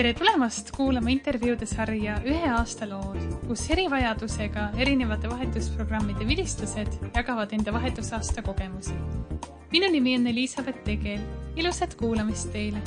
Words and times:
tere 0.00 0.14
tulemast 0.16 0.70
kuulama 0.72 1.10
intervjuude 1.12 1.66
sarja 1.68 2.14
Ühe 2.24 2.48
aasta 2.56 2.86
lood, 2.88 3.18
kus 3.42 3.66
erivajadusega 3.74 4.62
erinevate 4.80 5.28
vahetusprogrammide 5.28 6.24
vilistlased 6.24 6.94
jagavad 7.12 7.52
enda 7.52 7.74
vahetusaasta 7.74 8.40
kogemusi. 8.46 8.96
minu 9.74 9.90
nimi 9.92 10.14
on 10.16 10.26
Elizabeth 10.26 10.80
Tegel, 10.86 11.20
ilusat 11.56 11.98
kuulamist 12.00 12.48
teile. 12.52 12.80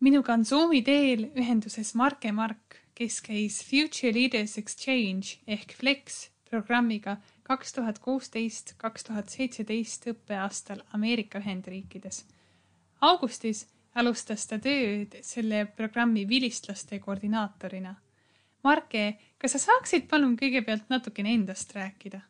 minuga 0.00 0.32
on 0.32 0.44
Zoomi 0.44 0.82
teel 0.82 1.26
ühenduses 1.34 1.94
Marke 1.94 2.30
Mark, 2.32 2.78
kes 2.94 3.18
käis 3.20 3.64
Future 3.66 4.14
Leaders 4.14 4.58
Exchange 4.58 5.40
ehk 5.46 5.74
Flex 5.74 6.28
programmiga 6.50 7.18
kaks 7.48 7.72
tuhat 7.72 7.98
kuusteist, 8.04 8.74
kaks 8.76 9.06
tuhat 9.08 9.32
seitseteist 9.32 10.04
õppeaastal 10.10 10.82
Ameerika 10.96 11.40
Ühendriikides. 11.40 12.24
augustis 13.00 13.62
alustas 13.94 14.44
ta 14.50 14.58
tööd 14.60 15.16
selle 15.24 15.62
programmi 15.76 16.26
vilistlaste 16.28 16.98
koordinaatorina. 17.00 17.94
Marke, 18.64 19.04
kas 19.40 19.56
sa 19.56 19.62
saaksid 19.62 20.08
palun 20.10 20.36
kõigepealt 20.36 20.92
natukene 20.92 21.32
endast 21.38 21.72
rääkida? 21.76 22.20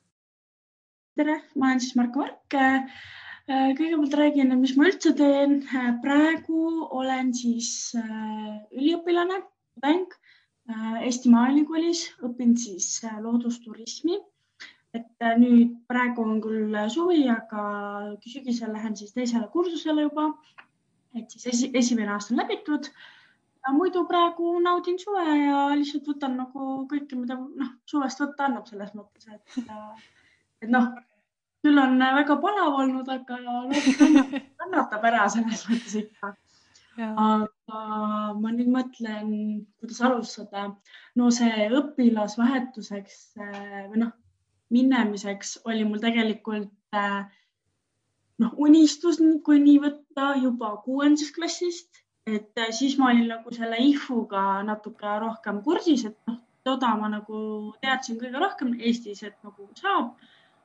tere, 1.19 1.41
ma 1.57 1.73
olen 1.73 1.81
siis 1.83 1.97
Marko 1.99 2.23
Mark. 2.23 2.59
kõigepealt 3.49 4.15
räägin, 4.23 4.55
mis 4.61 4.77
ma 4.77 4.87
üldse 4.87 5.17
teen. 5.19 5.65
praegu 6.03 6.87
olen 7.03 7.35
siis 7.35 7.93
üliõpilane, 8.71 9.43
tudeng 9.75 10.15
Eesti 11.03 11.31
Maaülikoolis, 11.33 12.07
õpin 12.23 12.55
siis 12.57 13.01
loodusturismi 13.23 14.21
et 14.97 15.25
äh, 15.25 15.37
nüüd 15.41 15.75
praegu 15.91 16.25
on 16.25 16.41
küll 16.45 16.77
suvi, 16.93 17.21
aga 17.33 17.63
sügisel 18.25 18.73
lähen 18.73 18.97
siis 18.97 19.15
teisele 19.17 19.49
kursusele 19.53 20.07
juba. 20.09 20.31
et 21.17 21.31
siis 21.33 21.47
esi, 21.53 21.71
esimene 21.75 22.13
aasta 22.15 22.35
on 22.35 22.43
läbitud. 22.43 22.91
muidu 23.77 24.05
praegu 24.09 24.55
naudin 24.65 24.97
suve 24.99 25.25
ja 25.25 25.65
lihtsalt 25.77 26.07
võtan 26.09 26.39
nagu 26.41 26.69
kõike, 26.89 27.19
mida 27.21 27.37
noh, 27.37 27.73
suvest 27.85 28.21
võtta 28.23 28.47
annab 28.47 28.69
selles 28.71 28.95
mõttes, 28.97 29.29
et, 29.35 29.59
äh, 29.69 30.07
et 30.65 30.73
noh, 30.73 30.89
küll 31.65 31.81
on 31.83 31.99
väga 32.01 32.39
palav 32.41 32.79
olnud, 32.83 33.09
aga 33.13 33.41
kannatab 34.63 35.05
ära 35.11 35.27
selles 35.35 35.67
mõttes 35.69 35.99
ikka. 36.01 36.33
aga 36.99 37.83
ma 38.41 38.55
nüüd 38.55 38.71
mõtlen, 38.73 39.29
kuidas 39.79 40.01
alustada. 40.09 40.65
no 41.21 41.29
see 41.35 41.69
õpilasvahetuseks 41.83 43.21
äh, 43.37 43.85
või 43.91 44.07
noh 44.07 44.17
minemiseks 44.75 45.59
oli 45.65 45.85
mul 45.85 46.01
tegelikult 46.03 46.97
äh, 46.97 47.25
noh, 48.43 48.53
unistus, 48.67 49.21
kui 49.45 49.61
nii 49.63 49.79
võtta, 49.85 50.33
juba 50.43 50.75
kuuendast 50.85 51.35
klassist, 51.37 52.03
et 52.27 52.61
äh, 52.61 52.73
siis 52.81 52.99
ma 52.99 53.11
olin 53.13 53.31
nagu 53.33 53.55
selle 53.55 53.81
IFU-ga 53.91 54.63
natuke 54.69 55.15
rohkem 55.25 55.63
kursis, 55.67 56.05
et 56.11 56.19
noh, 56.31 56.41
toda 56.69 56.95
ma 57.01 57.09
nagu 57.13 57.41
teadsin 57.83 58.19
kõige 58.21 58.43
rohkem 58.43 58.75
Eestis, 58.79 59.23
et 59.25 59.37
nagu 59.47 59.69
saab. 59.83 60.15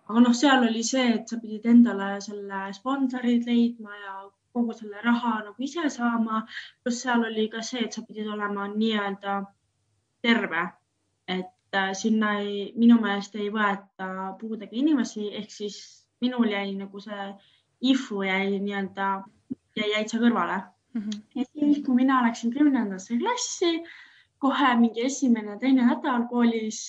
aga 0.10 0.22
noh, 0.26 0.34
seal 0.36 0.66
oli 0.68 0.84
see, 0.84 1.04
et 1.18 1.30
sa 1.32 1.40
pidid 1.40 1.66
endale 1.74 2.10
selle 2.26 2.64
sponsorid 2.76 3.46
leidma 3.48 3.96
ja 4.02 4.16
kogu 4.54 4.76
selle 4.78 5.02
raha 5.06 5.34
nagu 5.46 5.64
ise 5.68 5.90
saama. 5.98 6.44
pluss 6.84 7.06
seal 7.06 7.24
oli 7.30 7.48
ka 7.54 7.64
see, 7.70 7.86
et 7.88 7.96
sa 7.96 8.04
pidid 8.08 8.28
olema 8.36 8.68
nii-öelda 8.74 9.38
terve, 10.26 10.64
et 11.38 11.52
Äh, 11.74 11.94
sinna 11.98 12.36
ei, 12.38 12.68
minu 12.78 13.00
meelest 13.02 13.34
ei 13.40 13.48
võeta 13.50 14.08
puudega 14.38 14.76
inimesi, 14.78 15.32
ehk 15.40 15.50
siis 15.50 15.78
minul 16.22 16.52
jäi 16.52 16.76
nagu 16.78 17.02
see 17.02 17.24
IFU 17.90 18.22
jäi 18.28 18.60
nii-öelda, 18.62 19.08
jäi 19.80 19.88
täitsa 19.96 20.20
kõrvale 20.22 20.60
mm. 20.60 21.02
-hmm. 21.02 21.24
ja 21.40 21.48
siis, 21.50 21.80
kui 21.86 21.98
mina 21.98 22.20
läksin 22.28 22.54
kümnendasse 22.54 23.18
klassi, 23.18 23.72
kohe 24.38 24.76
mingi 24.84 25.08
esimene, 25.08 25.58
teine 25.58 25.88
nädal 25.90 26.28
koolis 26.30 26.84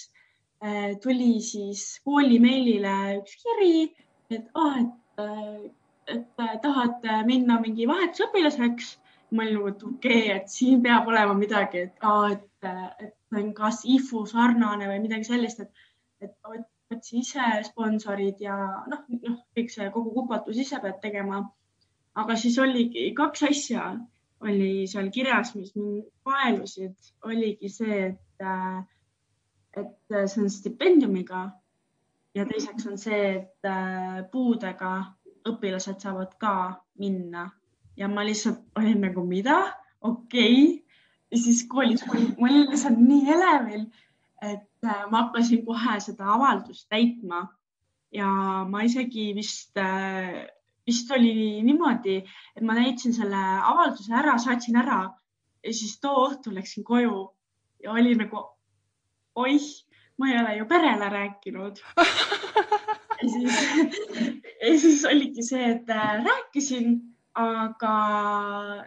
äh, 0.61 0.93
tuli 1.00 1.41
siis 1.41 1.87
kooli 2.05 2.37
meilile 2.44 2.94
üks 3.23 3.41
kiri, 3.41 3.89
et 4.37 4.53
ah, 4.55 4.78
et, 4.84 5.25
äh, 5.25 6.15
et 6.19 6.62
tahad 6.62 7.09
minna 7.25 7.61
mingi 7.65 7.89
vahetusõpilaseks. 7.89 8.99
ma 9.33 9.43
olin 9.43 9.55
nagu, 9.56 9.69
et 9.73 9.83
okei 9.83 10.25
okay,, 10.25 10.37
et 10.37 10.49
siin 10.49 10.83
peab 10.83 11.09
olema 11.09 11.33
midagi, 11.34 11.89
et 11.89 12.05
aa, 12.05 12.34
et, 12.37 12.73
et 13.00 13.17
on 13.41 13.53
kas 13.56 13.83
IFU 13.89 14.25
sarnane 14.31 14.89
või 14.91 15.03
midagi 15.05 15.28
sellist, 15.28 15.61
et, 15.61 15.84
et 16.25 16.34
otsi 16.95 17.21
ise 17.21 17.45
sponsorid 17.69 18.41
ja 18.45 18.56
noh, 18.91 19.05
noh, 19.09 19.39
kõik 19.56 19.72
see 19.72 19.91
kogu 19.95 20.12
kupatus 20.15 20.59
ise 20.61 20.81
pead 20.83 21.00
tegema. 21.03 21.43
aga 22.15 22.37
siis 22.39 22.59
oligi 22.62 23.09
kaks 23.17 23.43
asja 23.49 23.89
oli 24.44 24.87
seal 24.87 25.09
kirjas, 25.11 25.55
mis 25.56 25.73
mind 25.75 26.05
paelusid, 26.23 26.94
oligi 27.25 27.69
see, 27.73 28.12
et, 28.12 28.47
et 29.81 30.17
see 30.28 30.43
on 30.43 30.50
stipendiumiga 30.50 31.49
ja 32.34 32.44
teiseks 32.47 32.87
on 32.91 32.99
see, 33.00 33.41
et 33.41 34.31
puudega 34.31 34.94
õpilased 35.49 36.00
saavad 36.00 36.37
ka 36.41 36.55
minna. 37.00 37.49
Ja 37.97 38.09
ma 38.09 38.25
lihtsalt 38.27 38.65
olin 38.78 39.00
nagu, 39.06 39.25
mida, 39.27 39.59
okei. 40.03 40.62
okay 40.62 40.84
ja 41.34 41.41
siis 41.43 41.65
koolis 41.69 42.05
mul 42.06 42.47
oli 42.47 42.65
lihtsalt 42.69 43.00
nii 43.03 43.33
elevil, 43.34 43.87
et 44.43 44.87
äh, 44.87 45.05
ma 45.11 45.25
hakkasin 45.25 45.65
kohe 45.67 45.99
seda 46.00 46.28
avaldust 46.37 46.87
täitma. 46.93 47.49
Ja 48.15 48.28
ma 48.71 48.84
isegi 48.87 49.33
vist, 49.34 49.75
äh, 49.81 50.44
vist 50.87 51.11
oli 51.11 51.62
niimoodi, 51.67 52.21
et 52.55 52.62
ma 52.62 52.77
täitsin 52.78 53.17
selle 53.17 53.41
avalduse 53.73 54.15
ära, 54.15 54.37
saatsin 54.39 54.78
ära 54.78 55.00
ja 55.65 55.73
siis 55.73 55.97
too 56.00 56.28
õhtul 56.28 56.55
läksin 56.61 56.87
koju 56.87 57.25
ja 57.83 57.97
oli 57.97 58.15
nagu 58.19 58.44
oih, 59.43 59.67
ma 60.21 60.31
ei 60.31 60.39
ole 60.39 60.56
ju 60.61 60.69
perele 60.71 61.11
rääkinud. 61.19 61.83
Ja 63.25 63.31
siis, 63.31 63.59
ja 64.61 64.71
siis 64.81 65.05
oligi 65.09 65.43
see, 65.47 65.62
et 65.71 65.89
äh, 65.89 66.19
rääkisin, 66.27 66.99
aga 67.41 67.93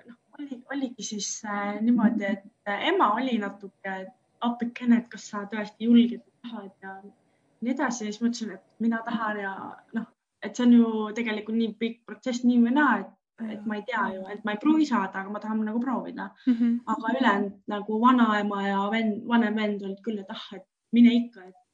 noh, 0.03 0.17
oli, 0.39 0.61
oligi 0.73 1.03
siis 1.03 1.29
äh, 1.45 1.81
niimoodi, 1.81 2.25
et 2.25 2.69
äh, 2.69 2.87
ema 2.91 3.11
oli 3.13 3.37
natuke 3.41 3.97
appikene, 4.41 5.01
et 5.01 5.09
kas 5.11 5.29
sa 5.31 5.45
tõesti 5.51 5.87
julged, 5.89 6.23
tahad 6.45 6.71
ja 6.83 6.97
nii 7.61 7.73
edasi 7.73 8.05
ja 8.05 8.11
siis 8.11 8.21
ma 8.21 8.29
ütlesin, 8.29 8.55
et 8.57 8.83
mina 8.83 9.01
tahan 9.05 9.39
ja 9.41 9.53
noh, 9.97 10.07
et 10.43 10.55
see 10.55 10.65
on 10.67 10.75
ju 10.77 10.89
tegelikult 11.17 11.57
nii 11.57 11.75
pikk 11.81 12.03
protsess 12.09 12.45
nii 12.45 12.59
või 12.65 12.73
naa, 12.77 12.99
et, 13.01 13.13
et 13.55 13.65
ma 13.69 13.79
ei 13.79 13.85
tea 13.87 14.03
ju, 14.13 14.25
et 14.33 14.43
ma 14.45 14.53
ei 14.53 14.61
pruugi 14.61 14.85
saada, 14.89 15.23
aga 15.23 15.33
ma 15.33 15.41
tahan 15.41 15.63
nagu 15.65 15.81
proovida 15.81 16.29
mm. 16.45 16.53
-hmm. 16.53 16.75
aga 16.93 17.13
ülejäänud 17.13 17.55
nagu 17.73 18.01
vanaema 18.01 18.67
ja 18.67 18.81
vend, 18.93 19.23
vanem 19.27 19.55
vend 19.61 19.87
olid 19.89 20.03
küll, 20.05 20.19
et 20.21 20.35
ah, 20.35 20.45
et 20.59 20.67
mine 20.93 21.13
ikka, 21.21 21.47
et 21.49 21.66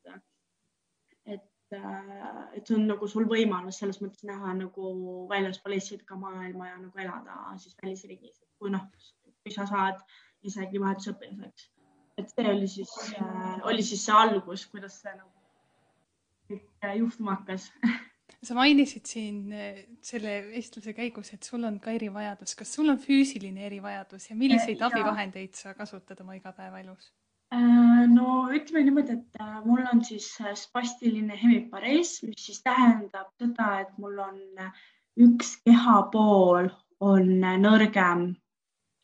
et 1.73 2.67
see 2.67 2.78
on 2.78 2.88
nagu 2.89 3.07
sul 3.09 3.28
võimalus 3.29 3.79
selles 3.81 4.00
mõttes 4.03 4.25
näha 4.28 4.53
nagu 4.59 4.94
väljaspool 5.29 5.75
Eestit 5.78 6.06
ka 6.07 6.17
maailma 6.19 6.69
ja 6.69 6.79
nagu 6.81 7.03
elada 7.06 7.38
siis 7.61 7.78
välisriigis, 7.81 8.41
kui 8.59 8.73
noh, 8.73 8.88
kui 9.44 9.53
sa 9.56 9.67
saad 9.69 10.01
isegi 10.44 10.81
vahetusõpilaseks. 10.83 11.69
et 12.17 12.29
see 12.29 12.50
oli 12.50 12.67
siis 12.69 12.95
äh,, 13.17 13.59
oli 13.69 13.83
siis 13.83 14.06
see 14.06 14.16
algus, 14.16 14.66
kuidas 14.69 15.00
see 15.01 15.13
nagu 15.16 15.31
kõik 16.51 16.67
äh, 16.85 16.97
juhtuma 17.00 17.38
hakkas 17.39 17.69
sa 18.47 18.56
mainisid 18.57 19.07
siin 19.07 19.51
äh, 19.56 19.81
selle 20.03 20.35
vestluse 20.51 20.94
käigus, 20.97 21.33
et 21.33 21.44
sul 21.47 21.63
on 21.63 21.79
ka 21.83 21.94
erivajadus. 21.95 22.56
kas 22.59 22.73
sul 22.75 22.91
on 22.91 23.00
füüsiline 23.01 23.66
erivajadus 23.67 24.29
ja 24.29 24.35
milliseid 24.35 24.79
ja, 24.79 24.89
abivahendeid 24.89 25.56
sa 25.57 25.73
kasutad 25.78 26.22
oma 26.22 26.38
igapäevaelus? 26.39 27.12
Äh, 27.53 28.07
no 28.09 28.47
ütleme 28.49 28.81
niimoodi, 28.87 29.13
et 29.13 29.41
äh, 29.41 29.57
mul 29.65 29.83
on 29.91 29.99
siis 30.05 30.25
äh, 30.41 30.55
spastiline 30.57 31.35
hemiparees, 31.38 32.15
mis 32.25 32.45
siis 32.47 32.63
tähendab 32.65 33.29
seda, 33.38 33.67
et 33.83 33.91
mul 34.01 34.17
on 34.23 34.39
üks 35.21 35.51
kehapool 35.67 36.71
on 37.03 37.29
nõrgem. 37.61 38.23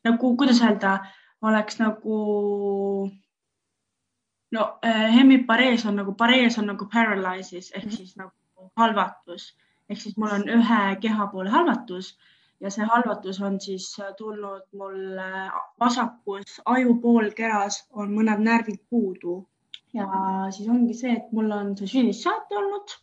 nagu, 0.08 0.32
kuidas 0.40 0.64
öelda, 0.66 0.96
oleks 1.46 1.78
nagu 1.78 2.18
no 4.56 4.66
hemiparees 5.18 5.86
on 5.86 6.00
nagu, 6.02 6.16
parees 6.18 6.58
on 6.58 6.72
nagu 6.72 6.88
paralysis 6.90 7.70
ehk 7.76 7.86
mhm. 7.86 7.96
siis 7.98 8.16
nagu 8.18 8.72
halvatus 8.80 9.52
ehk 9.90 10.02
siis 10.02 10.18
mul 10.18 10.34
on 10.40 10.48
ühe 10.50 10.82
kehapoole 11.04 11.54
halvatus 11.54 12.16
ja 12.60 12.72
see 12.74 12.88
halvatus 12.92 13.40
on 13.46 13.60
siis 13.64 13.88
tulnud 14.18 14.66
mul 14.80 15.20
vasakus 15.80 16.60
aju 16.66 16.96
poolkeras 17.04 17.84
on 17.92 18.12
mõned 18.16 18.44
närvid 18.44 18.82
puudu 18.90 19.38
ja 19.94 20.08
siis 20.56 20.70
ongi 20.70 20.94
see, 20.94 21.16
et 21.18 21.32
mul 21.36 21.52
on 21.56 21.76
see 21.80 21.88
sünnist 21.94 22.26
saati 22.28 22.58
olnud. 22.60 22.98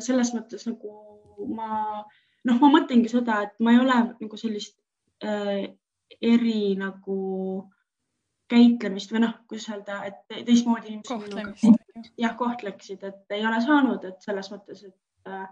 selles 0.00 0.30
mõttes 0.32 0.62
nagu 0.64 0.92
ma 1.56 1.70
noh, 2.46 2.60
ma 2.60 2.70
mõtlengi 2.72 3.10
seda, 3.12 3.42
et 3.44 3.56
ma 3.60 3.74
ei 3.74 3.80
ole 3.82 3.96
nagu 4.20 4.38
sellist 4.40 4.76
äh, 5.24 5.66
eri 6.22 6.60
nagu 6.80 7.18
käitlemist 8.48 9.12
või 9.12 9.24
noh, 9.26 9.34
kuidas 9.50 9.66
öelda, 9.72 9.98
et 10.06 10.46
teistmoodi 10.46 10.94
inimesed 10.94 12.14
jah, 12.22 12.36
kohtleksid, 12.38 13.02
et 13.04 13.36
ei 13.36 13.44
ole 13.46 13.60
saanud, 13.64 14.04
et 14.06 14.22
selles 14.24 14.50
mõttes, 14.52 14.84
et 14.86 15.32
äh, 15.32 15.48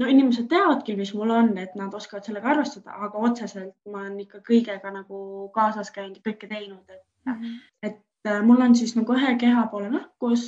no 0.00 0.08
inimesed 0.08 0.48
teavad 0.50 0.84
küll, 0.86 0.98
mis 1.00 1.12
mul 1.16 1.32
on, 1.34 1.50
et 1.60 1.74
nad 1.78 1.94
oskavad 1.96 2.26
sellega 2.26 2.54
arvestada, 2.54 2.96
aga 3.06 3.24
otseselt 3.28 3.74
ma 3.92 4.04
olen 4.04 4.22
ikka 4.24 4.40
kõigega 4.46 4.92
nagu 4.94 5.50
kaasas 5.54 5.92
käinud 5.94 6.16
ja 6.20 6.24
kõike 6.30 6.48
teinud, 6.48 6.84
et 6.88 7.04
mm, 7.26 7.34
-hmm. 7.34 7.58
et 7.88 8.32
äh, 8.32 8.40
mul 8.46 8.64
on 8.64 8.74
siis 8.74 8.96
nagu 8.96 9.16
ühe 9.16 9.34
kehapoole 9.42 9.90
nõrkus 9.92 10.46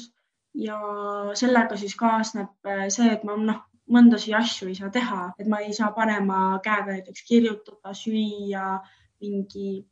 ja 0.55 0.79
sellega 1.39 1.77
siis 1.77 1.95
kaasneb 2.01 2.69
äh, 2.69 2.89
see, 2.89 3.13
et 3.13 3.25
ma 3.29 3.37
noh, 3.37 3.63
mõndasid 3.93 4.35
asju 4.39 4.69
ei 4.71 4.79
saa 4.79 4.91
teha, 4.91 5.33
et 5.39 5.49
ma 5.49 5.61
ei 5.61 5.73
saa 5.77 5.91
panema 5.93 6.59
käega 6.65 6.95
näiteks 6.95 7.25
kirjutada, 7.29 7.93
süüa, 7.99 8.79
mingi 9.21 9.83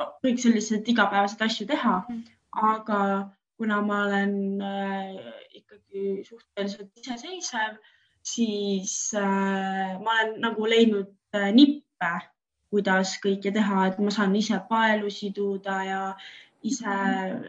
no, 0.00 0.10
kõik 0.24 0.42
sellised 0.42 0.88
igapäevased 0.88 1.40
asju 1.40 1.66
teha 1.70 2.02
mm, 2.08 2.18
-hmm. 2.18 2.72
aga 2.76 3.30
kuna 3.56 3.80
ma 3.86 4.04
olen 4.04 4.60
äh, 4.60 5.16
ikkagi 5.54 6.24
suhteliselt 6.28 6.90
iseseisev 6.98 7.76
siis 8.22 9.14
äh, 9.14 9.98
ma 10.02 10.14
olen 10.14 10.36
nagu 10.40 10.68
leidnud 10.68 11.10
äh, 11.36 11.50
nippe, 11.54 12.12
kuidas 12.72 13.16
kõike 13.22 13.52
teha, 13.52 13.86
et 13.88 13.98
ma 14.00 14.12
saan 14.14 14.34
ise 14.38 14.58
paelu 14.68 15.10
siduda 15.12 15.78
ja 15.84 16.00
ise 16.64 16.94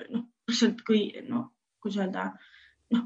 noh, 0.09 0.25
lihtsalt 0.49 0.81
kui 0.87 1.05
noh, 1.29 1.47
kuidas 1.83 2.01
öelda, 2.01 2.25
noh, 2.95 3.05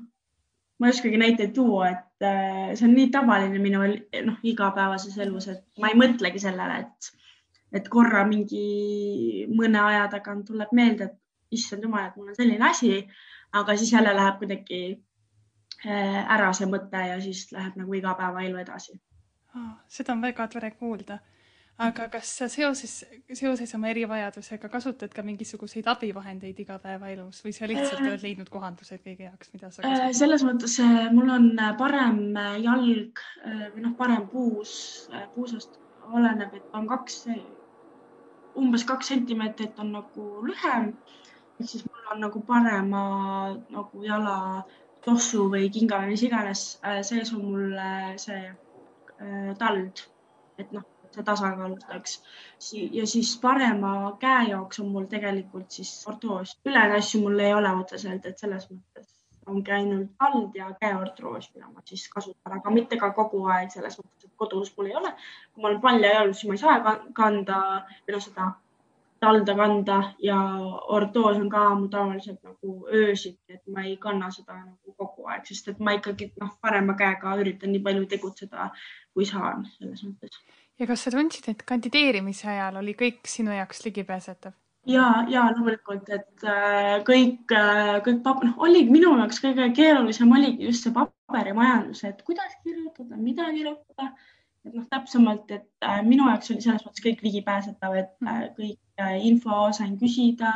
ma 0.80 0.88
ei 0.90 0.96
oskagi 0.96 1.20
näiteid 1.22 1.54
tuua, 1.54 1.92
et 1.92 2.26
äh, 2.26 2.74
see 2.74 2.88
on 2.88 2.96
nii 2.96 3.12
tavaline 3.14 3.62
minu 3.62 3.84
noh, 4.32 4.42
igapäevases 4.44 5.18
elus, 5.24 5.50
et 5.54 5.64
ma 5.82 5.92
ei 5.92 6.00
mõtlegi 6.00 6.42
sellele, 6.48 6.82
et, 6.86 7.12
et 7.82 7.90
korra 7.92 8.24
mingi 8.30 9.46
mõne 9.54 9.84
aja 9.84 10.08
tagant 10.16 10.48
tuleb 10.48 10.72
meelde, 10.78 11.12
et 11.12 11.60
issand 11.60 11.84
jumal, 11.84 12.08
et 12.08 12.16
mul 12.18 12.32
on 12.32 12.40
selline 12.40 12.66
asi, 12.70 13.04
aga 13.56 13.76
siis 13.78 13.94
jälle 13.94 14.16
läheb 14.16 14.40
kuidagi 14.42 14.82
ära 15.86 16.54
see 16.58 16.66
mõte 16.70 17.02
ja 17.10 17.20
siis 17.22 17.52
läheb 17.54 17.76
nagu 17.78 17.94
igapäevaelu 17.94 18.58
edasi 18.64 18.98
seda 19.88 20.14
on 20.14 20.22
väga 20.22 20.48
tore 20.52 20.72
kuulda. 20.80 21.20
aga 21.78 22.08
kas 22.10 22.30
sa 22.40 22.48
seoses, 22.50 22.94
seoses 23.38 23.74
oma 23.78 23.92
erivajadusega 23.92 24.70
kasutad 24.74 25.12
ka 25.14 25.22
mingisuguseid 25.22 25.86
abivahendeid 25.92 26.58
igapäevaelus 26.64 27.44
või 27.46 27.54
sa 27.54 27.70
lihtsalt 27.70 28.02
oled 28.02 28.24
leidnud 28.26 28.50
kohandused 28.50 29.04
kõige 29.04 29.28
jaoks, 29.28 29.52
mida 29.54 29.70
sa 29.70 29.84
kasutad? 29.84 30.08
Äh, 30.08 30.16
selles 30.18 30.46
mõttes 30.48 30.80
äh, 30.82 30.96
mul 31.14 31.30
on 31.36 31.52
parem 31.78 32.18
jalg 32.64 33.22
või 33.76 33.86
noh, 33.86 33.94
parem 34.00 34.26
puus, 34.32 34.74
puusast 35.36 35.78
oleneb, 36.10 36.58
et 36.58 36.74
on 36.74 36.90
kaks, 36.90 37.20
umbes 38.58 38.88
kaks 38.90 39.14
sentimeetrit 39.14 39.78
on 39.84 39.94
nagu 40.00 40.28
lühem 40.50 40.96
ehk 41.60 41.70
siis 41.70 41.86
mul 41.86 42.10
on 42.16 42.26
nagu 42.26 42.42
parema 42.50 43.04
nagu 43.70 44.02
jala 44.06 44.38
tossu 45.08 45.48
või 45.54 45.72
kinga 45.74 46.02
või 46.04 46.14
mis 46.14 46.24
iganes, 46.28 46.68
sees 47.08 47.34
on 47.36 47.44
mul 47.48 47.76
see 48.22 48.44
äh, 48.48 49.52
tald, 49.60 50.04
et 50.60 50.72
noh, 50.76 50.86
see 51.16 51.24
tasakaalustaks. 51.24 52.18
ja 52.92 53.06
siis 53.08 53.36
parema 53.42 53.94
käe 54.20 54.50
jaoks 54.50 54.82
on 54.84 54.90
mul 54.96 55.06
tegelikult 55.12 55.72
siis 55.80 55.92
ortoos. 56.08 56.58
ülejäänud 56.66 56.98
asju 56.98 57.22
mul 57.22 57.40
ei 57.40 57.54
ole 57.54 57.72
otseselt, 57.82 58.26
et 58.26 58.38
selles 58.44 58.68
mõttes 58.72 59.08
ongi 59.48 59.72
ainult 59.72 60.12
tald 60.20 60.56
ja 60.56 60.70
käeortoos, 60.82 61.50
mida 61.56 61.70
ma 61.72 61.82
siis 61.86 62.08
kasutan, 62.12 62.58
aga 62.60 62.72
mitte 62.72 62.98
ka 63.00 63.14
kogu 63.16 63.46
aeg 63.54 63.72
selles 63.72 63.96
mõttes, 64.02 64.28
et 64.28 64.34
kodus 64.44 64.74
mul 64.78 64.92
ei 64.92 64.96
ole. 65.02 65.14
kui 65.54 65.62
ma 65.62 65.70
olen 65.70 65.82
paljajalus, 65.82 66.42
siis 66.42 66.50
ma 66.50 66.58
ei 66.58 66.64
saa 66.64 66.98
kanda 67.22 67.60
või 68.08 68.18
noh, 68.18 68.26
seda 68.28 68.52
talda 69.20 69.56
kanda 69.56 69.98
ja 70.24 70.38
ortoos 70.94 71.38
on 71.38 71.50
ka 71.50 71.64
mu 71.80 71.88
tavaliselt 71.94 72.40
nagu 72.44 72.76
öösiti, 72.94 73.56
et 73.56 73.64
ma 73.74 73.84
ei 73.88 73.98
kanna 74.02 74.30
seda 74.34 74.58
nagu 74.60 74.94
kogu 74.98 75.28
aeg, 75.32 75.46
sest 75.50 75.72
et 75.74 75.82
ma 75.84 75.96
ikkagi 75.98 76.32
noh, 76.42 76.54
parema 76.62 76.96
käega 77.00 77.36
üritan 77.42 77.74
nii 77.74 77.84
palju 77.88 78.06
tegutseda, 78.14 78.70
kui 79.14 79.26
saan 79.26 79.66
selles 79.78 80.06
mõttes. 80.06 80.40
ja 80.80 80.88
kas 80.88 81.04
sa 81.06 81.14
tundsid, 81.14 81.50
et 81.52 81.66
kandideerimise 81.68 82.50
ajal 82.54 82.82
oli 82.84 82.96
kõik 82.98 83.28
sinu 83.30 83.56
jaoks 83.56 83.84
ligipääsetav? 83.88 84.56
ja, 84.88 85.10
ja 85.32 85.50
loomulikult, 85.52 86.10
et 86.10 86.48
äh, 86.48 86.96
kõik 87.08 87.54
äh,, 87.58 87.98
kõik 88.06 88.24
pap-, 88.26 88.46
noh, 88.46 88.56
oli 88.70 88.86
minu 88.90 89.18
jaoks 89.20 89.44
kõige 89.44 89.70
keerulisem 89.76 90.32
oligi 90.32 90.70
just 90.70 90.88
see 90.88 90.96
paberimajandus, 90.96 92.06
et 92.08 92.24
kuidas 92.28 92.58
kirjutada, 92.64 93.18
mida 93.18 93.52
kirjutada 93.52 94.12
et 94.68 94.76
noh, 94.76 94.86
täpsemalt, 94.92 95.52
et 95.56 95.88
äh, 95.88 96.02
minu 96.06 96.28
jaoks 96.30 96.52
oli 96.52 96.64
selles 96.64 96.84
mõttes 96.86 97.04
kõik 97.04 97.24
ligipääsetav, 97.26 97.96
et 98.02 98.14
kõik 98.58 98.78
info 99.22 99.68
sain 99.74 99.98
küsida. 100.00 100.54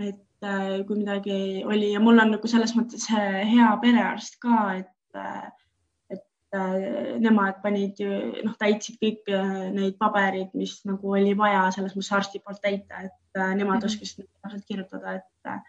et 0.00 0.44
äh, 0.44 0.84
kui 0.86 0.98
midagi 0.98 1.64
oli 1.64 1.92
ja 1.92 2.00
mul 2.00 2.18
on 2.18 2.32
nagu 2.36 2.48
selles 2.48 2.72
mõttes 2.76 3.08
hea 3.12 3.68
perearst 3.82 4.38
ka, 4.40 4.62
et 4.80 5.18
äh,, 5.18 5.50
et 6.16 6.56
äh, 6.56 7.18
nemad 7.20 7.60
panid 7.62 8.00
ju 8.00 8.08
noh, 8.44 8.56
täitsid 8.58 8.96
kõik 9.02 9.28
äh, 9.28 9.68
neid 9.74 9.98
paberid, 10.00 10.50
mis 10.54 10.80
nagu 10.88 11.12
oli 11.12 11.36
vaja 11.36 11.68
selles 11.76 11.94
mõttes 11.96 12.12
arsti 12.16 12.40
poolt 12.40 12.62
täita, 12.64 13.04
et 13.08 13.38
äh, 13.38 13.54
nemad 13.54 13.80
-hmm. 13.80 13.86
oskasid 13.86 14.26
täpselt 14.42 14.66
kirjutada, 14.66 15.20
et 15.20 15.52
äh, 15.52 15.62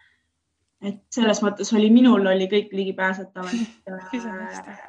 et 0.84 1.00
selles 1.14 1.40
mõttes 1.44 1.70
oli, 1.76 1.88
minul 1.92 2.26
oli 2.28 2.48
kõik 2.50 2.74
ligipääsetav, 2.76 3.48
et 3.48 3.90
äh, 3.92 4.84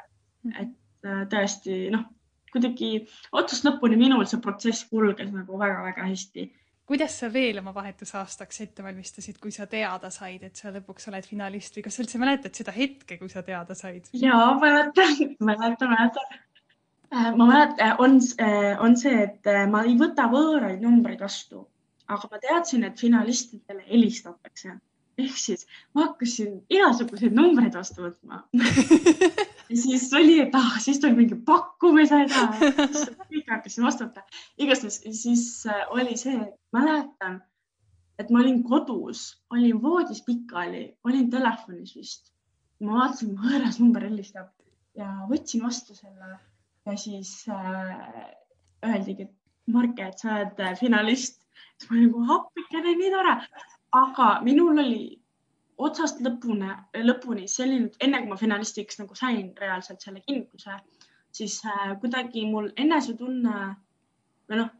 et 0.62 1.08
äh, 1.08 1.24
tõesti 1.32 1.86
noh, 1.94 2.06
kuidagi 2.52 2.90
otsast 3.36 3.66
lõpuni 3.66 3.98
minul 4.00 4.26
see 4.28 4.42
protsess 4.42 4.86
kulges 4.90 5.32
nagu 5.32 5.58
väga-väga 5.60 6.06
hästi. 6.08 6.48
Kuidas 6.86 7.18
sa 7.20 7.30
veel 7.32 7.58
oma 7.58 7.74
vahetusaastaks 7.74 8.60
ette 8.64 8.84
valmistasid, 8.84 9.38
kui 9.42 9.52
sa 9.54 9.66
teada 9.70 10.10
said, 10.14 10.44
et 10.46 10.56
sa 10.56 10.72
lõpuks 10.74 11.08
oled 11.10 11.26
finalist 11.26 11.76
või 11.76 11.86
kas 11.86 11.98
sa 11.98 12.04
üldse 12.04 12.20
mäletad 12.22 12.58
seda 12.58 12.74
hetke, 12.76 13.18
kui 13.18 13.30
sa 13.32 13.42
teada 13.46 13.74
said? 13.78 14.10
ja 14.14 14.38
mäletan, 14.60 15.36
mäletan, 15.40 15.94
mäletan. 15.94 16.42
Äh, 17.14 17.30
ma 17.38 17.46
mäletan, 17.46 17.94
on, 18.02 18.18
äh, 18.42 18.74
on 18.82 18.96
see, 18.98 19.14
et 19.28 19.50
äh, 19.50 19.64
ma 19.70 19.84
ei 19.86 19.94
võta 19.98 20.26
võõraid 20.30 20.82
numbreid 20.82 21.22
vastu, 21.22 21.66
aga 22.06 22.30
ma 22.30 22.42
teadsin, 22.42 22.86
et 22.86 22.98
finalistidele 23.00 23.82
helistatakse 23.90 24.78
ehk 25.16 25.36
siis 25.40 25.64
ma 25.94 26.10
hakkasin 26.10 26.58
igasuguseid 26.68 27.32
numbreid 27.32 27.76
vastu 27.78 28.04
võtma 28.04 28.42
ja 29.70 29.76
siis 29.80 30.06
oli, 30.14 30.38
et 30.42 30.54
ah, 30.54 30.78
siis 30.82 31.00
tuli 31.02 31.16
mingi 31.16 31.38
pakkumised 31.46 32.32
ja 32.32 32.44
kõik 33.30 33.50
hakkasin 33.50 33.86
vastu 33.86 34.06
võtma. 34.06 34.24
igastahes 34.62 35.00
siis 35.20 35.44
äh, 35.70 35.84
oli 35.94 36.16
see, 36.20 36.38
mäletan, 36.76 37.40
et 38.18 38.32
ma 38.32 38.42
olin 38.42 38.62
kodus, 38.66 39.28
olin 39.52 39.80
voodis 39.82 40.22
pikali, 40.26 40.88
olin 41.04 41.30
telefonis 41.30 41.96
vist. 41.98 42.32
ma 42.80 43.00
vaatasin, 43.00 43.36
võõras 43.40 43.80
number 43.80 44.04
helistab 44.06 44.52
ja 44.96 45.08
võtsin 45.30 45.64
vastu 45.64 45.96
selle 45.96 46.36
ja 46.86 46.98
siis 47.00 47.38
äh, 47.50 48.30
öeldigi, 48.86 49.28
et 49.28 49.34
Marke, 49.72 50.04
et 50.06 50.20
sa 50.22 50.36
oled 50.36 50.60
äh, 50.62 50.76
finalist. 50.78 51.42
siis 51.78 51.90
ma 51.90 51.98
olin 51.98 52.12
nagu 52.12 52.38
appikene, 52.40 52.94
nii 53.00 53.14
tore 53.14 53.40
aga 53.96 54.28
minul 54.44 54.78
oli 54.78 55.04
otsast 55.76 56.20
lõpuni, 56.24 56.70
lõpuni 57.04 57.46
selline, 57.50 57.90
enne 58.00 58.22
kui 58.22 58.30
ma 58.30 58.38
finalistiks 58.40 59.00
nagu 59.00 59.16
sain 59.18 59.52
reaalselt 59.60 60.00
selle 60.04 60.22
kinnituse, 60.24 60.76
siis 61.36 61.58
äh, 61.68 61.92
kuidagi 62.00 62.46
mul 62.48 62.70
enesetunne 62.80 63.58
või 64.48 64.60
noh, 64.62 64.70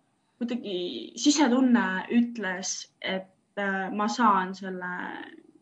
kuidagi 0.40 0.76
sisetunne 1.20 1.84
ütles, 2.16 2.78
et 3.00 3.60
äh, 3.60 3.86
ma 3.92 4.08
saan 4.12 4.54
selle 4.56 4.92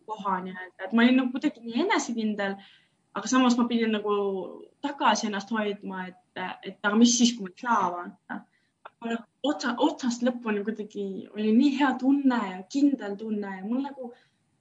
koha 0.06 0.38
nii-öelda, 0.44 0.86
et 0.86 0.92
ma 0.92 1.04
olin 1.04 1.20
nagu 1.22 1.34
kuidagi 1.34 1.62
nii 1.64 1.84
enesekindel, 1.86 2.56
aga 3.14 3.30
samas 3.30 3.56
ma 3.58 3.66
pidin 3.70 3.94
nagu 3.96 4.14
tagasi 4.84 5.28
ennast 5.30 5.52
hoidma, 5.54 6.08
et, 6.10 6.42
et 6.62 6.78
aga 6.82 6.98
mis 6.98 7.14
siis, 7.18 7.32
kui 7.36 7.48
ma 7.48 7.54
ei 7.54 7.62
saa 7.64 7.86
vaata. 7.94 8.42
Noh, 9.04 9.24
otsa, 9.44 9.74
otsast 9.84 10.22
lõpuni 10.24 10.62
kuidagi 10.64 11.02
oli 11.34 11.50
nii 11.52 11.74
hea 11.78 11.90
tunne 12.00 12.38
ja 12.50 12.62
kindel 12.72 13.18
tunne 13.20 13.50
ja 13.58 13.64
mul 13.64 13.82
nagu 13.84 14.12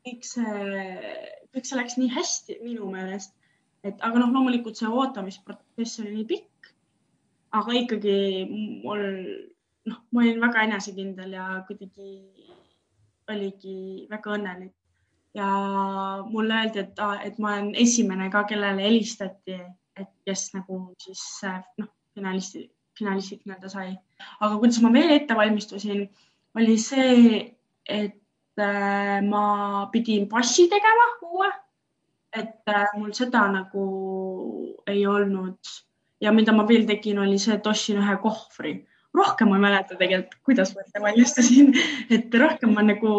kõik 0.03 0.27
see, 0.27 1.07
kõik 1.53 1.69
see 1.69 1.79
läks 1.79 1.97
nii 1.99 2.11
hästi 2.13 2.59
minu 2.63 2.89
meelest, 2.91 3.33
et 3.87 3.99
aga 4.03 4.21
noh, 4.21 4.31
loomulikult 4.35 4.79
see 4.79 4.91
ootamisprotsess 4.91 6.03
oli 6.03 6.13
nii 6.17 6.29
pikk, 6.29 6.71
aga 7.59 7.75
ikkagi 7.81 8.17
mul 8.83 9.03
noh, 9.89 9.99
ma 10.11 10.23
olin 10.23 10.41
väga 10.43 10.67
enesekindel 10.67 11.35
ja 11.37 11.47
kuidagi 11.67 12.09
oligi 13.31 13.77
väga 14.11 14.37
õnnelik 14.37 14.75
ja 15.37 15.49
mulle 16.29 16.59
öeldi, 16.59 16.83
et, 16.83 16.99
et 17.27 17.39
ma 17.41 17.55
olen 17.55 17.73
esimene 17.79 18.29
ka, 18.33 18.43
kellele 18.49 18.83
helistati, 18.85 19.57
et 19.97 20.11
kes 20.27 20.49
nagu 20.57 20.85
siis 21.01 21.23
noh, 21.79 21.89
finalisti 22.13 22.67
finalistid 22.97 23.41
nii-öelda 23.45 23.69
sai. 23.71 23.93
aga 24.39 24.57
kuidas 24.61 24.81
ma 24.83 24.91
veel 24.93 25.15
ette 25.15 25.35
valmistusin, 25.37 26.03
oli 26.59 26.75
see, 26.77 27.39
et 27.89 28.19
ma 28.57 29.87
pidin 29.91 30.27
passi 30.29 30.67
tegema 30.69 31.07
uue. 31.21 31.51
et 32.33 32.67
äh, 32.67 32.87
mul 32.97 33.11
seda 33.13 33.45
nagu 33.51 33.83
ei 34.89 35.05
olnud 35.05 35.59
ja 36.21 36.31
mida 36.33 36.53
ma 36.55 36.65
veel 36.67 36.87
tegin, 36.89 37.19
oli 37.19 37.37
see, 37.37 37.53
et 37.53 37.67
ostsin 37.67 37.99
ühe 38.01 38.15
kohvri. 38.23 38.73
rohkem 39.13 39.49
ma 39.49 39.59
ei 39.59 39.65
mäleta 39.67 39.97
tegelikult, 39.99 40.39
kuidas 40.45 40.73
ma 40.75 40.81
ette 40.81 41.01
valmistasin, 41.01 41.73
et 42.15 42.33
rohkem 42.33 42.73
ma 42.73 42.81
nagu 42.81 43.11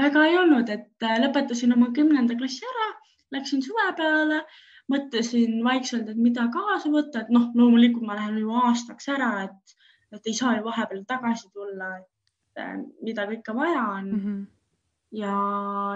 väga 0.00 0.26
ei 0.28 0.38
olnud, 0.38 0.70
et 0.72 1.04
äh, 1.04 1.18
lõpetasin 1.26 1.74
oma 1.76 1.90
kümnenda 1.96 2.36
klassi 2.38 2.64
ära, 2.70 2.88
läksin 3.36 3.62
suve 3.62 3.90
peale 3.98 4.44
mõtlesin 4.90 5.60
vaikselt, 5.64 6.08
et 6.08 6.20
mida 6.20 6.46
kaasa 6.52 6.90
võtta, 6.92 7.24
et 7.24 7.30
noh, 7.32 7.50
loomulikult 7.56 8.04
ma 8.06 8.18
lähen 8.18 8.40
ju 8.42 8.56
aastaks 8.64 9.08
ära, 9.12 9.30
et, 9.46 9.76
et 10.12 10.28
ei 10.28 10.36
saa 10.36 10.56
ju 10.58 10.64
vahepeal 10.66 11.04
tagasi 11.08 11.48
tulla, 11.52 11.94
et 11.98 12.08
äh, 12.08 12.13
mida 13.02 13.26
kõike 13.30 13.54
vaja 13.56 13.82
on 13.96 14.10
mm. 14.10 14.20
-hmm. 14.24 14.42
ja 15.20 15.38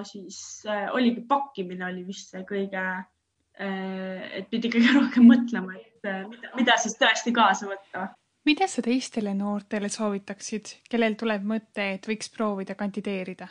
siis 0.05 0.39
äh, 0.67 0.89
oligi 0.95 1.21
pakkimine 1.29 1.87
oli 1.87 2.07
vist 2.07 2.31
see 2.35 2.45
kõige 2.49 2.85
äh,, 2.85 4.25
et 4.41 4.51
pidi 4.51 4.71
kõige 4.73 4.95
rohkem 4.99 5.29
mõtlema, 5.31 5.77
et 5.79 6.09
äh, 6.09 6.25
mida, 6.29 6.55
mida 6.57 6.77
siis 6.77 6.99
tõesti 7.01 7.35
kaasa 7.35 7.71
võtta 7.71 8.09
mida 8.49 8.67
sa 8.67 8.83
teistele 8.83 9.35
noortele 9.35 9.89
soovitaksid, 9.93 10.79
kellel 10.91 11.15
tuleb 11.21 11.45
mõte, 11.45 11.85
et 11.95 12.07
võiks 12.09 12.31
proovida 12.33 12.75
kandideerida? 12.75 13.49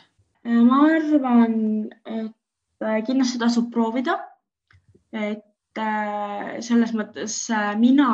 Ma 0.48 0.78
arvan, 0.88 1.54
et 2.06 2.86
kindlasti 3.06 3.38
tasub 3.38 3.70
proovida. 3.70 4.18
et 5.12 5.44
selles 6.66 6.92
mõttes 6.92 7.36
mina 7.78 8.08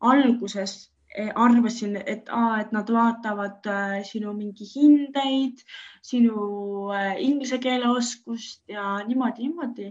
alguses 0.00 0.90
arvasin, 1.34 1.96
et, 1.96 2.28
et 2.60 2.72
nad 2.72 2.90
vaatavad 2.94 3.66
sinu 4.06 4.32
mingi 4.36 4.66
hindeid, 4.74 5.64
sinu 6.02 6.92
inglise 7.18 7.58
keele 7.62 7.90
oskust 7.90 8.62
ja 8.70 8.98
niimoodi, 9.06 9.48
niimoodi 9.48 9.88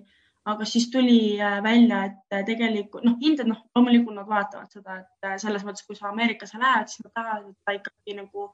aga 0.47 0.65
siis 0.65 0.91
tuli 0.91 1.41
äh, 1.41 1.63
välja, 1.63 2.03
et 2.05 2.35
äh, 2.35 2.43
tegelikult 2.47 3.03
noh, 3.03 3.17
hinded, 3.21 3.49
noh, 3.51 3.65
loomulikult 3.75 4.15
nad 4.15 4.29
vaatavad 4.29 4.71
seda, 4.71 5.01
et 5.01 5.27
äh, 5.27 5.35
selles 5.41 5.65
mõttes, 5.67 5.83
kui 5.87 5.97
sa 5.97 6.07
Ameerikasse 6.11 6.59
lähed, 6.61 6.87
siis 6.91 7.03
nad 7.03 7.13
tahavad, 7.19 7.49
et 7.51 7.67
sa 7.67 7.75
ikkagi 7.75 8.15
nagu 8.21 8.47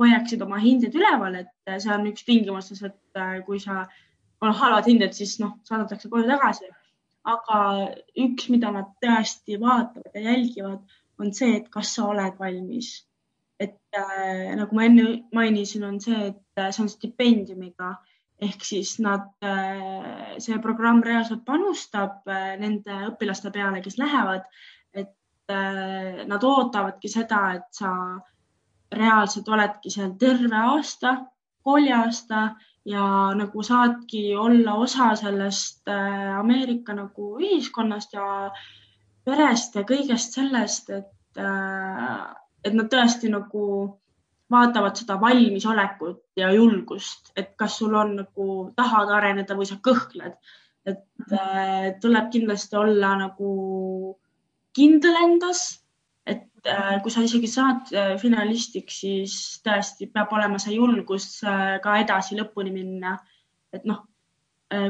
hoiaksid 0.00 0.42
oma 0.46 0.60
hinded 0.62 0.96
üleval, 0.96 1.36
et 1.42 1.74
see 1.82 1.92
on 1.92 2.08
üks 2.10 2.24
tingimustes, 2.26 2.80
et 2.88 3.20
kui 3.46 3.60
sa 3.62 3.84
on 4.42 4.56
halvad 4.56 4.88
hinded, 4.88 5.12
siis 5.16 5.36
noh, 5.42 5.58
saadetakse 5.68 6.10
koju 6.12 6.26
tagasi. 6.32 6.72
aga 7.24 7.58
üks, 8.20 8.50
mida 8.52 8.68
nad 8.72 8.90
tõesti 9.00 9.56
vaatavad 9.60 10.16
ja 10.16 10.24
jälgivad, 10.26 10.96
on 11.18 11.32
see, 11.32 11.56
et 11.56 11.68
kas 11.70 11.94
sa 11.96 12.08
oled 12.12 12.38
valmis. 12.38 12.94
et 13.60 13.78
äh, 13.96 14.50
nagu 14.58 14.74
ma 14.74 14.84
enne 14.84 15.04
mainisin, 15.32 15.84
on 15.86 16.00
see, 16.00 16.32
et 16.32 16.64
see 16.74 16.82
on 16.82 16.88
stipendiumiga 16.90 17.92
ehk 18.42 18.64
siis 18.66 18.96
nad, 19.02 19.30
äh, 19.44 20.36
see 20.42 20.58
programm 20.62 21.02
reaalselt 21.04 21.44
panustab 21.46 22.26
äh, 22.30 22.54
nende 22.60 22.96
õpilaste 23.10 23.52
peale, 23.54 23.82
kes 23.84 23.98
lähevad, 24.00 24.46
et 24.92 25.14
äh, 25.52 26.24
nad 26.28 26.44
ootavadki 26.44 27.10
seda, 27.10 27.44
et 27.58 27.68
sa 27.74 27.92
reaalselt 28.94 29.48
oledki 29.48 29.90
seal 29.90 30.14
terve 30.18 30.56
aasta, 30.58 31.16
kooliaasta 31.64 32.44
ja 32.86 33.04
nagu 33.34 33.62
saadki 33.64 34.34
olla 34.36 34.74
osa 34.76 35.14
sellest 35.16 35.88
Ameerika 35.88 36.92
nagu 36.94 37.30
ühiskonnast 37.40 38.12
ja 38.12 38.26
perest 39.24 39.76
ja 39.78 39.84
kõigest 39.88 40.36
sellest, 40.36 40.90
et, 40.90 41.40
et 41.40 42.74
nad 42.76 42.90
tõesti 42.92 43.30
nagu 43.32 43.64
vaatavad 44.52 44.98
seda 44.98 45.16
valmisolekut 45.20 46.20
ja 46.38 46.50
julgust, 46.54 47.32
et 47.36 47.54
kas 47.60 47.78
sul 47.80 47.94
on 47.96 48.14
nagu, 48.20 48.48
tahad 48.76 49.10
areneda 49.16 49.56
või 49.58 49.68
sa 49.70 49.80
kõhkled. 49.82 50.36
et 50.84 51.32
äh, 51.32 51.94
tuleb 52.00 52.26
kindlasti 52.28 52.76
olla 52.76 53.14
nagu 53.16 53.50
kindel 54.76 55.16
endas, 55.16 55.62
et 56.28 56.44
äh, 56.68 56.98
kui 57.00 57.12
sa 57.12 57.22
isegi 57.24 57.48
saad 57.48 57.92
äh, 57.96 58.10
finalistiks, 58.20 58.98
siis 59.00 59.36
tõesti 59.64 60.10
peab 60.12 60.32
olema 60.36 60.60
see 60.60 60.76
julgus 60.76 61.38
äh, 61.40 61.78
ka 61.80 61.96
edasi 62.02 62.36
lõpuni 62.36 62.74
minna. 62.74 63.16
et 63.72 63.88
noh 63.88 64.02
äh,, 64.04 64.13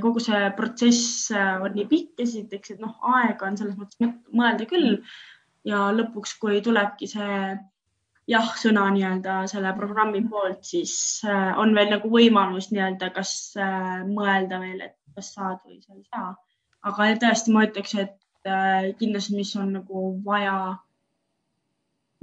kogu 0.03 0.23
see 0.23 0.41
protsess 0.57 1.31
äh, 1.35 1.61
on 1.63 1.75
nii 1.77 1.87
pikk 1.91 2.25
esiteks, 2.25 2.75
et 2.75 2.83
noh, 2.83 2.95
aega 3.19 3.49
on 3.49 3.57
selles 3.59 3.77
mõttes 3.79 4.15
mõelda 4.33 4.67
küll 4.71 4.99
ja 5.69 5.89
lõpuks, 5.97 6.37
kui 6.41 6.61
tulebki 6.65 7.09
see 7.11 7.39
jah-sõna 8.31 8.87
nii-öelda 8.95 9.37
selle 9.51 9.73
programmi 9.77 10.23
poolt, 10.29 10.63
siis 10.65 10.95
äh, 11.29 11.53
on 11.61 11.75
veel 11.77 11.91
nagu 11.93 12.11
võimalus 12.11 12.71
nii-öelda, 12.73 13.11
kas 13.17 13.35
äh, 13.61 14.01
mõelda 14.09 14.61
veel, 14.63 14.81
et 14.87 14.97
kas 15.17 15.35
saad 15.37 15.61
või 15.67 15.81
sa 15.83 15.95
ei 15.95 16.05
saa. 16.09 16.31
aga 16.89 17.11
tõesti, 17.21 17.53
ma 17.53 17.67
ütleks, 17.69 17.95
et 18.01 18.49
äh, 18.49 18.91
kindlasti, 19.01 19.37
mis 19.37 19.53
on 19.61 19.75
nagu 19.79 20.07
vaja 20.25 20.57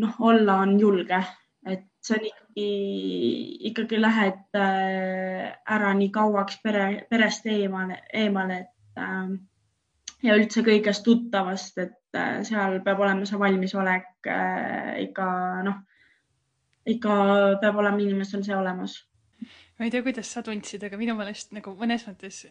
noh, 0.01 0.17
olla, 0.19 0.61
on 0.65 0.77
julge, 0.79 1.21
et 1.65 1.85
see 2.01 2.17
on 2.17 2.27
ikkagi, 2.31 2.40
ikkagi 2.55 4.01
lähed 4.01 4.57
ära 4.57 5.93
nii 5.97 6.09
kauaks 6.13 6.59
pere, 6.63 7.05
perest 7.09 7.45
eemale, 7.47 8.01
eemale, 8.13 8.57
et 8.59 8.99
ja 10.21 10.35
üldse 10.37 10.63
kõigest 10.65 11.05
tuttavast, 11.05 11.77
et 11.81 12.19
seal 12.47 12.81
peab 12.85 12.99
olema 12.99 13.25
see 13.25 13.39
valmisolek 13.39 14.29
ikka 15.05 15.29
noh 15.67 15.79
ikka 16.85 17.15
peab 17.61 17.79
olema 17.79 18.01
inimesel 18.01 18.43
see 18.43 18.57
olemas. 18.57 18.97
ma 19.79 19.85
ei 19.85 19.91
tea, 19.93 20.03
kuidas 20.05 20.29
sa 20.33 20.43
tundsid, 20.45 20.83
aga 20.83 20.97
minu 20.97 21.15
meelest 21.17 21.53
nagu 21.55 21.73
mõnes 21.77 22.05
mõttes 22.07 22.43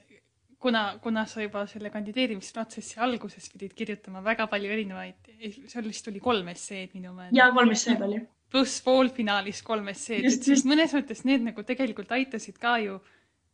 kuna, 0.60 0.82
kuna 1.02 1.24
sa 1.26 1.42
juba 1.42 1.64
selle 1.70 1.90
kandideerimisprotsessi 1.94 3.00
alguses 3.00 3.48
pidid 3.52 3.74
kirjutama 3.76 4.22
väga 4.24 4.46
palju 4.50 4.72
erinevaid, 4.74 5.30
seal 5.70 5.88
vist 5.88 6.10
oli 6.10 6.20
kolm 6.20 6.50
esseed 6.52 6.94
minu 6.98 7.14
meelest. 7.16 7.36
ja 7.36 7.50
kolm 7.54 7.74
esseed 7.76 8.02
oli. 8.06 8.20
Pluss 8.50 8.80
poolfinaalis 8.82 9.62
kolm 9.62 9.88
esseed, 9.92 10.26
et 10.26 10.48
siis 10.50 10.64
mõnes 10.68 10.94
mõttes 10.96 11.24
need 11.24 11.44
nagu 11.46 11.62
tegelikult 11.66 12.10
aitasid 12.16 12.58
ka 12.58 12.78
ju 12.82 12.98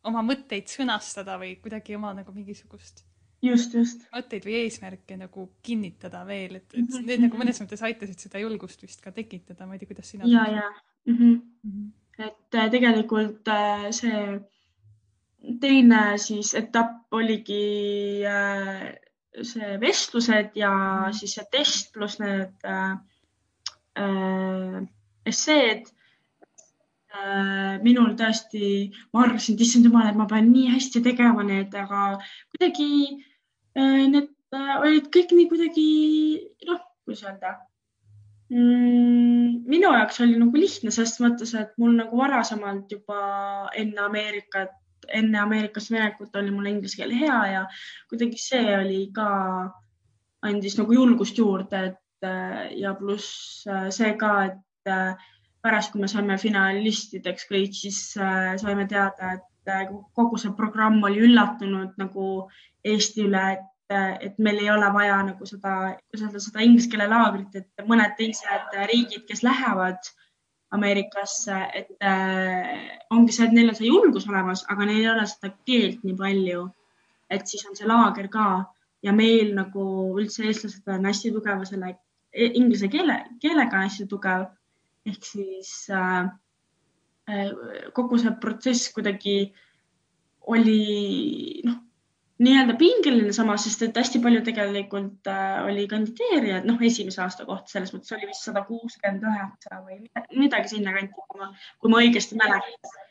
oma 0.07 0.23
mõtteid 0.25 0.71
sõnastada 0.71 1.37
või 1.41 1.55
kuidagi 1.61 1.95
oma 1.97 2.13
nagu 2.17 2.33
mingisugust 2.33 3.03
just, 3.43 3.73
just. 3.77 4.03
mõtteid 4.13 4.45
või 4.47 4.57
eesmärke 4.63 5.17
nagu 5.19 5.47
kinnitada 5.65 6.23
veel, 6.27 6.59
et, 6.59 6.67
et 6.73 6.81
mm 6.81 6.89
-hmm. 6.89 7.07
need 7.11 7.25
nagu 7.27 7.39
mõnes 7.39 7.61
mõttes 7.61 7.83
aitasid 7.85 8.27
seda 8.27 8.41
julgust 8.41 8.81
vist 8.81 9.01
ka 9.03 9.11
tekitada, 9.11 9.67
ma 9.67 9.75
ei 9.75 9.79
tea, 9.81 9.91
kuidas 9.91 10.11
sina. 10.13 10.27
ja, 10.27 10.45
ja 10.51 10.69
mm. 11.05 11.17
-hmm. 11.17 11.41
Mm 11.63 11.71
-hmm. 11.71 12.27
et 12.27 12.55
äh, 12.55 12.71
tegelikult 12.71 13.47
äh, 13.47 13.91
see 13.91 14.39
teine 15.61 16.17
siis 16.17 16.53
etapp 16.55 17.13
oligi 17.13 18.23
äh, 18.25 18.95
see 19.41 19.79
vestlused 19.79 20.55
ja 20.55 20.71
-hmm. 20.71 21.13
siis 21.13 21.35
see 21.35 21.45
test 21.51 21.93
pluss 21.93 22.19
need 22.19 22.65
äh, 22.65 22.97
esseed 25.27 25.87
äh, 27.13 27.77
minul 27.83 28.13
tõesti, 28.19 28.91
ma 29.13 29.25
arvasin, 29.25 29.55
et 29.57 29.63
issand 29.65 29.87
jumal, 29.89 30.09
et 30.09 30.19
ma 30.19 30.27
pean 30.29 30.51
nii 30.51 30.75
hästi 30.75 31.01
tegema 31.05 31.45
need, 31.47 31.73
aga 31.75 32.13
kuidagi 32.53 32.91
Äh, 33.77 34.07
need 34.09 34.31
äh, 34.57 34.75
olid 34.81 35.09
kõik 35.13 35.33
nii 35.37 35.49
kuidagi 35.51 35.87
noh, 36.65 36.79
kuidas 37.05 37.21
öelda 37.27 37.51
mm,. 38.49 39.67
minu 39.69 39.91
jaoks 39.93 40.17
oli 40.25 40.39
nagu 40.41 40.57
lihtne 40.57 40.93
selles 40.95 41.19
mõttes, 41.21 41.51
et 41.59 41.75
mul 41.77 41.93
nagu 41.99 42.17
varasemalt 42.17 42.89
juba 42.95 43.19
enne 43.77 44.01
Ameerikat, 44.07 44.73
enne 45.19 45.43
Ameerikasse 45.43 45.93
minekut 45.93 46.39
oli 46.41 46.55
mul 46.55 46.71
inglise 46.71 46.97
keel 46.97 47.13
hea 47.19 47.37
ja 47.51 47.61
kuidagi 48.09 48.41
see 48.41 48.65
oli 48.79 49.03
ka, 49.13 49.27
andis 50.49 50.79
nagu 50.79 50.97
julgust 50.97 51.37
juurde, 51.37 51.83
et 51.91 52.01
äh, 52.01 52.06
ja 52.23 52.93
pluss 52.97 53.65
see 53.93 54.13
ka, 54.19 54.31
et 54.47 54.91
pärast, 55.63 55.91
kui 55.91 56.01
me 56.01 56.09
saime 56.11 56.37
finalistideks 56.41 57.47
kõik, 57.49 57.75
siis 57.75 57.99
saime 58.15 58.87
teada, 58.89 59.35
et 59.37 59.97
kogu 60.15 60.39
see 60.39 60.53
programm 60.57 61.03
oli 61.03 61.25
üllatunud 61.27 61.97
nagu 61.99 62.27
Eesti 62.87 63.25
üle, 63.27 63.43
et, 63.57 63.97
et 64.23 64.37
meil 64.39 64.61
ei 64.61 64.69
ole 64.71 64.87
vaja 64.93 65.17
nagu 65.27 65.47
seda, 65.49 65.73
öelda, 66.15 66.39
seda 66.39 66.63
inglise 66.63 66.89
keele 66.91 67.09
laagrit, 67.11 67.55
et 67.59 67.87
mõned 67.89 68.15
teised 68.19 68.79
riigid, 68.91 69.25
kes 69.27 69.43
lähevad 69.43 70.13
Ameerikasse, 70.75 71.57
et 71.79 71.93
äh, 72.03 72.97
ongi 73.15 73.31
see, 73.31 73.45
et 73.47 73.53
neil 73.55 73.71
on 73.71 73.77
see 73.77 73.87
julgus 73.87 74.25
olemas, 74.27 74.65
aga 74.67 74.87
neil 74.87 74.99
ei 74.99 75.11
ole 75.13 75.23
seda 75.31 75.53
keelt 75.67 76.03
nii 76.03 76.17
palju. 76.19 76.65
et 77.29 77.43
siis 77.47 77.65
on 77.67 77.75
see 77.75 77.87
laager 77.87 78.29
ka 78.31 78.47
ja 79.03 79.11
meil 79.11 79.49
nagu 79.55 79.81
üldse 80.19 80.45
eestlased 80.47 80.85
on 80.91 81.07
hästi 81.09 81.31
tugeva 81.35 81.65
selle 81.67 81.89
inglise 82.33 82.89
keele, 82.91 83.21
keelega 83.41 83.85
hästi 83.85 84.07
tugev 84.09 84.47
ehk 85.07 85.25
siis 85.25 85.71
äh, 85.93 86.27
äh 87.31 87.91
kogu 87.93 88.19
see 88.19 88.33
protsess 88.41 88.91
kuidagi 88.95 89.37
oli 90.47 91.61
noh, 91.67 91.79
nii-öelda 92.43 92.75
pingeline 92.77 93.33
samas, 93.33 93.65
sest 93.65 93.83
et 93.87 93.97
hästi 93.97 94.21
palju 94.23 94.43
tegelikult 94.45 95.29
äh, 95.31 95.63
oli 95.65 95.87
kandideerijaid, 95.89 96.67
noh, 96.69 96.81
esimese 96.89 97.23
aasta 97.23 97.47
kohta 97.49 97.73
selles 97.73 97.93
mõttes 97.95 98.13
oli 98.15 98.29
vist 98.29 98.45
sada 98.45 98.63
kuuskümmend 98.67 99.25
üheksa 99.25 99.81
või 99.81 99.99
midagi 100.37 100.75
sinnakanti, 100.75 101.15
kui 101.17 101.41
ma, 101.41 101.49
kui 101.81 101.93
ma 101.93 102.03
õigesti 102.03 102.37
mäletan. 102.39 103.03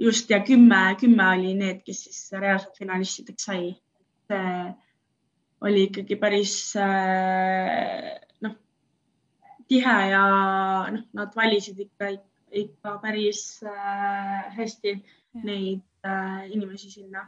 just 0.00 0.30
ja 0.32 0.40
kümme, 0.40 0.80
kümme 1.00 1.26
oli 1.36 1.52
need, 1.58 1.82
kes 1.84 2.06
siis 2.06 2.22
reaalselt 2.32 2.78
finalistideks 2.78 3.44
sai. 3.50 3.74
see 4.30 4.74
oli 5.60 5.82
ikkagi 5.90 6.16
päris 6.16 6.54
äh, 6.80 8.16
tihe 9.70 9.96
ja 10.10 10.24
noh, 10.92 11.06
nad 11.16 11.36
valisid 11.36 11.78
ikka, 11.86 12.12
ikka 12.62 12.96
päris 13.02 13.60
äh, 13.66 14.50
hästi 14.56 14.94
ja. 14.96 15.44
neid 15.46 15.84
äh, 16.06 16.50
inimesi 16.50 16.90
sinna 16.90 17.24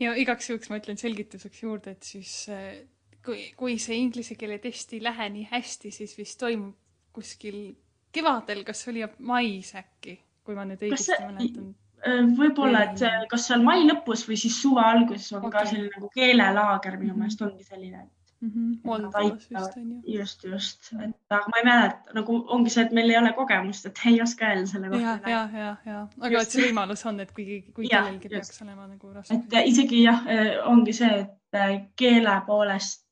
ja 0.00 0.16
igaks 0.18 0.50
juhuks 0.50 0.72
ma 0.72 0.80
ütlen 0.80 0.98
selgituseks 1.00 1.62
juurde, 1.62 1.96
et 1.96 2.08
siis 2.14 2.32
äh, 2.52 2.82
kui, 3.24 3.50
kui 3.56 3.78
see 3.82 4.00
inglise 4.00 4.38
keele 4.40 4.58
test 4.62 4.96
ei 4.96 5.02
lähe 5.04 5.28
nii 5.36 5.46
hästi, 5.52 5.92
siis 5.94 6.16
vist 6.18 6.40
toimub 6.40 6.78
kuskil 7.12 7.74
kevadel, 8.12 8.64
kas 8.64 8.86
oli 8.88 9.04
mais 9.20 9.74
äkki, 9.76 10.16
kui 10.44 10.56
ma 10.56 10.64
nüüd 10.68 10.80
õigesti 10.88 11.20
mäletan 11.20 11.72
Äh, 12.02 12.24
võib-olla, 12.34 12.80
et 12.88 13.28
kas 13.30 13.44
seal 13.46 13.62
mai 13.62 13.84
lõpus 13.86 14.24
või 14.26 14.34
siis 14.40 14.56
suve 14.58 14.82
alguses 14.82 15.28
on 15.36 15.44
okay. 15.46 15.52
ka 15.54 15.68
selline 15.70 15.92
nagu 15.92 16.08
keelelaager, 16.16 16.96
minu 16.98 17.14
meelest 17.14 17.44
ongi 17.46 17.62
selline 17.62 18.08
mm. 18.42 18.50
-hmm. 18.50 18.80
Moldovas 18.84 19.48
vist 19.50 19.76
on 19.76 19.90
ju. 19.90 20.18
just, 20.18 20.44
just, 20.44 20.92
et 20.92 21.36
aga 21.36 21.52
ma 21.52 21.60
ei 21.60 21.64
mäleta, 21.68 22.16
nagu 22.18 22.38
ongi 22.56 22.74
see, 22.74 22.84
et 22.84 22.92
meil 22.92 23.10
ei 23.10 23.18
ole 23.18 23.32
kogemust, 23.38 23.86
et 23.86 24.02
ei 24.06 24.20
oska 24.22 24.50
öelda 24.50 24.66
selle 24.66 24.88
kohta. 24.88 25.30
ja, 25.30 25.30
ja, 25.34 25.60
ja, 25.60 25.76
ja, 25.86 26.02
aga 26.20 26.34
just. 26.34 26.46
et 26.46 26.58
see 26.58 26.66
võimalus 26.68 27.06
on, 27.08 27.20
et 27.20 27.32
kui, 27.38 27.62
kui 27.76 27.88
kellelgi 27.88 28.34
peaks 28.34 28.62
olema 28.66 28.86
nagu 28.86 29.14
raske. 29.14 29.40
et 29.40 29.72
isegi 29.72 30.04
jah, 30.04 30.26
äh, 30.36 30.52
ongi 30.74 30.92
see, 31.00 31.24
et 31.24 31.60
äh, 31.64 31.74
keele 31.96 32.38
poolest 32.46 33.08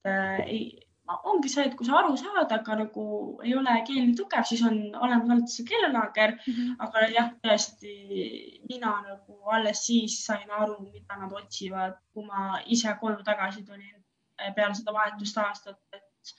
ei 0.46 0.62
ongi 1.25 1.50
see, 1.50 1.64
et 1.66 1.76
kui 1.76 1.87
sa 1.87 1.99
aru 2.00 2.16
saad, 2.18 2.52
aga 2.54 2.76
nagu 2.82 3.04
ei 3.44 3.54
ole 3.58 3.76
keel 3.87 4.02
nii 4.04 4.16
tugev, 4.18 4.44
siis 4.46 4.62
on 4.66 4.76
olemas 5.04 5.32
olnud 5.34 5.52
see 5.52 5.66
keelelaager 5.70 6.34
mm. 6.37 6.52
-hmm. 6.54 6.75
aga 6.87 7.06
jah, 7.14 7.30
tõesti 7.46 7.94
mina 8.68 8.92
nagu 9.06 9.38
alles 9.56 9.87
siis 9.87 10.18
sain 10.26 10.50
aru, 10.50 10.76
mida 10.92 11.18
nad 11.22 11.32
otsivad, 11.40 11.99
kui 12.14 12.26
ma 12.26 12.60
ise 12.66 12.94
koju 13.00 13.25
tagasi 13.26 13.64
tulin 13.64 13.94
eh, 13.94 14.00
peale 14.56 14.75
seda 14.78 14.94
vahetust 14.97 15.38
aastat, 15.42 15.80
et 15.92 16.35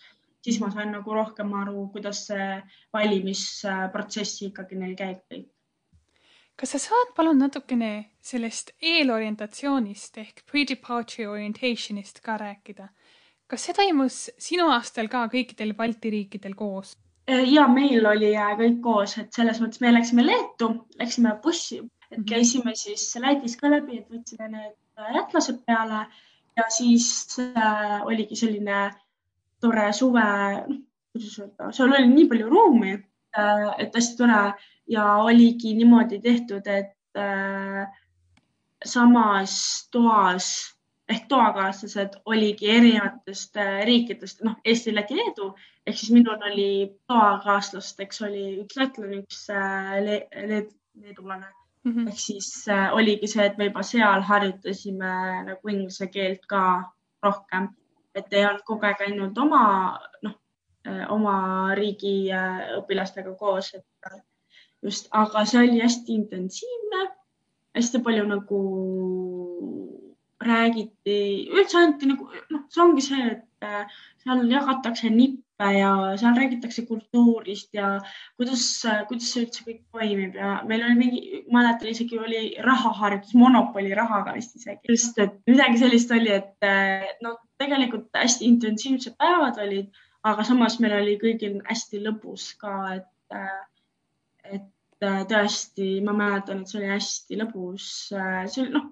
siis 0.46 0.60
ma 0.62 0.72
sain 0.74 0.92
nagu 0.94 1.16
rohkem 1.16 1.54
aru, 1.62 1.88
kuidas 1.94 2.26
see 2.30 2.48
valimisprotsess 2.94 4.46
ikkagi 4.50 4.80
neil 4.80 4.96
käib 5.00 5.24
kõik. 5.32 5.50
kas 6.62 6.76
sa 6.76 6.82
saad 6.82 7.14
palun 7.18 7.40
natukene 7.42 7.92
sellest 8.22 8.76
eelorientatsioonist 8.82 10.18
ehk 10.22 10.44
pre-departure 10.50 11.30
orientation'ist 11.30 12.22
ka 12.26 12.38
rääkida? 12.42 12.90
kas 13.52 13.68
see 13.68 13.78
toimus 13.78 14.24
sinu 14.40 14.70
aastal 14.72 15.10
ka 15.12 15.26
kõikidel 15.32 15.74
Balti 15.78 16.12
riikidel 16.14 16.54
koos? 16.56 16.96
Äh, 17.30 17.46
ja 17.54 17.68
meil 17.68 18.06
oli 18.08 18.32
äh, 18.36 18.54
kõik 18.60 18.80
koos, 18.84 19.18
et 19.22 19.34
selles 19.36 19.60
mõttes 19.62 19.82
me 19.84 19.92
läksime 19.94 20.26
Leetu, 20.26 20.72
läksime 21.00 21.36
bussi, 21.44 21.82
et 22.10 22.18
mhm. 22.18 22.28
käisime 22.34 22.76
siis 22.80 23.06
Lätis 23.22 23.58
ka 23.60 23.70
läbi, 23.72 24.02
et 24.02 24.10
võtsime 24.10 24.50
need 24.52 24.76
äh, 24.98 25.12
lätlased 25.18 25.62
peale 25.68 26.06
ja 26.58 26.64
siis 26.70 27.38
äh, 27.40 28.02
oligi 28.06 28.36
selline 28.36 28.92
tore 29.62 29.92
suve, 29.94 30.26
kuidas 31.14 31.40
öelda, 31.40 31.72
seal 31.76 31.94
oli 31.94 32.10
nii 32.12 32.28
palju 32.32 32.50
ruumi 32.50 32.94
äh,, 32.94 33.68
et 33.80 33.96
hästi 33.96 34.18
tore. 34.20 34.44
Ja 34.92 35.06
oligi 35.24 35.72
niimoodi 35.78 36.20
tehtud, 36.20 36.66
et 36.68 37.20
äh, 37.20 37.86
samas 38.86 39.54
toas 39.92 40.48
ehk 41.12 41.28
toakaaslased 41.32 42.18
oligi 42.26 42.70
erinevatest 42.72 43.58
äh, 43.60 43.86
riikidest, 43.88 44.44
noh, 44.48 44.58
Eesti, 44.66 44.96
Läti, 44.96 45.16
Leedu. 45.20 45.54
Ehk 45.88 45.98
siis 45.98 46.12
minul 46.12 46.44
oli 46.52 46.72
toakaaslasteks 47.08 48.22
oli 48.28 48.46
üks 48.66 48.78
lätlane, 48.80 49.24
üks 49.24 49.48
äh, 49.54 49.98
le 50.04 50.22
le 50.48 50.66
leedulane 51.02 51.48
mm 51.84 51.92
-hmm. 51.92 52.08
ehk 52.08 52.20
siis 52.20 52.68
äh, 52.68 52.94
oligi 52.94 53.28
see, 53.28 53.46
et 53.46 53.58
me 53.58 53.70
juba 53.70 53.84
seal 53.84 54.22
harjutasime 54.22 55.14
nagu 55.50 55.70
inglise 55.70 56.08
keelt 56.08 56.46
ka 56.48 56.92
rohkem, 57.24 57.70
et 58.16 58.34
ei 58.34 58.46
olnud 58.46 58.64
kogu 58.66 58.86
aeg 58.86 59.02
ainult 59.08 59.38
oma, 59.38 59.64
noh, 60.24 60.38
oma 61.10 61.36
riigi 61.78 62.30
õpilastega 62.78 63.36
koos, 63.38 63.74
et 63.76 63.86
just, 64.84 65.08
aga 65.12 65.46
see 65.46 65.62
oli 65.62 65.82
hästi 65.82 66.14
intensiivne, 66.14 67.02
hästi 67.78 68.02
palju 68.06 68.26
nagu 68.28 68.62
räägiti, 70.42 71.18
üldse 71.54 71.78
anti 71.78 72.10
nagu 72.10 72.28
noh, 72.50 72.66
see 72.74 72.84
ongi 72.84 73.06
see, 73.06 73.28
et 73.36 73.68
äh, 73.68 73.86
seal 74.24 74.42
jagatakse 74.50 75.12
nippe 75.14 75.51
ja 75.76 75.92
seal 76.20 76.38
räägitakse 76.38 76.86
kultuurist 76.90 77.74
ja 77.78 77.94
kuidas, 78.40 78.64
kuidas 79.10 79.32
see 79.34 79.46
üldse 79.46 79.66
kõik 79.68 79.82
toimib 79.94 80.38
ja 80.40 80.54
meil 80.68 80.86
oli 80.88 80.98
mingi, 81.00 81.42
mäletan 81.54 81.92
isegi 81.92 82.20
oli 82.20 82.44
rahaharjutus, 82.66 83.36
Monopoli 83.38 83.94
rahaga 83.98 84.36
vist 84.38 84.56
isegi, 84.60 84.82
just, 84.90 85.18
et 85.22 85.38
midagi 85.50 85.82
sellist 85.84 86.14
oli, 86.16 86.32
et 86.42 87.22
no 87.26 87.36
tegelikult 87.62 88.10
hästi 88.18 88.48
intensiivsed 88.50 89.18
päevad 89.22 89.60
olid, 89.62 89.92
aga 90.28 90.46
samas 90.48 90.80
meil 90.82 90.98
oli 91.00 91.18
kõigil 91.22 91.60
hästi 91.68 92.02
lõbus 92.06 92.52
ka, 92.62 92.78
et, 92.98 93.38
et 94.50 94.70
tõesti, 95.30 95.94
ma 96.06 96.14
mäletan, 96.18 96.62
et 96.62 96.72
see 96.72 96.82
oli 96.82 96.92
hästi 96.92 97.40
lõbus, 97.42 97.92
see 98.10 98.66
oli 98.66 98.74
noh 98.74 98.92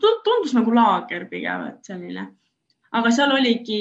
tundus 0.00 0.54
nagu 0.56 0.74
laager 0.74 1.26
pigem, 1.30 1.66
et 1.72 1.84
selline. 1.86 2.28
Aga 2.98 3.12
seal 3.14 3.32
oligi, 3.34 3.80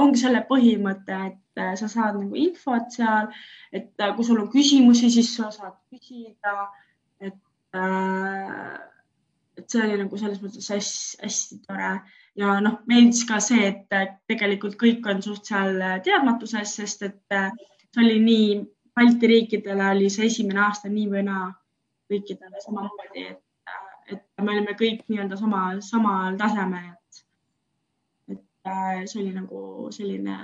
ongi 0.00 0.20
selle 0.20 0.42
põhimõte, 0.48 1.18
et 1.30 1.62
äh, 1.62 1.72
sa 1.80 1.88
saad 1.90 2.18
nagu 2.20 2.36
infot 2.38 2.92
seal, 2.92 3.30
et 3.72 3.90
äh, 4.04 4.12
kui 4.16 4.26
sul 4.26 4.42
on 4.42 4.50
küsimusi, 4.52 5.10
siis 5.14 5.32
sa 5.36 5.50
saad 5.54 5.76
küsida. 5.92 6.68
et, 7.20 7.40
äh, 7.74 8.78
et 9.58 9.66
see 9.66 9.82
oli 9.82 9.98
nagu 10.02 10.20
selles 10.20 10.40
mõttes 10.42 10.68
hästi, 10.70 11.22
hästi 11.24 11.60
tore 11.66 11.94
ja 12.38 12.58
noh, 12.62 12.78
meeldis 12.86 13.24
ka 13.26 13.40
see, 13.42 13.72
et 13.72 14.20
tegelikult 14.30 14.76
kõik 14.78 15.08
on 15.10 15.22
suht 15.24 15.48
seal 15.50 15.80
teadmatuses, 16.06 16.76
sest 16.78 17.02
et 17.08 17.34
see 17.34 18.04
oli 18.04 18.20
nii, 18.22 18.50
Balti 18.98 19.28
riikidele 19.30 19.92
oli 19.92 20.08
see 20.10 20.26
esimene 20.26 20.58
aasta 20.64 20.88
nii 20.90 21.04
või 21.10 21.20
naa 21.26 21.44
kõikidele 22.10 22.62
samamoodi, 22.64 23.26
et 23.30 23.44
et 24.08 24.22
me 24.42 24.54
olime 24.54 24.74
kõik 24.78 25.04
nii-öelda 25.10 25.36
sama, 25.36 25.62
samal 25.84 26.36
tasemel, 26.40 26.92
see 29.06 29.22
oli 29.22 29.34
nagu 29.34 29.60
selline 29.94 30.38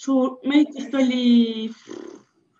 suur, 0.00 0.38
meid 0.48 0.72
vist 0.76 0.94
oli, 0.94 1.68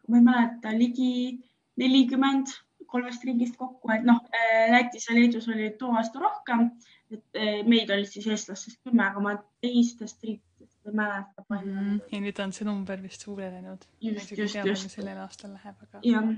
ma 0.09 0.21
ei 0.21 0.25
mäleta, 0.29 0.73
ligi 0.77 1.37
nelikümmend 1.81 2.53
kolmest 2.87 3.25
riigist 3.27 3.57
kokku, 3.59 3.91
et 3.93 4.05
noh, 4.07 4.21
äh, 4.31 4.69
Lätis 4.73 5.09
ja 5.09 5.17
Leedus 5.17 5.49
oli 5.53 5.73
too 5.79 5.91
aasta 5.99 6.23
rohkem, 6.23 6.69
et 7.13 7.41
äh, 7.41 7.63
meid 7.67 7.91
oli 7.91 8.07
siis 8.09 8.29
eestlastest 8.31 8.81
kümme, 8.87 9.03
aga 9.09 9.23
ma 9.25 9.35
teistest 9.65 10.23
riikidest 10.25 10.87
ei 10.87 10.95
mäleta 10.95 11.45
palju 11.49 11.75
mm. 11.75 11.99
ja 12.13 12.23
nüüd 12.23 12.45
on 12.45 12.55
see 12.55 12.69
number 12.69 13.03
vist 13.03 13.27
suurenenud. 13.27 13.85
just, 14.01 14.33
just, 14.39 14.63
just. 14.63 14.95
sellel 14.95 15.19
aastal 15.25 15.53
läheb, 15.57 15.83
aga. 15.89 16.05
jah, 16.07 16.31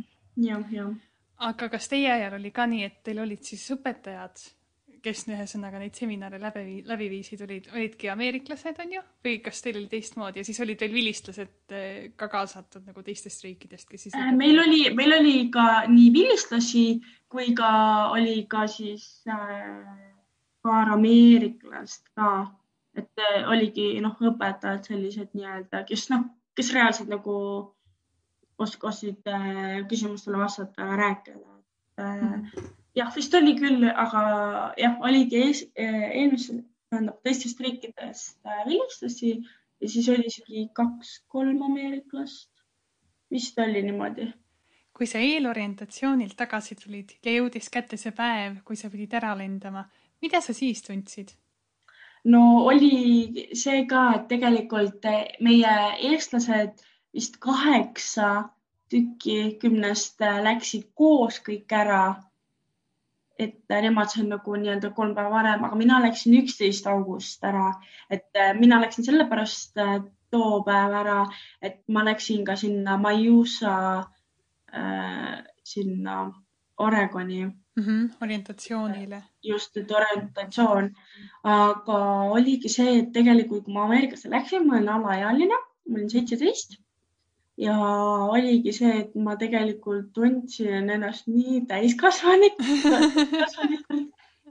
jah, 0.48 0.64
jah 0.72 0.96
aga 1.38 1.68
kas 1.70 1.88
teie 1.90 2.10
ajal 2.12 2.38
oli 2.38 2.50
ka 2.54 2.66
nii, 2.66 2.84
et 2.86 3.02
teil 3.06 3.20
olid 3.22 3.44
siis 3.46 3.64
õpetajad, 3.76 4.42
kes 5.02 5.26
ühesõnaga 5.28 5.80
neid 5.82 5.94
seminare 5.98 6.40
läbi, 6.42 6.82
läbi 6.86 7.10
viisid, 7.12 7.42
olid, 7.46 7.68
olidki 7.74 8.10
ameeriklased, 8.12 8.80
on 8.84 8.96
ju, 8.98 9.04
või 9.24 9.38
kas 9.44 9.62
teil 9.64 9.78
oli 9.80 9.90
teistmoodi 9.92 10.42
ja 10.42 10.48
siis 10.48 10.60
olid 10.64 10.80
veel 10.80 10.96
vilistlased 10.96 11.76
eh, 11.76 12.10
ka 12.16 12.30
kaasatud 12.32 12.88
nagu 12.88 13.04
teistest 13.06 13.44
riikidest, 13.46 13.88
kes 13.90 14.08
siis 14.08 14.18
äh,? 14.18 14.32
meil 14.36 14.58
oli, 14.64 14.82
meil 14.98 15.18
oli 15.20 15.36
ka 15.54 15.68
nii 15.90 16.10
vilistlasi 16.14 16.86
kui 17.28 17.54
ka 17.54 17.70
oli 18.16 18.46
ka 18.50 18.66
siis 18.66 19.24
äh, 19.28 20.14
paar 20.62 20.92
ameeriklast 20.96 22.08
ka, 22.16 22.30
et 22.96 23.24
äh, 23.24 23.44
oligi 23.52 23.90
noh, 24.04 24.16
õpetajad 24.30 24.88
sellised 24.88 25.34
nii-öelda, 25.36 25.84
kes 25.88 26.08
noh, 26.12 26.24
kes 26.56 26.72
reaalselt 26.74 27.12
nagu 27.12 27.36
oskasid 28.58 29.28
äh, 29.30 29.84
küsimustele 29.90 30.40
vastata 30.40 30.90
ja 30.90 30.98
rääkida. 31.04 31.56
Mhm. 31.98 32.44
Jah, 32.98 33.12
vist 33.14 33.34
oli 33.38 33.54
küll, 33.58 33.86
aga 33.88 34.22
jah, 34.80 34.98
oligi 35.06 35.40
ees, 35.44 35.62
äh, 35.78 36.10
eelmisel, 36.10 36.62
tähendab 36.90 37.22
teistest 37.26 37.60
riikidest 37.62 38.38
äh, 38.46 38.64
vilistlasi 38.66 39.32
ja 39.38 39.88
siis 39.88 40.08
oli 40.12 40.26
isegi 40.26 40.68
kaks-kolm 40.74 41.62
ameeriklast. 41.70 42.50
vist 43.30 43.58
oli 43.58 43.82
niimoodi. 43.82 44.32
kui 44.98 45.06
sa 45.06 45.18
eelorientatsioonilt 45.22 46.36
tagasi 46.36 46.74
tulid 46.74 47.12
ja 47.24 47.32
jõudis 47.36 47.68
kätte 47.70 47.96
see 47.96 48.12
päev, 48.12 48.62
kui 48.64 48.76
sa 48.76 48.90
pidid 48.90 49.12
ära 49.14 49.36
lendama, 49.38 49.84
mida 50.22 50.40
sa 50.40 50.52
siis 50.52 50.82
tundsid? 50.82 51.34
no 52.24 52.64
oli 52.66 53.48
see 53.54 53.86
ka, 53.86 54.12
et 54.16 54.28
tegelikult 54.28 55.06
meie 55.40 55.74
eestlased 56.10 56.82
vist 57.14 57.38
kaheksa 57.40 58.48
tükki 58.88 59.58
kümnest 59.60 60.22
äh, 60.22 60.40
läksid 60.44 60.88
koos 60.94 61.40
kõik 61.44 61.72
ära. 61.74 62.02
Et 63.38 63.70
äh, 63.70 63.82
nemad 63.82 64.10
said 64.10 64.28
nagu 64.28 64.56
nii-öelda 64.58 64.90
kolm 64.96 65.14
päeva 65.14 65.30
varem, 65.30 65.64
aga 65.64 65.78
mina 65.78 66.00
läksin 66.02 66.34
üksteist 66.40 66.86
august 66.90 67.44
ära, 67.44 67.72
et 68.10 68.28
äh, 68.36 68.54
mina 68.58 68.80
läksin 68.82 69.06
sellepärast 69.06 69.78
too 70.30 70.62
päev 70.66 70.96
ära, 71.02 71.20
et 71.62 71.80
ma 71.88 72.04
läksin 72.04 72.44
ka 72.44 72.56
sinna 72.56 72.96
Maiusa 73.00 73.76
äh,, 74.74 75.38
sinna 75.64 76.18
Oregoni 76.78 77.44
mm. 77.44 77.54
-hmm, 77.84 78.10
orientatsioonile. 78.22 79.22
just, 79.42 79.76
et 79.76 79.90
orientatsioon, 79.90 80.90
aga 81.42 81.98
oligi 82.36 82.68
see, 82.68 82.98
et 82.98 83.12
tegelikult, 83.12 83.64
kui 83.64 83.74
ma 83.74 83.84
Ameerikasse 83.84 84.30
läksin, 84.30 84.66
ma 84.66 84.76
olin 84.76 84.92
alaealine, 84.96 85.62
ma 85.88 85.96
olin 85.96 86.10
seitseteist 86.10 86.78
ja 87.58 87.74
oligi 88.30 88.72
see, 88.76 88.92
et 89.02 89.16
ma 89.18 89.34
tegelikult 89.40 90.12
tundsin 90.16 90.90
ennast 90.94 91.26
nii 91.30 91.64
täiskasvanikul, 91.70 94.04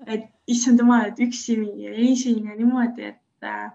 et 0.08 0.26
issand 0.48 0.80
jumal, 0.84 1.04
et 1.10 1.20
üksi 1.28 1.54
reisin 1.96 2.50
ja 2.50 2.54
niimoodi, 2.58 3.04
et 3.14 3.48
äh, 3.48 3.70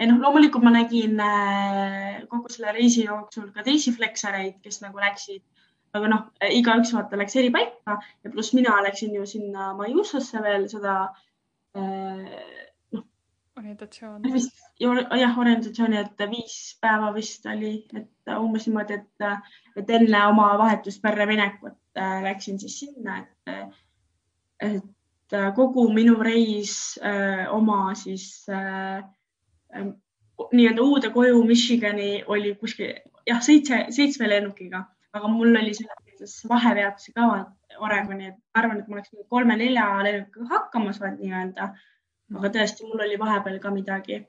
ja 0.00 0.04
noh, 0.10 0.18
loomulikult 0.24 0.64
ma 0.66 0.72
nägin 0.74 1.14
äh, 1.22 2.20
kogu 2.32 2.46
selle 2.52 2.70
reisi 2.76 3.06
jooksul 3.06 3.46
ka 3.54 3.60
teisi 3.66 3.90
fleksareid, 3.94 4.56
kes 4.64 4.76
nagu 4.84 4.96
läksid, 5.02 5.42
aga 5.94 6.06
noh, 6.10 6.22
igaüks 6.50 6.90
vaata 6.94 7.18
läks 7.18 7.34
eri 7.38 7.50
paika 7.54 7.92
ja 7.98 8.30
pluss 8.30 8.54
mina 8.54 8.72
läksin 8.86 9.14
ju 9.14 9.26
sinna 9.26 9.72
Majusasse 9.78 10.38
veel 10.42 10.68
seda 10.70 10.94
äh, 11.76 12.69
orientatsiooni. 13.60 14.42
jah, 15.20 15.38
orientatsiooni, 15.38 15.98
et 16.00 16.24
viis 16.30 16.56
päeva 16.80 17.12
vist 17.14 17.46
oli, 17.50 17.74
et 17.96 18.32
umbes 18.36 18.66
niimoodi, 18.68 18.98
et, 19.00 19.26
et 19.76 19.92
enne 19.98 20.22
oma 20.32 20.50
vahetusperre 20.60 21.26
minekut 21.30 21.76
äh, 21.98 22.20
läksin 22.24 22.60
siis 22.62 22.78
sinna, 22.84 23.20
et, 23.20 23.76
et 24.70 25.38
kogu 25.56 25.86
minu 25.94 26.16
reis 26.22 26.98
äh, 27.04 27.46
oma 27.54 27.94
siis 27.98 28.46
äh, 28.50 29.04
nii-öelda 30.52 30.82
uude 30.82 31.10
koju 31.14 31.44
Michigani 31.46 32.24
oli 32.26 32.54
kuskil 32.58 32.96
jah, 33.28 33.42
seitse, 33.44 33.84
seitsme 33.94 34.28
lennukiga, 34.30 34.84
aga 35.12 35.30
mul 35.30 35.54
oli 35.60 35.74
selles 35.76 36.04
mõttes 36.06 36.36
vahepeatusi 36.48 37.14
ka 37.16 37.30
Oregoni, 37.80 38.32
et 38.32 38.58
arvan, 38.58 38.80
et 38.80 38.88
ma 38.88 38.98
oleks 38.98 39.12
kolme-nelja 39.30 39.86
lennukiga 40.04 40.48
hakkama 40.50 40.92
saanud 40.96 41.22
nii-öelda 41.22 41.70
aga 42.38 42.50
tõesti, 42.56 42.86
mul 42.86 43.04
oli 43.06 43.18
vahepeal 43.20 43.58
ka 43.62 43.70
midagi. 43.74 44.24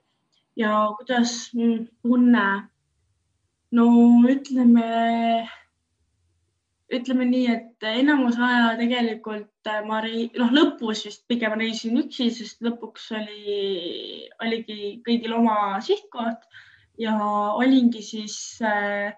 ja 0.55 0.71
kuidas 0.97 1.51
tunne? 1.53 2.47
no 3.71 3.85
ütleme, 4.27 4.87
ütleme 6.91 7.27
nii, 7.29 7.45
et 7.55 7.87
enamus 7.93 8.35
aja 8.39 8.73
tegelikult 8.79 9.71
ma 9.87 10.01
noh, 10.03 10.51
lõpus 10.57 11.05
vist 11.07 11.23
pigem 11.29 11.55
reisin 11.59 11.99
üksi, 12.01 12.29
sest 12.35 12.59
lõpuks 12.65 13.11
oli, 13.15 14.27
oligi 14.43 14.97
kõigil 15.05 15.37
oma 15.37 15.79
sihtkoht 15.85 16.43
ja 16.99 17.15
olingi 17.55 18.01
siis 18.03 18.35
äh, 18.65 19.13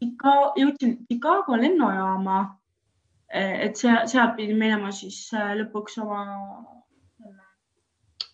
jõudsin 0.00 0.96
Chicago 1.06 1.56
lennujaama. 1.60 2.56
et 3.30 3.76
seal, 3.78 4.08
sealt 4.10 4.32
pidin 4.34 4.58
minema 4.58 4.88
siis 4.90 5.28
äh, 5.38 5.52
lõpuks 5.60 6.00
oma 6.02 6.22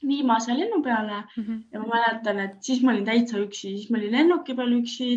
viimase 0.09 0.55
lennu 0.55 0.83
peale 0.83 1.23
mm 1.23 1.43
-hmm. 1.43 1.63
ja 1.73 1.81
ma 1.81 1.87
mäletan, 1.95 2.41
et 2.41 2.57
siis 2.61 2.83
ma 2.83 2.93
olin 2.93 3.05
täitsa 3.05 3.39
üksi, 3.39 3.75
siis 3.77 3.91
ma 3.91 3.99
olin 3.99 4.13
lennuki 4.13 4.55
peal 4.55 4.73
üksi 4.81 5.11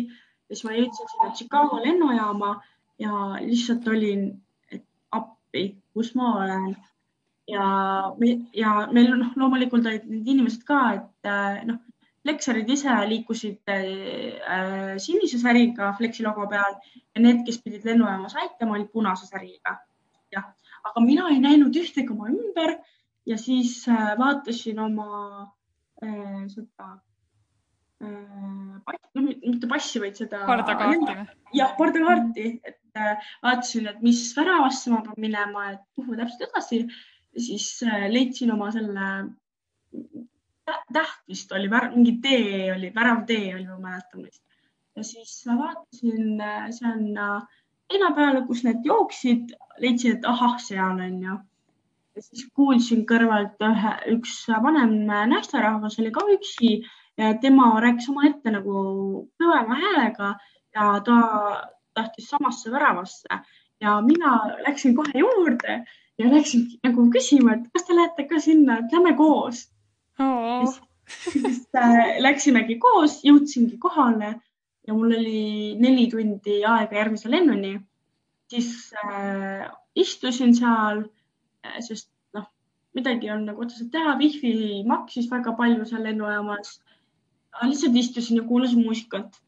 ja 0.50 0.56
siis 0.56 0.64
ma 0.64 0.76
jõudsin 0.76 1.10
sinna 1.12 1.34
Chicago 1.34 1.80
lennujaama 1.84 2.54
ja 2.98 3.12
lihtsalt 3.40 3.88
olin, 3.88 4.24
et 4.72 4.84
appi, 5.10 5.76
kus 5.94 6.14
ma 6.14 6.34
olen. 6.36 6.76
ja, 7.50 7.66
ja 8.54 8.72
meil 8.92 9.14
noh, 9.18 9.32
loomulikult 9.36 9.86
olid 9.86 10.04
need 10.06 10.28
inimesed 10.34 10.62
ka, 10.68 10.80
et 10.98 11.30
äh, 11.30 11.64
noh, 11.66 11.80
Flexerid 12.20 12.68
ise 12.68 12.94
liikusid 13.08 13.70
äh, 13.72 14.98
sinise 15.00 15.38
säriga 15.40 15.94
Flexi 15.96 16.22
logo 16.22 16.44
peal 16.50 16.76
ja 17.14 17.22
need, 17.22 17.40
kes 17.46 17.58
pidid 17.64 17.86
lennujaamas 17.88 18.36
aitama, 18.36 18.76
olid 18.76 18.90
punase 18.92 19.26
säriga. 19.26 19.78
jah, 20.30 20.44
aga 20.84 21.00
mina 21.02 21.30
ei 21.32 21.40
näinud 21.42 21.74
ühtegi 21.80 22.12
oma 22.12 22.28
ümber 22.30 22.76
ja 23.30 23.38
siis 23.38 23.84
äh, 23.88 24.10
vaatasin 24.18 24.80
oma 24.82 25.08
äh, 26.04 26.42
seda 26.50 26.88
äh,, 28.02 28.96
no 29.14 29.22
mitte 29.22 29.68
passi, 29.70 30.00
vaid 30.02 30.18
seda. 30.18 30.42
pardakaarti 30.48 31.14
või? 31.18 31.26
jah, 31.60 31.74
pardakaarti, 31.78 32.48
et 32.64 32.98
äh, 32.98 33.30
vaatasin, 33.44 33.90
et 33.92 34.02
mis 34.06 34.24
väravasse 34.36 34.92
ma 34.92 35.02
pean 35.06 35.22
minema, 35.28 35.68
et 35.76 35.84
kuhu 35.98 36.18
täpselt 36.18 36.48
edasi. 36.48 36.82
siis 37.36 37.68
äh, 37.86 38.08
leidsin 38.10 38.52
oma 38.56 38.70
selle 38.74 39.10
täht 40.94 41.22
vist 41.28 41.52
oli, 41.52 41.70
mingi 41.70 42.18
tee 42.22 42.70
oli, 42.74 42.92
väravtee 42.94 43.54
oli, 43.54 43.66
ma 43.66 43.78
mäletan 43.88 44.26
vist. 44.26 44.42
ja 44.96 45.06
siis 45.06 45.42
vaatasin 45.46 46.40
äh, 46.40 46.68
sinna 46.74 47.30
seina 47.90 48.10
peale, 48.14 48.44
kus 48.46 48.64
need 48.64 48.84
jooksid, 48.86 49.54
leidsin, 49.82 50.18
et 50.18 50.26
ahah, 50.30 50.58
seal 50.62 51.00
on 51.06 51.22
ju 51.22 51.38
siis 52.20 52.46
kuulsin 52.56 53.04
kõrvalt 53.08 53.60
ühe, 53.64 53.92
üks 54.14 54.34
vanem 54.62 54.94
naisterahvas 55.08 55.98
oli 56.02 56.12
ka 56.14 56.24
üksi 56.34 56.72
ja 57.20 57.32
tema 57.42 57.72
rääkis 57.82 58.08
omaette 58.12 58.52
nagu 58.54 58.74
kõvema 59.40 59.78
häälega 59.80 60.34
ja 60.76 60.92
ta 61.06 61.16
tahtis 61.94 62.30
samasse 62.30 62.70
väravasse. 62.72 63.40
Ja 63.80 63.96
mina 64.04 64.36
läksin 64.66 64.94
kohe 64.96 65.22
juurde 65.22 65.80
ja 66.20 66.28
läksin 66.28 66.66
nagu 66.84 67.06
küsima, 67.12 67.56
et 67.56 67.68
kas 67.74 67.86
te 67.88 67.96
lähete 67.96 68.26
ka 68.28 68.40
sinna, 68.40 68.78
et 68.80 68.92
lähme 68.92 69.14
koos. 69.16 69.66
Oh.. 70.20 70.68
siis 71.10 71.64
äh, 71.74 72.18
läksimegi 72.20 72.76
koos, 72.78 73.22
jõudsingi 73.24 73.78
kohale 73.80 74.34
ja 74.86 74.94
mul 74.94 75.14
oli 75.16 75.76
neli 75.80 76.06
tundi 76.12 76.60
aega 76.66 76.98
järgmise 76.98 77.30
lennuni. 77.32 77.78
siis 78.50 78.92
äh, 79.04 79.70
istusin 79.94 80.54
seal 80.54 81.04
sest 81.86 82.10
noh, 82.36 82.46
midagi 82.96 83.30
on 83.30 83.44
nagu 83.48 83.64
otseselt 83.64 83.92
teha, 83.94 84.16
wifi 84.20 84.82
maksis 84.88 85.30
väga 85.30 85.54
palju 85.58 85.86
seal 85.88 86.04
lennujaamas. 86.06 86.80
lihtsalt 87.62 87.96
istusin 87.96 88.36
ja 88.36 88.42
kuulasin 88.42 88.84
muusikat. 88.84 89.40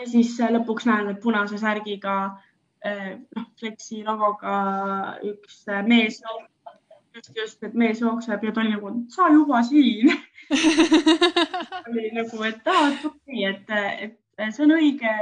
ja 0.00 0.06
siis 0.10 0.34
äh, 0.40 0.52
lõpuks 0.52 0.86
näen, 0.86 1.08
et 1.10 1.22
punase 1.22 1.58
särgiga, 1.58 2.16
äh, 2.84 3.16
noh, 3.36 3.46
Flexi 3.58 4.02
logoga 4.04 4.56
üks 5.24 5.64
mees, 5.86 6.20
just, 7.14 7.32
just, 7.36 7.62
et 7.64 7.74
mees 7.74 8.00
jookseb 8.00 8.44
ja 8.44 8.52
ta 8.52 8.60
oli 8.60 8.74
nagu, 8.74 8.92
sa 9.08 9.30
juba 9.32 9.62
siin. 9.62 10.12
Oli 11.86 12.10
nagu, 12.14 12.42
et 12.44 12.68
aa, 12.68 12.88
et 12.92 13.04
okei 13.06 13.48
okay,, 13.48 13.88
et, 14.04 14.16
et 14.38 14.54
see 14.54 14.64
on 14.66 14.74
õige, 14.76 15.12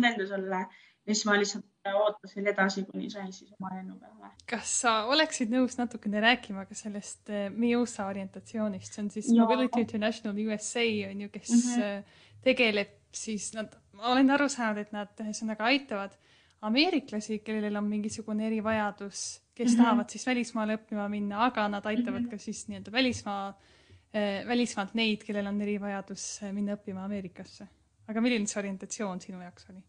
lendu 0.00 0.26
sulle 0.26 0.60
ja 0.64 1.14
siis 1.14 1.24
ma 1.28 1.36
lihtsalt 1.38 1.66
ootasin 1.92 2.48
edasi, 2.48 2.84
kuni 2.88 3.10
sain 3.10 3.32
siis 3.32 3.52
oma 3.60 3.70
lennu 3.74 3.96
peale. 4.00 4.30
kas 4.50 4.72
sa 4.80 4.94
oleksid 5.12 5.52
nõus 5.52 5.76
natukene 5.78 6.20
rääkima 6.24 6.64
ka 6.68 6.76
sellest 6.78 7.30
eh, 7.30 7.50
MIUSA 7.52 8.06
orientatsioonist, 8.08 8.92
see 8.92 9.02
on 9.04 9.10
siis 9.10 9.30
ja. 9.32 9.42
Mobility 9.42 9.84
International 9.84 10.38
USA 10.46 10.84
on 11.10 11.20
ju, 11.20 11.28
kes 11.28 11.50
mm 11.50 11.70
-hmm. 11.70 12.20
tegeleb 12.42 13.00
siis 13.14 13.52
nad, 13.54 13.76
ma 13.92 14.12
olen 14.12 14.30
aru 14.30 14.48
saanud, 14.48 14.80
et 14.80 14.92
nad 14.92 15.20
ühesõnaga 15.20 15.68
aitavad 15.70 16.16
ameeriklasi, 16.64 17.38
kellel 17.44 17.76
on 17.76 17.84
mingisugune 17.84 18.46
erivajadus, 18.46 19.42
kes 19.54 19.70
mm 19.70 19.74
-hmm. 19.74 19.82
tahavad 19.84 20.10
siis 20.10 20.26
välismaale 20.26 20.76
õppima 20.76 21.08
minna, 21.08 21.44
aga 21.44 21.68
nad 21.68 21.86
aitavad 21.86 22.20
mm 22.20 22.26
-hmm. 22.26 22.30
ka 22.30 22.38
siis 22.38 22.68
nii-öelda 22.68 22.92
välismaa 22.92 23.48
äh,, 23.48 24.46
välismaalt 24.48 24.94
neid, 24.94 25.24
kellel 25.24 25.46
on 25.46 25.60
erivajadus 25.60 26.40
minna 26.52 26.74
õppima 26.74 27.04
Ameerikasse. 27.04 27.68
aga 28.08 28.20
milline 28.20 28.46
see 28.46 28.60
orientatsioon 28.60 29.20
sinu 29.20 29.40
jaoks 29.40 29.70
oli? 29.70 29.84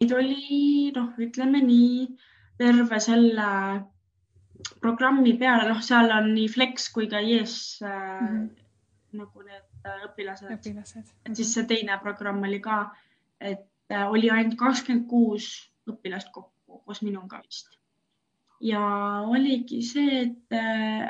Neid 0.00 0.12
oli 0.16 0.90
noh, 0.96 1.08
ütleme 1.20 1.60
nii 1.60 2.04
terve 2.60 3.00
selle 3.04 3.48
programmi 4.80 5.34
peale, 5.40 5.66
noh, 5.68 5.82
seal 5.84 6.08
on 6.14 6.30
nii 6.32 6.46
Flex 6.52 6.88
kui 6.94 7.08
ka 7.08 7.20
Yes 7.20 7.80
mm 7.84 8.26
-hmm. 8.26 8.46
nagu 9.20 9.42
need 9.42 9.66
äh, 9.84 9.98
õpilased, 10.06 10.52
õpilased.. 10.56 11.12
et 11.26 11.36
siis 11.36 11.52
see 11.54 11.66
teine 11.68 11.98
programm 12.02 12.42
oli 12.48 12.60
ka, 12.60 12.78
et 13.40 13.92
äh, 13.92 14.06
oli 14.10 14.30
ainult 14.30 14.56
kakskümmend 14.56 15.06
kuus 15.08 15.50
õpilast 15.92 16.32
kokku 16.32 16.80
koos 16.86 17.02
minuga 17.02 17.42
vist. 17.44 17.76
ja 18.60 18.80
oligi 19.28 19.82
see, 19.82 20.22
et 20.22 20.58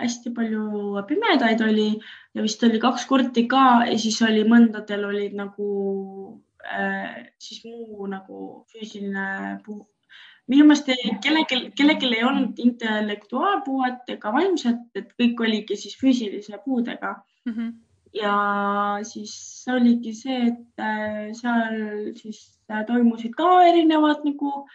hästi 0.02 0.30
palju 0.34 1.02
pimedaid 1.06 1.62
oli 1.62 1.90
ja 2.34 2.42
vist 2.42 2.62
oli 2.62 2.78
kaks 2.78 3.06
kurti 3.06 3.46
ka 3.46 3.84
ja 3.86 3.98
siis 3.98 4.22
oli 4.22 4.44
mõndadel 4.44 5.04
olid 5.04 5.34
nagu 5.34 5.66
siis 7.38 7.64
muu 7.64 8.06
nagu 8.10 8.66
füüsiline 8.72 9.60
puu. 9.64 9.86
minu 10.50 10.64
meelest 10.66 10.88
kellelgi, 11.22 11.58
kellelgi 11.78 12.08
ei 12.16 12.24
olnud 12.26 12.58
intellektuaalpuuet 12.58 14.08
ega 14.16 14.32
vaimset, 14.34 14.80
et 14.98 15.12
kõik 15.20 15.42
oligi 15.46 15.76
siis 15.78 15.94
füüsilise 16.00 16.58
puudega 16.64 17.12
mm. 17.46 17.52
-hmm. 17.52 17.70
ja 18.18 18.34
siis 19.06 19.34
oligi 19.70 20.14
see, 20.14 20.40
et 20.48 20.82
äh, 20.82 21.30
seal 21.38 22.12
siis 22.18 22.40
äh, 22.70 22.82
toimusid 22.86 23.36
ka 23.38 23.62
erinevad 23.68 24.26
nagu 24.26 24.66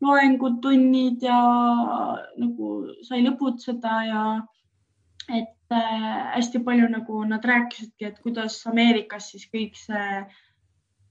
loengud, 0.00 0.60
tunnid 0.62 1.22
ja 1.22 1.40
nagu 2.36 2.70
sai 3.02 3.24
lõbutseda 3.26 3.98
ja 4.06 4.24
et 5.28 5.72
äh, 5.82 6.08
hästi 6.36 6.62
palju 6.62 6.88
nagu 6.88 7.24
nad 7.24 7.44
rääkisidki, 7.44 8.06
et 8.06 8.18
kuidas 8.22 8.62
Ameerikas 8.70 9.30
siis 9.32 9.50
kõik 9.50 9.74
see 9.74 10.08
Äh, 10.14 10.43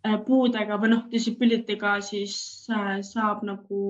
puudega 0.04 0.78
või 0.82 0.92
noh, 0.92 1.04
disability'ga 1.12 1.94
siis 2.04 2.36
äh, 2.72 2.98
saab 3.08 3.44
nagu 3.48 3.84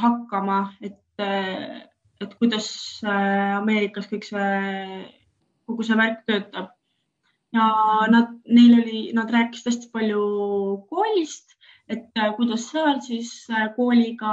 hakkama, 0.00 0.60
et, 0.80 1.00
äh, 1.20 1.84
et 2.20 2.32
kuidas 2.40 2.68
Ameerikas 3.04 4.08
kõik 4.08 4.24
see, 4.24 5.02
kogu 5.68 5.84
see 5.84 5.98
värk 6.00 6.24
töötab. 6.28 6.72
ja 7.54 7.66
nad, 8.10 8.32
neil 8.50 8.80
oli, 8.80 9.00
nad 9.14 9.30
rääkisid 9.30 9.68
hästi 9.68 9.90
palju 9.92 10.22
koolist, 10.90 11.52
et 11.88 12.08
kuidas 12.36 12.64
seal 12.72 12.98
siis 13.04 13.30
kooliga 13.76 14.32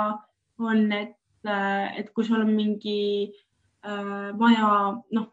on, 0.58 0.88
et, 0.91 1.17
et 1.45 2.10
kui 2.15 2.26
sul 2.26 2.41
on 2.41 2.54
mingi 2.56 3.30
äh, 3.86 4.32
vaja, 4.39 4.71
noh, 5.12 5.28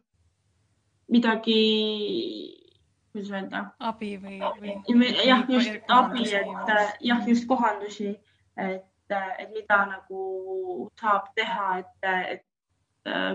midagi, 1.08 1.62
kuidas 3.12 3.30
öelda. 3.30 3.64
abi 3.78 4.16
või, 4.22 4.40
või? 4.40 5.12
jah, 5.26 5.44
just 5.48 5.94
abi, 5.94 6.26
et 6.40 6.74
jah, 7.00 7.24
just 7.26 7.46
kohandusi, 7.50 8.12
et, 8.56 9.14
et 9.38 9.54
mida 9.54 9.80
nagu 9.94 10.90
saab 11.00 11.32
teha, 11.38 11.78
et, 11.78 12.10
et 12.34 12.44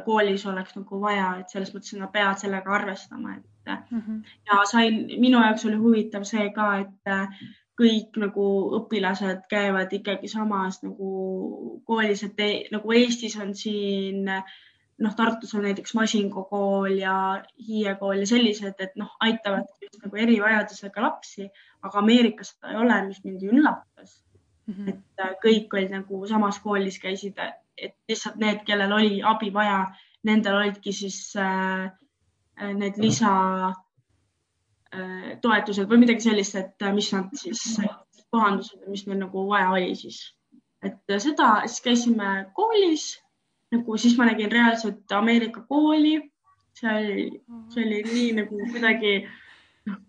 koolis 0.06 0.46
oleks 0.46 0.76
nagu 0.78 1.02
vaja, 1.02 1.32
et 1.42 1.50
selles 1.50 1.74
mõttes 1.74 1.98
nad 1.98 2.12
peavad 2.14 2.42
sellega 2.42 2.76
arvestama, 2.78 3.38
et 3.38 3.74
mm 3.90 4.02
-hmm. 4.02 4.22
ja 4.52 4.62
sain, 4.70 5.06
minu 5.20 5.42
jaoks 5.42 5.66
oli 5.66 5.82
huvitav 5.82 6.24
see 6.30 6.50
ka, 6.54 6.78
et 6.86 7.14
kõik 7.80 8.20
nagu 8.22 8.46
õpilased 8.80 9.48
käivad 9.50 9.94
ikkagi 9.94 10.28
samas 10.28 10.84
nagu 10.84 11.82
koolis, 11.86 12.24
et 12.24 12.40
ei, 12.40 12.68
nagu 12.72 12.92
Eestis 12.92 13.38
on 13.42 13.56
siin 13.56 14.30
noh, 15.04 15.16
Tartus 15.18 15.54
on 15.58 15.66
näiteks 15.68 15.94
Masingu 15.98 16.46
kool 16.50 16.98
ja 17.00 17.16
Hiie 17.68 17.96
kool 18.00 18.24
ja 18.24 18.28
sellised, 18.30 18.80
et 18.80 18.96
noh, 19.00 19.12
aitavad 19.24 19.68
just 19.82 20.00
nagu 20.04 20.22
erivajadusega 20.26 21.04
lapsi, 21.04 21.50
aga 21.84 22.00
Ameerikas 22.00 22.54
seda 22.54 22.72
ei 22.74 22.80
ole, 22.82 23.02
mis 23.10 23.24
mind 23.24 23.44
üllatas 23.50 24.16
mm. 24.68 24.74
-hmm. 24.74 24.90
et 24.90 25.26
äh, 25.26 25.36
kõik 25.46 25.78
olid 25.78 25.92
nagu 25.98 26.24
samas 26.28 26.60
koolis 26.64 27.00
käisid, 27.04 27.40
et 27.78 27.96
lihtsalt 28.10 28.40
need, 28.42 28.64
kellel 28.66 28.92
oli 28.94 29.22
abi 29.24 29.54
vaja, 29.54 29.86
nendel 30.24 30.62
olidki 30.62 30.94
siis 30.94 31.36
äh, 31.36 31.92
need 32.78 32.98
lisa 33.02 33.34
Äh, 34.94 35.38
toetused 35.42 35.90
või 35.90 36.04
midagi 36.04 36.22
sellist, 36.22 36.54
et 36.60 36.84
äh, 36.86 36.92
mis 36.94 37.08
nad 37.16 37.32
siis, 37.38 37.62
kohandused, 38.34 38.84
mis 38.92 39.08
neil 39.08 39.24
nagu 39.24 39.46
vaja 39.50 39.72
oli 39.74 39.96
siis. 39.98 40.20
et 40.86 41.14
seda, 41.24 41.64
siis 41.66 41.82
käisime 41.82 42.34
koolis 42.54 43.06
nagu, 43.74 43.98
siis 43.98 44.16
ma 44.18 44.28
nägin 44.30 44.52
reaalselt 44.52 45.12
Ameerika 45.12 45.66
kooli. 45.70 46.22
see 46.74 46.90
oli, 46.90 47.26
see 47.70 47.84
oli 47.86 48.00
nii 48.08 48.30
nagu 48.40 48.60
kuidagi 48.72 49.12
noh, 49.86 50.00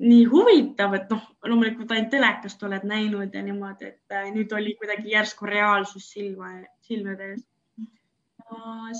nii 0.00 0.22
huvitav, 0.30 0.94
et 0.96 1.10
noh, 1.12 1.26
loomulikult 1.44 1.92
ainult 1.92 2.14
telekast 2.14 2.62
oled 2.64 2.86
näinud 2.88 3.34
ja 3.36 3.42
niimoodi, 3.44 3.90
et 3.92 4.16
äh, 4.16 4.30
nüüd 4.32 4.54
oli 4.56 4.72
kuidagi 4.80 5.12
järsku 5.12 5.48
reaalsus 5.50 6.08
silma, 6.14 6.54
silmade 6.88 7.28
ees. 7.34 7.44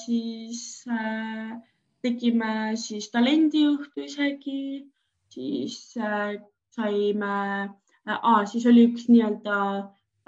siis 0.04 0.60
äh, 0.90 1.56
tegime 2.04 2.76
siis 2.76 3.08
talendiõhtu 3.14 4.04
isegi, 4.04 4.84
siis 5.32 5.80
äh, 5.96 6.36
saime 6.76 7.34
äh,, 8.04 8.46
siis 8.52 8.68
oli 8.68 8.90
üks 8.90 9.08
nii-öelda 9.08 9.58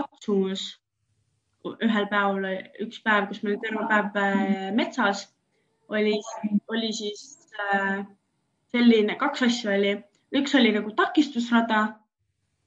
katsumus 0.00 0.70
ühel 1.85 2.09
päeval, 2.11 2.46
üks 2.85 3.02
päev, 3.04 3.28
kus 3.31 3.42
me 3.42 3.52
olime 3.52 3.62
terve 3.64 3.87
päev 3.90 4.18
äh, 4.22 4.68
metsas, 4.76 5.26
oli, 5.88 6.18
oli 6.68 6.92
siis 6.92 7.24
äh, 7.68 8.04
selline, 8.72 9.16
kaks 9.20 9.46
asja 9.48 9.72
oli, 9.76 9.94
üks 10.38 10.54
oli 10.59 10.74
nagu 10.76 10.92
takistusrada 10.96 11.87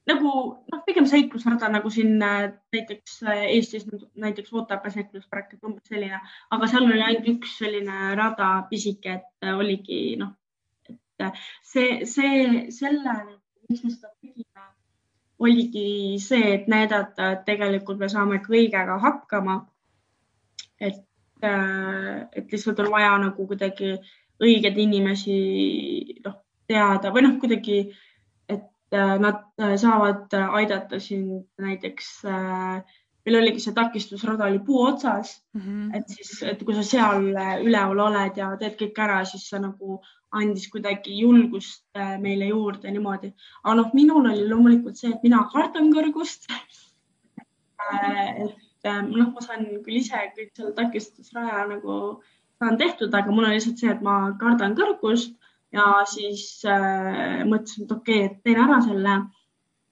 nagu 0.09 0.31
noh, 0.71 0.81
pigem 0.85 1.05
seiklusrada 1.09 1.69
nagu 1.71 1.89
siin 1.93 2.21
äh, 2.25 2.51
näiteks 2.73 3.21
äh, 3.23 3.45
Eestis 3.55 3.85
näiteks 4.15 4.53
Otepää 4.53 4.91
seikluspark, 4.93 5.53
et 5.53 5.67
umbes 5.67 5.89
selline, 5.89 6.21
aga 6.51 6.69
seal 6.69 6.87
oli 6.87 7.03
ainult 7.05 7.29
üks 7.35 7.57
selline 7.61 8.15
rada 8.17 8.53
pisike, 8.69 9.19
et 9.19 9.51
oligi 9.53 10.17
noh, 10.21 10.33
et 10.89 11.41
see, 11.61 12.01
see, 12.09 12.65
selle, 12.73 13.17
miks 13.69 13.85
me 13.85 13.93
seda 13.93 14.13
tegime, 14.17 14.50
oligi 15.41 16.19
see, 16.21 16.53
et 16.55 16.67
näidata, 16.71 17.31
et 17.35 17.45
tegelikult 17.47 17.99
me 17.99 18.09
saame 18.09 18.41
kõigega 18.45 18.99
hakkama. 19.01 19.65
et, 20.81 21.01
et 21.41 22.51
lihtsalt 22.53 22.79
on 22.79 22.91
vaja 22.93 23.17
nagu 23.21 23.47
kuidagi 23.47 23.95
õigeid 24.41 24.77
inimesi 24.77 25.35
noh, 26.25 26.39
teada 26.69 27.11
või 27.13 27.25
noh, 27.25 27.35
kuidagi 27.41 27.83
Äh, 28.93 29.19
nad 29.19 29.45
äh, 29.57 29.77
saavad 29.77 30.33
äh, 30.33 30.53
aidata 30.53 30.99
sind 30.99 31.47
näiteks, 31.57 32.25
meil 33.25 33.37
oligi 33.41 33.63
see 33.63 33.75
takistusrada 33.77 34.47
oli 34.47 34.59
puu 34.65 34.81
otsas 34.85 35.35
mm, 35.53 35.61
-hmm. 35.61 35.97
et 35.97 36.09
siis, 36.09 36.31
et 36.53 36.63
kui 36.63 36.75
sa 36.75 36.83
seal 36.83 37.27
üleval 37.67 37.99
oled 38.07 38.37
ja 38.37 38.49
teed 38.59 38.77
kõik 38.79 39.03
ära, 39.05 39.21
siis 39.25 39.49
sa 39.49 39.59
nagu 39.59 39.99
andis 40.31 40.69
kuidagi 40.71 41.19
julgust 41.19 41.85
meile 42.23 42.47
juurde 42.49 42.91
niimoodi. 42.91 43.33
aga 43.63 43.75
noh, 43.75 43.93
minul 43.93 44.29
oli 44.31 44.47
loomulikult 44.49 44.97
see, 44.97 45.11
et 45.11 45.23
mina 45.23 45.43
kardan 45.53 45.91
kõrgust 45.93 46.47
et 48.45 48.91
noh, 49.07 49.33
ma 49.33 49.41
saan 49.41 49.67
küll 49.85 49.99
ise 49.99 50.21
kõik 50.37 50.55
selle 50.55 50.73
takistusraja 50.77 51.67
nagu 51.73 52.21
saan 52.61 52.77
tehtud, 52.77 53.13
aga 53.13 53.33
mul 53.33 53.47
on 53.49 53.55
lihtsalt 53.55 53.81
see, 53.81 53.91
et 53.91 54.01
ma 54.05 54.15
kardan 54.39 54.75
kõrgust 54.77 55.35
ja 55.75 55.85
siis 56.09 56.63
äh, 56.67 57.43
mõtlesin, 57.47 57.85
et 57.85 57.93
okei 57.95 58.25
okay,, 58.25 58.29
et 58.29 58.43
teen 58.45 58.59
ära 58.61 58.81
selle 58.85 59.17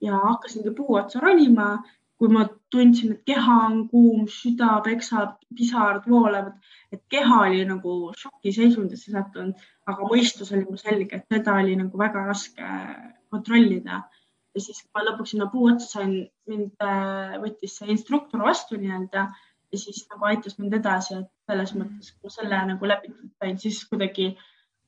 ja 0.03 0.19
hakkasingi 0.25 0.73
puu 0.75 0.97
otsa 0.99 1.21
ronima. 1.23 1.77
kui 2.19 2.27
ma 2.27 2.41
tundsin, 2.73 3.15
et 3.15 3.23
keha 3.31 3.55
on 3.65 3.81
kuum, 3.89 4.27
süda 4.29 4.77
peksab, 4.85 5.37
pisarad 5.57 6.05
voolavad, 6.09 6.55
et 6.93 7.01
keha 7.13 7.41
oli 7.47 7.63
nagu 7.69 7.95
šokiseisundisse 8.19 9.13
sattunud, 9.15 9.57
aga 9.89 10.07
mõistus 10.11 10.53
oli 10.53 10.65
mul 10.67 10.79
selge, 10.81 11.19
et 11.19 11.35
seda 11.35 11.57
oli 11.61 11.75
nagu 11.79 12.01
väga 12.01 12.25
raske 12.29 12.71
kontrollida. 13.29 14.03
ja 14.55 14.61
siis, 14.61 14.81
kui 14.81 14.97
ma 14.97 15.05
lõpuks 15.05 15.35
sinna 15.35 15.45
puu 15.51 15.67
otsa 15.69 15.99
sain, 15.99 16.13
mind 16.49 16.81
äh, 16.81 17.35
võttis 17.41 17.75
see 17.77 17.91
instruktor 17.93 18.41
vastu 18.41 18.79
nii-öelda 18.79 19.27
ja 19.71 19.77
siis 19.77 20.07
nagu 20.09 20.25
aitas 20.25 20.57
mind 20.57 20.73
edasi, 20.79 21.19
et 21.19 21.51
selles 21.51 21.75
mõttes, 21.77 22.13
kui 22.17 22.33
selle 22.33 22.61
nagu 22.71 22.89
läbitud 22.89 23.29
sain, 23.37 23.59
siis 23.61 23.83
kuidagi 23.89 24.31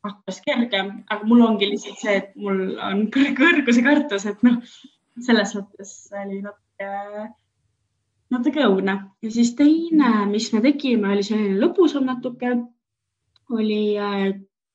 hakkas 0.05 0.41
kergem, 0.45 0.89
aga 1.13 1.27
mul 1.29 1.43
ongi 1.45 1.69
lihtsalt 1.69 2.01
see, 2.01 2.17
et 2.23 2.33
mul 2.41 2.73
on 2.81 3.05
kõrguse 3.13 3.85
kartus, 3.85 4.25
et 4.29 4.41
noh, 4.47 4.57
selles 5.21 5.53
mõttes 5.57 5.93
oli 6.23 6.41
natuke, 6.41 6.89
natuke 8.31 8.63
õudne. 8.67 8.95
ja 9.21 9.31
siis 9.31 9.53
teine, 9.59 10.25
mis 10.31 10.51
me 10.53 10.61
tegime, 10.63 11.11
oli 11.15 11.25
selline 11.25 11.59
lõbusam 11.59 12.07
natuke, 12.07 12.53
oli, 13.51 13.83
äh, 13.99 14.31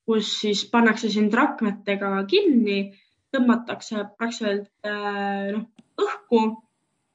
kus 0.07 0.31
siis 0.41 0.63
pannakse 0.71 1.09
sind 1.11 1.33
rakmetega 1.33 2.11
kinni, 2.29 2.93
tõmmatakse 3.33 4.05
praktiliselt 4.17 4.69
äh, 4.87 5.49
noh, 5.55 5.65
õhku 5.97 6.43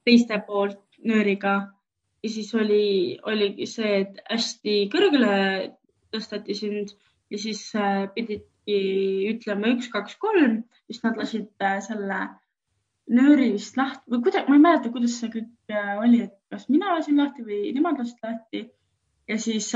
teiste 0.05 0.40
poolt 0.46 0.83
nööriga. 1.07 1.55
Ja 2.22 2.31
siis 2.31 2.52
oli, 2.55 3.18
oligi 3.26 3.66
see, 3.66 4.02
et 4.05 4.20
hästi 4.31 4.76
kõrgele 4.92 5.33
tõsteti 6.14 6.55
sind 6.55 6.92
ja 7.33 7.40
siis 7.40 7.64
äh, 7.74 8.05
pididki 8.14 8.78
ütlema 9.33 9.72
üks, 9.72 9.88
kaks, 9.90 10.18
kolm, 10.22 10.61
siis 10.87 11.02
nad 11.07 11.18
lasid 11.18 11.48
selle 11.87 12.20
nööri 13.11 13.53
vist 13.57 13.77
lahti 13.77 14.12
või 14.12 14.23
kuidagi, 14.27 14.49
ma 14.49 14.59
ei 14.59 14.65
mäleta, 14.67 14.93
kuidas 14.95 15.17
see 15.21 15.33
kõik 15.33 15.75
äh, 15.75 15.95
oli, 15.99 16.23
et 16.29 16.37
kas 16.53 16.69
mina 16.71 16.95
lasin 16.97 17.19
lahti 17.19 17.45
või 17.47 17.73
nemad 17.75 17.99
lasid 17.99 18.23
lahti. 18.23 18.67
ja 19.29 19.38
siis 19.38 19.73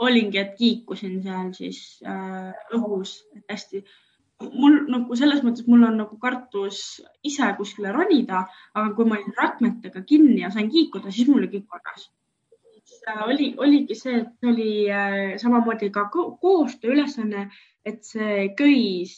olingi, 0.00 0.38
et 0.38 0.56
kiikusin 0.58 1.20
seal 1.22 1.52
siis 1.54 1.78
äh, 2.06 2.50
õhus, 2.74 3.20
et 3.36 3.44
hästi 3.50 3.84
mul 4.52 4.80
nagu 4.90 5.16
selles 5.16 5.44
mõttes, 5.46 5.66
mul 5.70 5.86
on 5.86 5.96
nagu 6.02 6.18
kartus 6.18 6.80
ise 7.22 7.46
kuskile 7.56 7.92
ronida, 7.94 8.42
aga 8.74 8.90
kui 8.96 9.06
ma 9.08 9.16
olin 9.20 9.38
rakmetega 9.38 10.02
kinni 10.02 10.42
ja 10.42 10.50
sain 10.50 10.70
kiikuda, 10.70 11.14
siis 11.14 11.30
mul 11.30 11.44
oli 11.44 11.52
kõik 11.54 11.70
korras 11.70 12.10
oli, 13.26 13.54
oligi 13.58 13.94
see, 13.96 14.18
et 14.22 14.48
oli 14.48 14.90
äh, 14.90 15.36
samamoodi 15.40 15.90
ka 15.92 16.06
koostööülesanne, 16.12 17.48
et 17.84 18.04
see 18.04 18.48
köis 18.56 19.16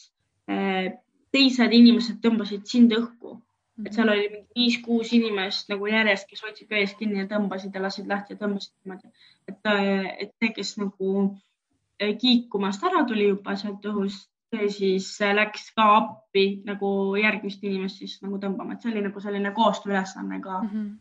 äh,, 0.50 0.92
teised 1.34 1.74
inimesed 1.74 2.20
tõmbasid 2.22 2.66
sind 2.70 2.94
õhku. 2.96 3.36
Et 3.84 3.92
seal 3.92 4.08
oli 4.08 4.28
mingi 4.32 4.46
viis-kuus 4.56 5.12
inimest 5.12 5.68
nagu 5.72 5.88
järjest, 5.90 6.28
kes 6.30 6.44
hoidsid 6.46 6.70
köiest 6.70 6.96
kinni 6.98 7.20
ja 7.20 7.26
tõmbasid 7.30 7.74
ja 7.74 7.82
lasid 7.82 8.08
lahti 8.08 8.34
ja 8.34 8.40
tõmbasid 8.40 8.72
niimoodi. 8.84 9.10
et, 9.48 9.60
äh, 9.72 10.06
et 10.24 10.32
see, 10.38 10.52
kes 10.56 10.76
nagu 10.80 11.12
äh, 11.26 12.14
kiikumast 12.20 12.84
ära 12.88 13.04
tuli 13.08 13.28
juba 13.28 13.56
sealt 13.56 13.84
õhust, 13.84 14.30
see 14.54 14.70
siis 14.70 15.10
äh, 15.20 15.34
läks 15.36 15.72
ka 15.76 15.88
appi 15.96 16.46
nagu 16.64 16.88
järgmist 17.20 17.64
inimest 17.64 18.00
siis 18.00 18.20
nagu 18.22 18.40
tõmbama, 18.40 18.74
et 18.74 18.82
see 18.82 18.94
oli 18.94 19.04
nagu 19.08 19.20
selline 19.20 19.52
koostööülesanne 19.56 20.40
ka 20.40 20.62
mm. 20.62 20.70
-hmm 20.70 20.94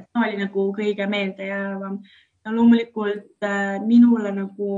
et 0.00 0.08
ta 0.12 0.24
oli 0.26 0.38
nagu 0.40 0.66
kõige 0.76 1.06
meeldejäävam 1.10 2.00
ja 2.44 2.52
loomulikult 2.54 3.44
äh, 3.44 3.78
minule 3.86 4.32
nagu 4.32 4.70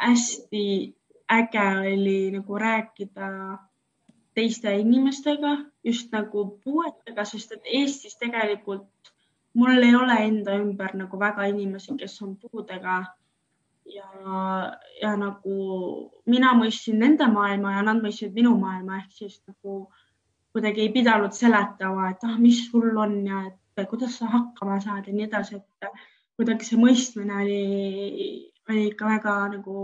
hästi 0.00 0.94
äge 1.32 1.68
oli 1.78 2.18
nagu 2.34 2.58
rääkida 2.58 3.28
teiste 4.34 4.72
inimestega, 4.78 5.56
just 5.84 6.12
nagu 6.12 6.46
puuetega, 6.64 7.24
sest 7.24 7.52
et 7.56 7.68
Eestis 7.80 8.16
tegelikult 8.18 9.12
mul 9.54 9.82
ei 9.82 9.94
ole 9.94 10.16
enda 10.26 10.56
ümber 10.58 10.96
nagu 10.98 11.18
väga 11.20 11.46
inimesi, 11.50 11.94
kes 11.98 12.22
on 12.22 12.36
puudega. 12.36 13.04
ja, 13.94 14.08
ja 15.02 15.10
nagu 15.20 15.54
mina 16.26 16.54
mõistsin 16.56 16.96
nende 16.98 17.26
maailma 17.28 17.74
ja 17.74 17.82
nad 17.84 18.00
mõistsid 18.00 18.32
minu 18.32 18.54
maailma 18.56 19.02
ehk 19.02 19.10
siis 19.12 19.42
nagu 19.44 19.90
kuidagi 20.56 20.80
ei 20.86 20.92
pidanud 20.94 21.36
seletama, 21.36 22.08
et 22.10 22.24
ah, 22.24 22.38
mis 22.40 22.62
sul 22.70 22.96
on 22.96 23.18
ja 23.26 23.42
et 23.50 23.88
kuidas 23.90 24.16
sa 24.18 24.30
hakkama 24.32 24.78
saad 24.80 25.10
ja 25.10 25.12
nii 25.12 25.26
edasi, 25.28 25.60
et 25.60 26.00
kuidagi 26.38 26.64
see 26.64 26.80
mõistmine 26.80 27.36
oli, 27.42 27.60
oli 28.70 28.86
ikka 28.88 29.10
väga 29.10 29.34
nagu 29.58 29.76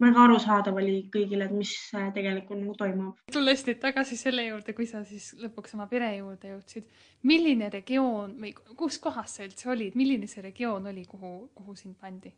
väga 0.00 0.24
arusaadav 0.24 0.78
oli 0.80 0.96
kõigile, 1.12 1.46
et 1.46 1.54
mis 1.54 1.72
äh, 1.96 2.08
tegelikult 2.14 2.60
nagu 2.62 2.74
toimub. 2.78 3.16
tulles 3.32 3.64
nüüd 3.66 3.80
tagasi 3.82 4.16
selle 4.18 4.46
juurde, 4.46 4.74
kui 4.76 4.86
sa 4.88 5.02
siis 5.04 5.32
lõpuks 5.40 5.76
oma 5.76 5.86
pere 5.90 6.10
juurde 6.16 6.54
jõudsid, 6.54 6.86
milline 7.28 7.70
regioon 7.72 8.36
või 8.40 8.54
kus 8.54 8.98
kohas 9.02 9.36
sa 9.36 9.44
üldse 9.46 9.70
olid, 9.72 9.98
milline 10.00 10.28
see 10.30 10.44
regioon 10.44 10.88
oli, 10.92 11.04
kuhu, 11.08 11.34
kuhu 11.54 11.76
sind 11.76 11.98
pandi? 12.00 12.32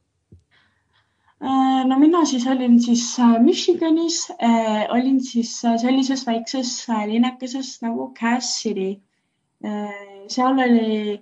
Äh, 1.43 1.83
no 1.87 1.99
mina 1.99 2.25
siis 2.27 2.47
olin 2.51 2.79
siis 2.83 3.07
äh, 3.23 3.39
Michiganis, 3.43 4.25
olin 4.95 5.21
siis 5.23 5.57
sellises 5.63 6.27
väikses 6.27 6.77
linnakeses 7.11 7.77
nagu 7.83 8.13
Cass 8.19 8.63
City. 8.63 9.01
seal 10.33 10.59
oli, 10.59 11.21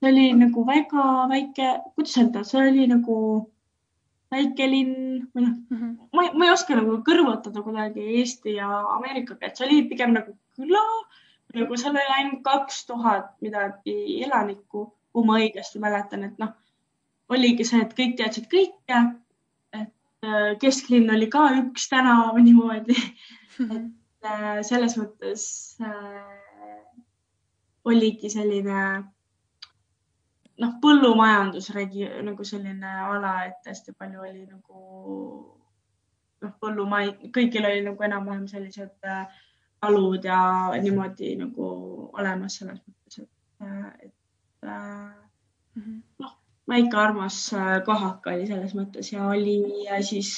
see 0.00 0.10
oli 0.10 0.24
nagu 0.36 0.64
väga 0.66 1.04
väike, 1.30 1.68
kuidas 1.96 2.16
öelda, 2.20 2.42
see 2.44 2.60
oli 2.60 2.84
nagu 2.90 3.14
väikelinn 4.32 4.94
või 5.34 5.44
noh 5.44 5.54
mm 5.54 5.78
-hmm., 5.78 5.92
ma, 6.12 6.24
ma 6.34 6.46
ei 6.46 6.52
oska 6.52 6.76
nagu 6.76 6.98
kõrvutada 7.06 7.62
kuidagi 7.64 8.04
Eesti 8.20 8.56
ja 8.58 8.68
Ameerikaga, 8.96 9.46
et 9.46 9.56
see 9.56 9.66
oli 9.66 9.82
pigem 9.90 10.12
nagu 10.16 10.34
küla, 10.58 10.84
nagu 11.56 11.78
seal 11.80 11.96
oli 11.96 12.16
ainult 12.18 12.42
kaks 12.44 12.84
tuhat 12.90 13.30
midagi 13.44 13.96
elanikku, 14.26 14.84
kui 15.12 15.28
ma 15.28 15.38
õigesti 15.40 15.80
mäletan, 15.82 16.26
et 16.28 16.42
noh, 16.42 16.52
oligi 17.32 17.64
see, 17.68 17.80
et 17.84 17.94
kõik 17.96 18.16
teadsid 18.20 18.48
kõike. 18.52 19.00
et 19.72 20.24
äh, 20.24 20.56
kesklinn 20.60 21.10
oli 21.14 21.28
ka 21.32 21.48
üks 21.62 21.88
tänav 21.88 22.36
niimoodi 22.46 22.96
mm, 22.96 23.68
-hmm. 23.68 23.86
et 23.86 24.32
äh, 24.32 24.62
selles 24.62 24.98
mõttes 25.00 25.44
äh, 25.80 26.38
oligi 27.84 28.30
selline 28.30 29.04
noh, 30.62 30.74
põllumajandusregi- 30.82 32.10
nagu 32.26 32.44
selline 32.44 32.94
ala, 33.04 33.34
et 33.50 33.70
hästi 33.70 33.94
palju 33.98 34.24
oli 34.26 34.44
nagu 34.46 34.80
noh, 36.42 36.54
põllumaid, 36.62 37.28
kõigil 37.34 37.66
oli 37.68 37.84
nagu 37.86 38.06
enam-vähem 38.08 38.46
sellised 38.50 39.06
äh, 39.06 39.24
talud 39.82 40.24
ja 40.26 40.40
niimoodi 40.82 41.34
nagu 41.38 41.68
olemas 42.18 42.58
selles 42.60 42.80
mõttes, 42.82 43.22
et, 43.22 43.30
äh, 43.62 43.88
et 44.08 44.68
äh, 44.68 45.14
mhm. 45.78 46.02
noh, 46.24 46.34
väike 46.68 47.00
armas 47.00 47.40
kohak 47.86 48.26
oli 48.30 48.46
selles 48.50 48.74
mõttes 48.76 49.12
ja 49.12 49.30
oli 49.30 49.58
ja 49.86 50.02
siis, 50.04 50.34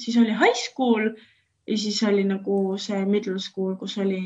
siis 0.00 0.16
oli 0.18 0.34
high 0.34 0.58
school 0.58 1.12
ja 1.66 1.78
siis 1.78 2.02
oli 2.08 2.24
nagu 2.26 2.76
see 2.82 3.04
middle 3.06 3.38
school, 3.38 3.76
kus 3.78 3.98
oli 4.02 4.24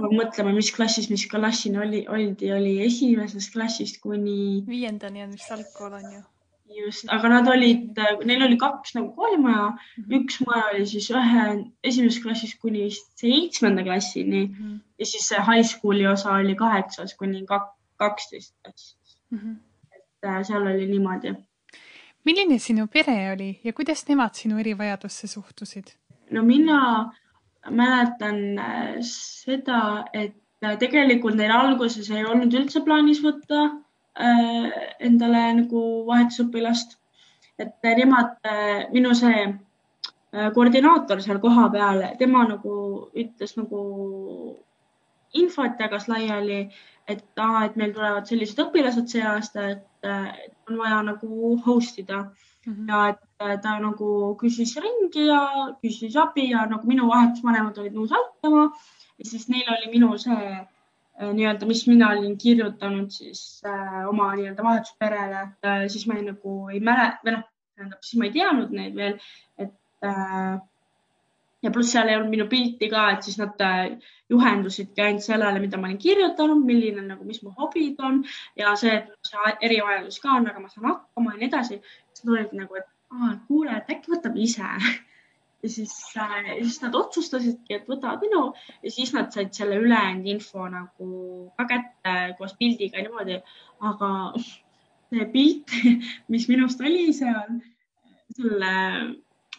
mõtlema, 0.00 0.52
mis 0.56 0.70
klassis, 0.72 1.08
mis 1.12 1.24
klassini 1.28 1.80
oli, 1.80 2.02
oldi, 2.08 2.52
oli 2.52 2.76
esimesest 2.86 3.52
klassist 3.52 4.00
kuni. 4.02 4.62
viiendani 4.68 5.24
on 5.24 5.34
vist 5.36 5.50
algkool 5.52 5.98
on 5.98 6.06
ju. 6.14 6.22
just, 6.72 7.04
aga 7.12 7.28
nad 7.28 7.48
olid, 7.52 7.98
neil 8.24 8.46
oli 8.46 8.56
kaks 8.56 8.94
nagu 8.96 9.12
koolimaja 9.12 9.66
mm, 9.68 10.04
-hmm. 10.04 10.14
üks 10.20 10.40
maja 10.46 10.70
oli 10.72 10.86
siis 10.86 11.10
ühe 11.10 11.44
esimesest 11.84 12.22
klassist 12.24 12.60
kuni 12.60 12.88
seitsmenda 12.90 13.82
klassini 13.82 14.46
mm 14.46 14.54
-hmm. 14.54 14.80
ja 14.98 15.06
siis 15.06 15.28
see 15.28 15.44
high 15.50 15.68
school'i 15.68 16.06
osa 16.12 16.32
oli 16.32 16.54
kaheksas 16.54 17.14
kuni 17.14 17.44
kaksteist 17.96 18.54
klass 18.64 18.96
mm. 19.30 19.38
-hmm. 19.38 19.56
et 19.96 20.28
äh, 20.28 20.42
seal 20.46 20.66
oli 20.66 20.86
niimoodi. 20.86 21.34
milline 22.24 22.58
sinu 22.58 22.86
pere 22.86 23.32
oli 23.32 23.60
ja 23.64 23.72
kuidas 23.72 24.08
nemad 24.08 24.34
sinu 24.34 24.58
erivajadusse 24.58 25.26
suhtusid? 25.26 25.92
no 26.30 26.42
mina 26.42 27.12
mäletan 27.70 28.58
äh, 28.58 28.96
seda, 29.06 30.04
et 30.12 30.34
äh, 30.64 30.76
tegelikult 30.78 31.36
neil 31.38 31.52
alguses 31.54 32.10
ei 32.10 32.24
olnud 32.24 32.54
üldse 32.54 32.82
plaanis 32.84 33.22
võtta 33.22 33.62
äh, 33.68 34.72
endale 35.00 35.44
nagu 35.62 35.84
vahetusõpilast. 36.08 36.98
et 37.60 37.84
nemad, 37.84 38.38
minu 38.90 39.12
see 39.14 39.42
koordinaator 40.56 41.20
seal 41.22 41.38
kohapeal, 41.38 42.00
tema 42.18 42.40
nagu 42.48 42.72
ütles 43.14 43.52
nagu 43.58 43.82
infot 45.36 45.78
jagas 45.78 46.08
laiali, 46.08 46.64
et 47.06 47.22
aa, 47.38 47.66
et 47.66 47.76
meil 47.76 47.92
tulevad 47.92 48.26
sellised 48.26 48.58
õpilased 48.64 49.12
see 49.12 49.22
aasta, 49.22 49.68
et 49.76 50.10
on 50.70 50.80
vaja 50.80 51.02
nagu 51.12 51.52
host 51.66 52.00
ida. 52.02 52.24
Ja 52.66 53.08
et 53.10 53.22
äh, 53.42 53.56
ta 53.62 53.78
nagu 53.82 54.08
küsis 54.40 54.74
ringi 54.82 55.26
ja 55.26 55.40
küsis 55.82 56.16
abi 56.16 56.50
ja 56.50 56.66
nagu 56.70 56.86
minu 56.88 57.08
vahetusvanemad 57.10 57.78
olid 57.78 57.96
nõus 57.96 58.14
aitama. 58.18 58.68
Ja 59.18 59.28
siis 59.28 59.48
neil 59.48 59.68
oli 59.68 59.90
minu 59.92 60.12
see 60.18 60.48
äh, 60.52 61.32
nii-öelda, 61.32 61.66
mis 61.66 61.84
mina 61.90 62.12
olin 62.16 62.36
kirjutanud 62.38 63.10
siis 63.14 63.62
äh, 63.66 64.02
oma 64.08 64.32
nii-öelda 64.36 64.66
vahetusperele. 64.66 65.46
Äh,, 65.66 65.86
siis 65.92 66.06
ma 66.06 66.18
ei, 66.18 66.26
nagu 66.30 66.58
ei 66.72 66.80
mäleta 66.80 67.26
või 67.26 67.36
noh, 67.38 67.48
tähendab, 67.76 68.04
siis 68.06 68.20
ma 68.20 68.28
ei 68.28 68.36
teadnud 68.36 68.76
neid 68.78 68.98
veel, 68.98 69.18
et 69.58 69.74
äh, 70.06 70.60
ja 71.62 71.70
pluss 71.70 71.92
seal 71.94 72.10
ei 72.10 72.16
olnud 72.18 72.32
minu 72.32 72.48
pilti 72.50 72.88
ka, 72.90 73.04
et 73.14 73.26
siis 73.26 73.38
nad 73.40 73.60
äh, 73.62 73.94
juhendusidki 74.32 75.04
ainult 75.04 75.26
sellele, 75.26 75.60
mida 75.62 75.78
ma 75.78 75.90
olin 75.90 76.00
kirjutanud, 76.02 76.64
milline 76.66 77.04
nagu, 77.06 77.24
mis 77.28 77.42
mu 77.44 77.52
hobid 77.58 78.00
on 78.02 78.22
ja 78.58 78.74
see, 78.80 78.96
et 78.98 79.30
see 79.30 79.54
erivajadus 79.68 80.18
ka 80.22 80.36
on, 80.38 80.50
aga 80.50 80.62
ma 80.62 80.72
saan 80.72 80.90
hakkama 80.90 81.36
ja 81.36 81.40
nii 81.42 81.50
edasi. 81.52 81.80
siis 82.12 82.26
nad 82.26 82.34
olid 82.36 82.58
nagu, 82.62 82.82
et 82.82 82.90
kuule, 83.48 83.76
et 83.76 83.90
äkki 83.92 84.14
võtab 84.14 84.36
ise 84.40 84.68
ja 85.62 85.68
siis 85.70 85.94
äh,, 86.18 86.52
siis 86.62 86.80
nad 86.82 86.96
otsustasidki, 86.98 87.76
et 87.76 87.88
võtavad 87.88 88.22
minu 88.24 88.44
ja 88.82 88.90
siis 88.90 89.12
nad 89.14 89.30
said 89.34 89.52
selle 89.54 89.78
ülejäänud 89.82 90.28
info 90.34 90.66
nagu 90.70 91.08
ka 91.58 91.68
kätte 91.70 92.16
koos 92.38 92.56
pildiga 92.58 93.02
niimoodi. 93.02 93.38
aga 93.80 94.10
see 94.40 95.28
pilt, 95.34 95.76
mis 96.32 96.48
minust 96.48 96.80
oli 96.80 97.12
seal 97.14 97.60
selle 98.32 98.74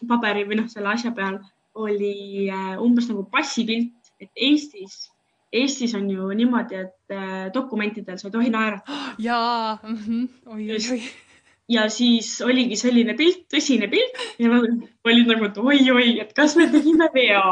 paberi 0.08 0.44
või 0.48 0.60
noh, 0.60 0.68
selle 0.68 0.90
asja 0.92 1.14
peal 1.14 1.38
oli 1.74 2.48
äh, 2.50 2.74
umbes 2.82 3.08
nagu 3.10 3.24
passipilt, 3.30 4.12
et 4.20 4.30
Eestis, 4.36 5.10
Eestis 5.54 5.94
on 5.94 6.08
ju 6.10 6.28
niimoodi, 6.34 6.80
et 6.86 7.14
äh, 7.14 7.52
dokumentidel 7.54 8.18
sa 8.18 8.28
ei 8.28 8.34
tohi 8.34 8.50
naerata. 8.50 8.98
jaa 9.28 9.78
mm, 9.82 9.96
-hmm. 10.06 10.28
oi, 10.46 10.70
oi, 10.70 10.80
oi. 10.92 11.00
ja 11.76 11.88
siis 11.88 12.40
oligi 12.42 12.76
selline 12.76 13.14
pilt, 13.18 13.46
tõsine 13.54 13.88
pilt 13.90 14.20
ja 14.38 14.50
nad 14.50 14.66
olid 15.04 15.30
nagu, 15.30 15.48
et 15.50 15.58
oi-oi, 15.58 16.20
et 16.20 16.32
kas 16.36 16.56
me 16.56 16.68
tegime 16.70 17.08
vea. 17.14 17.44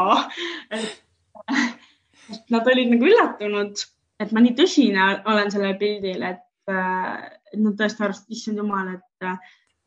Nad 2.49 2.67
olid 2.73 2.93
nagu 2.93 3.09
üllatunud, 3.09 3.85
et 4.19 4.31
ma 4.31 4.43
nii 4.43 4.55
tõsine 4.59 5.09
olen 5.25 5.51
sellel 5.51 5.75
pildil, 5.79 6.23
et, 6.23 6.45
äh, 6.71 7.25
et 7.53 7.59
nad 7.59 7.75
tõesti 7.79 8.03
arvasid, 8.03 8.29
issand 8.29 8.63
jumal, 8.63 8.95
et 8.95 9.27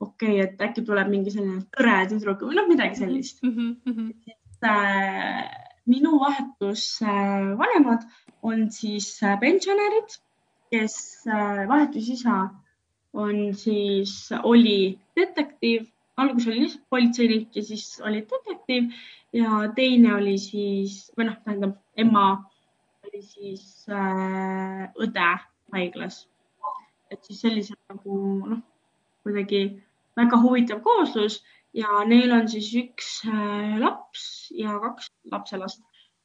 okei 0.01 0.41
okay,, 0.41 0.45
et 0.45 0.67
äkki 0.69 0.85
tuleb 0.87 1.09
mingi 1.13 1.33
selline 1.35 1.63
tore 1.77 1.97
tüdruk 2.11 2.45
või 2.49 2.59
noh, 2.59 2.69
midagi 2.69 3.01
sellist 3.01 3.43
mm. 3.43 3.77
-hmm. 3.85 4.11
et 4.33 4.69
äh, 4.71 5.47
minu 5.87 6.19
vahetusvanemad 6.21 8.05
äh, 8.05 8.23
on 8.43 8.71
siis 8.71 9.23
äh, 9.23 9.39
pensionärid, 9.41 10.19
kes 10.71 11.27
äh, 11.27 11.69
vahetusisa 11.69 12.49
on 13.13 13.55
siis, 13.55 14.31
oli 14.43 14.99
detektiiv, 15.17 15.87
alguses 16.17 16.49
oli 16.49 16.61
lihtsalt 16.61 16.89
politseinik 16.91 17.57
ja 17.57 17.63
siis 17.63 18.01
oli 18.05 18.27
detektiiv 18.31 18.91
ja 19.33 19.73
teine 19.75 20.15
oli 20.15 20.39
siis 20.39 21.11
või 21.17 21.31
noh, 21.31 21.41
tähendab 21.45 21.77
ema 21.97 22.27
oli 23.09 23.23
siis 23.23 23.87
äh, 23.89 24.87
õde 25.01 25.29
haiglas. 25.73 26.27
et 27.11 27.23
siis 27.25 27.41
sellised 27.41 27.79
nagu 27.89 28.17
noh, 28.51 28.63
kuidagi 29.23 29.61
väga 30.17 30.41
huvitav 30.43 30.81
kooslus 30.85 31.43
ja 31.77 32.05
neil 32.09 32.33
on 32.33 32.49
siis 32.49 32.71
üks 32.81 33.21
äh, 33.29 33.77
laps 33.83 34.49
ja 34.57 34.79
kaks 34.83 35.11
lapselast 35.33 35.83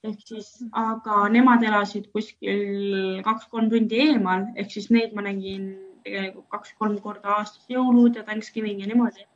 ehk 0.08 0.21
siis, 0.25 0.49
aga 0.73 1.27
nemad 1.30 1.63
elasid 1.65 2.08
kuskil 2.15 3.21
kaks-kolm 3.25 3.70
tundi 3.70 3.99
eemal, 4.07 4.47
ehk 4.57 4.74
siis 4.74 4.89
neid 4.93 5.13
ma 5.18 5.26
nägin 5.28 5.68
tegelikult 6.05 6.47
kaks-kolm 6.55 6.97
korda 7.03 7.38
aastas, 7.38 7.68
jõulud 7.70 8.18
ja 8.18 8.26
Thanksgiving 8.26 8.82
ja 8.82 8.89
niimoodi. 8.89 9.28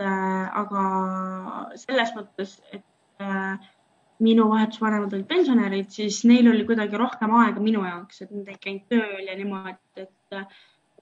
Äh, 0.00 0.46
aga 0.60 0.84
selles 1.80 2.12
mõttes, 2.16 2.58
et 2.72 3.24
äh, 3.24 3.70
minu 4.24 4.46
vahetusvanemad 4.52 5.16
olid 5.16 5.28
pensionärid, 5.28 5.88
siis 5.92 6.22
neil 6.28 6.48
oli 6.52 6.66
kuidagi 6.68 7.00
rohkem 7.00 7.32
aega 7.40 7.64
minu 7.64 7.84
jaoks, 7.86 8.20
et 8.24 8.32
nad 8.32 8.48
ei 8.48 8.60
käinud 8.60 8.86
tööl 8.92 9.24
ja 9.28 9.36
niimoodi, 9.36 9.78
et 10.04 10.40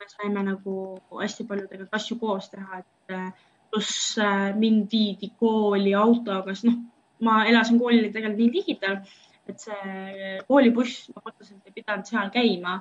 me 0.00 0.08
saime 0.10 0.42
nagu 0.46 0.74
hästi 1.20 1.46
palju 1.48 1.66
tegelikult 1.68 1.98
asju 1.98 2.18
koos 2.20 2.50
teha, 2.52 2.82
et 2.82 3.14
äh, 3.16 3.30
pluss 3.70 4.18
äh, 4.18 4.52
mind 4.56 4.92
viidi 4.92 5.32
kooli 5.40 5.94
autoga, 5.94 6.54
sest 6.54 6.68
noh, 6.70 6.78
ma 7.26 7.42
elasin 7.50 7.80
koolile 7.80 8.12
tegelikult 8.14 8.40
nii 8.42 8.52
ligidal, 8.54 9.00
et 9.48 9.60
see 9.64 10.38
koolibuss, 10.48 11.08
otseselt 11.24 11.66
ei 11.66 11.74
pidanud 11.76 12.08
seal 12.08 12.32
käima, 12.32 12.78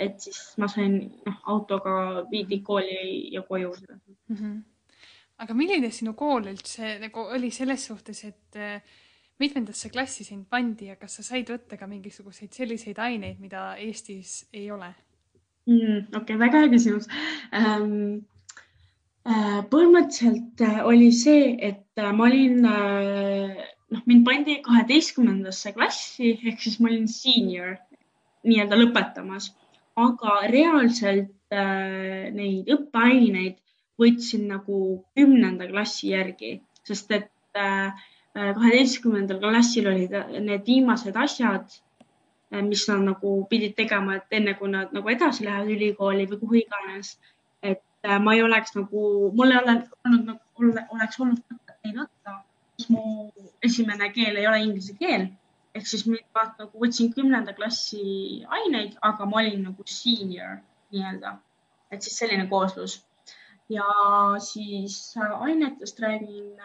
et 0.00 0.20
siis 0.22 0.40
ma 0.60 0.68
sain, 0.70 0.96
noh, 1.26 1.38
autoga 1.52 2.24
viidi 2.30 2.60
kooli 2.64 3.32
ja 3.34 3.42
koju 3.42 3.72
mm. 3.72 4.36
-hmm. 4.36 4.56
aga 5.44 5.54
milline 5.54 5.90
sinu 5.90 6.14
kool 6.14 6.48
üldse 6.52 6.98
nagu 7.00 7.26
oli 7.36 7.50
selles 7.50 7.86
suhtes, 7.86 8.24
et 8.24 8.56
äh, 8.56 8.82
mitmendasse 9.40 9.88
klassi 9.88 10.24
sind 10.24 10.46
pandi 10.48 10.86
ja 10.86 10.96
kas 10.96 11.16
sa 11.16 11.22
said 11.22 11.50
võtta 11.50 11.78
ka 11.80 11.86
mingisuguseid 11.86 12.52
selliseid 12.52 12.98
aineid, 12.98 13.38
mida 13.40 13.76
Eestis 13.76 14.48
ei 14.52 14.70
ole? 14.70 14.94
Mm,? 15.68 15.98
okei 16.14 16.20
okay,, 16.20 16.36
väga 16.40 16.64
hea 16.64 16.72
küsimus 16.74 17.08
ähm,. 17.52 18.26
Äh, 19.30 19.58
põhimõtteliselt 19.70 20.62
äh, 20.64 20.78
oli 20.88 21.10
see, 21.12 21.50
et 21.60 22.00
ma 22.16 22.24
olin, 22.24 22.62
noh, 22.64 23.98
mind 24.08 24.22
pandi 24.24 24.54
kaheteistkümnendasse 24.64 25.74
klassi 25.76 26.30
ehk 26.38 26.62
siis 26.64 26.78
ma 26.80 26.88
olin 26.88 27.04
senior 27.12 27.74
nii-öelda 28.48 28.78
lõpetamas, 28.80 29.50
aga 30.00 30.38
reaalselt 30.48 31.36
neid 32.32 32.72
õppeaineid 32.72 33.58
võtsin 34.00 34.48
nagu 34.48 34.80
kümnenda 35.18 35.68
klassi 35.68 36.14
järgi, 36.14 36.54
sest 36.88 37.12
et 37.12 37.28
kaheteistkümnendal 38.32 39.42
klassil 39.44 39.92
olid 39.92 40.16
need 40.48 40.64
viimased 40.64 41.20
asjad 41.26 41.68
Äh, 41.68 41.89
mis 42.50 42.86
nad 42.88 43.02
nagu 43.06 43.32
pidid 43.50 43.76
tegema, 43.78 44.16
et 44.18 44.38
enne 44.38 44.54
kui 44.58 44.70
nad 44.70 44.94
nagu 44.96 45.12
edasi 45.12 45.44
lähevad 45.46 45.70
ülikooli 45.74 46.26
või 46.30 46.40
kuhu 46.42 46.56
iganes. 46.62 47.18
et 47.62 47.82
äh, 48.08 48.18
ma 48.18 48.34
ei 48.34 48.42
oleks 48.42 48.74
nagu, 48.74 49.02
mul 49.36 49.52
ei 49.52 49.58
ole 49.58 49.76
olnud 50.06 50.24
nagu, 50.32 50.40
oleks 50.94 51.20
olnud 51.20 51.42
mõtet 51.50 51.76
neid 51.84 52.00
võtta, 52.00 52.40
kus 52.76 52.88
mu 52.90 53.04
esimene 53.62 54.10
keel 54.16 54.40
ei 54.40 54.48
ole 54.50 54.62
inglise 54.64 54.96
keel. 54.98 55.28
ehk 55.74 55.86
siis 55.86 56.06
ma 56.06 56.46
nagu 56.58 56.82
võtsin 56.82 57.12
kümnenda 57.14 57.54
klassi 57.54 58.42
aineid, 58.58 58.96
aga 59.02 59.26
ma 59.26 59.42
olin 59.42 59.62
nagu 59.68 59.86
senior 59.86 60.58
nii-öelda, 60.90 61.36
et 61.94 62.02
siis 62.02 62.18
selline 62.18 62.48
kooslus 62.50 62.98
ja 63.70 63.86
siis 64.42 65.14
ainetest 65.38 66.00
räägin 66.02 66.56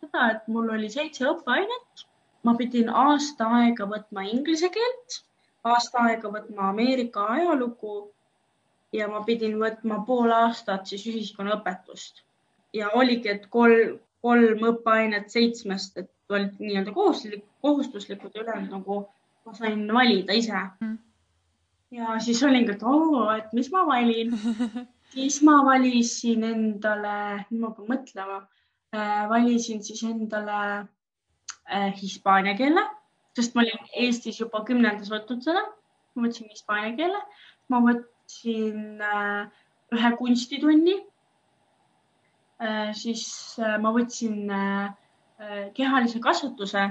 seda, 0.00 0.30
et 0.30 0.48
mul 0.48 0.70
oli 0.72 0.88
seitse 0.90 1.26
õppeainet 1.28 2.06
ma 2.46 2.54
pidin 2.58 2.90
aasta 3.04 3.48
aega 3.60 3.86
võtma 3.90 4.24
inglise 4.30 4.70
keelt, 4.74 5.20
aasta 5.66 6.04
aega 6.08 6.30
võtma 6.30 6.70
Ameerika 6.70 7.26
ajalugu 7.34 7.96
ja 8.94 9.08
ma 9.10 9.22
pidin 9.26 9.56
võtma 9.60 10.02
pool 10.06 10.32
aastat 10.34 10.86
siis 10.90 11.06
ühiskonnaõpetust. 11.10 12.22
Ja 12.76 12.92
oligi, 13.00 13.32
et 13.32 13.48
kolm, 13.50 13.98
kolm 14.22 14.64
õppeainet 14.70 15.32
seitsmest, 15.32 15.98
et 16.02 16.10
olid 16.30 16.58
nii-öelda 16.62 16.94
kohustuslik, 16.94 17.44
kohustuslikud 17.62 18.34
ja 18.34 18.42
ülejäänud 18.42 18.72
nagu 18.78 19.00
ma 19.46 19.54
sain 19.54 19.86
valida 19.94 20.34
ise. 20.34 20.62
Mm.. 20.80 20.98
ja 21.98 22.18
siis 22.22 22.42
olingi, 22.46 22.74
et 22.74 22.82
oo, 22.82 23.26
et 23.34 23.52
mis 23.56 23.70
ma 23.74 23.86
valin? 23.86 24.34
Siis 25.16 25.36
ma 25.46 25.60
valisin 25.64 26.42
endale, 26.44 27.12
nüüd 27.48 27.60
ma 27.62 27.68
pean 27.76 27.86
mõtlema 27.92 28.40
äh,, 28.42 29.28
valisin 29.30 29.78
siis 29.86 30.02
endale 30.04 30.56
hispaania 32.00 32.54
keele, 32.58 32.82
sest 33.36 33.56
ma 33.56 33.64
olin 33.64 33.90
Eestis 34.04 34.40
juba 34.40 34.62
kümnendas 34.68 35.10
võtnud 35.12 35.42
seda. 35.44 35.64
ma 36.16 36.28
võtsin 36.28 36.48
hispaania 36.48 36.94
keele, 36.96 37.18
ma 37.68 37.80
võtsin 37.84 39.02
äh, 39.04 39.48
ühe 39.92 40.12
kunstitunni 40.20 40.94
äh,. 42.62 42.94
siis 42.96 43.26
äh, 43.60 43.76
ma 43.82 43.92
võtsin 43.92 44.48
äh, 44.50 44.94
äh, 45.40 45.66
kehalise 45.76 46.22
kasvatuse, 46.24 46.88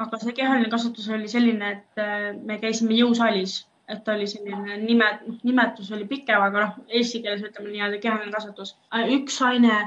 aga 0.00 0.20
see 0.20 0.36
kehaline 0.36 0.68
kasvatus 0.72 1.08
oli 1.08 1.28
selline, 1.28 1.72
et 1.78 2.04
äh, 2.04 2.30
me 2.36 2.58
käisime 2.60 2.98
jõusaalis 2.98 3.62
et 3.90 4.08
oli 4.08 4.26
selline 4.30 4.76
nime, 4.84 5.06
noh, 5.26 5.38
nimetus 5.46 5.90
oli 5.94 6.06
pikem, 6.10 6.42
aga 6.44 6.66
noh, 6.66 6.76
eesti 6.94 7.22
keeles 7.24 7.42
ütleme 7.46 7.72
nii-öelda 7.72 7.98
kehaline 8.02 8.32
kasvatus. 8.34 8.76
Äh, 8.94 9.08
üks 9.16 9.40
aine, 9.46 9.80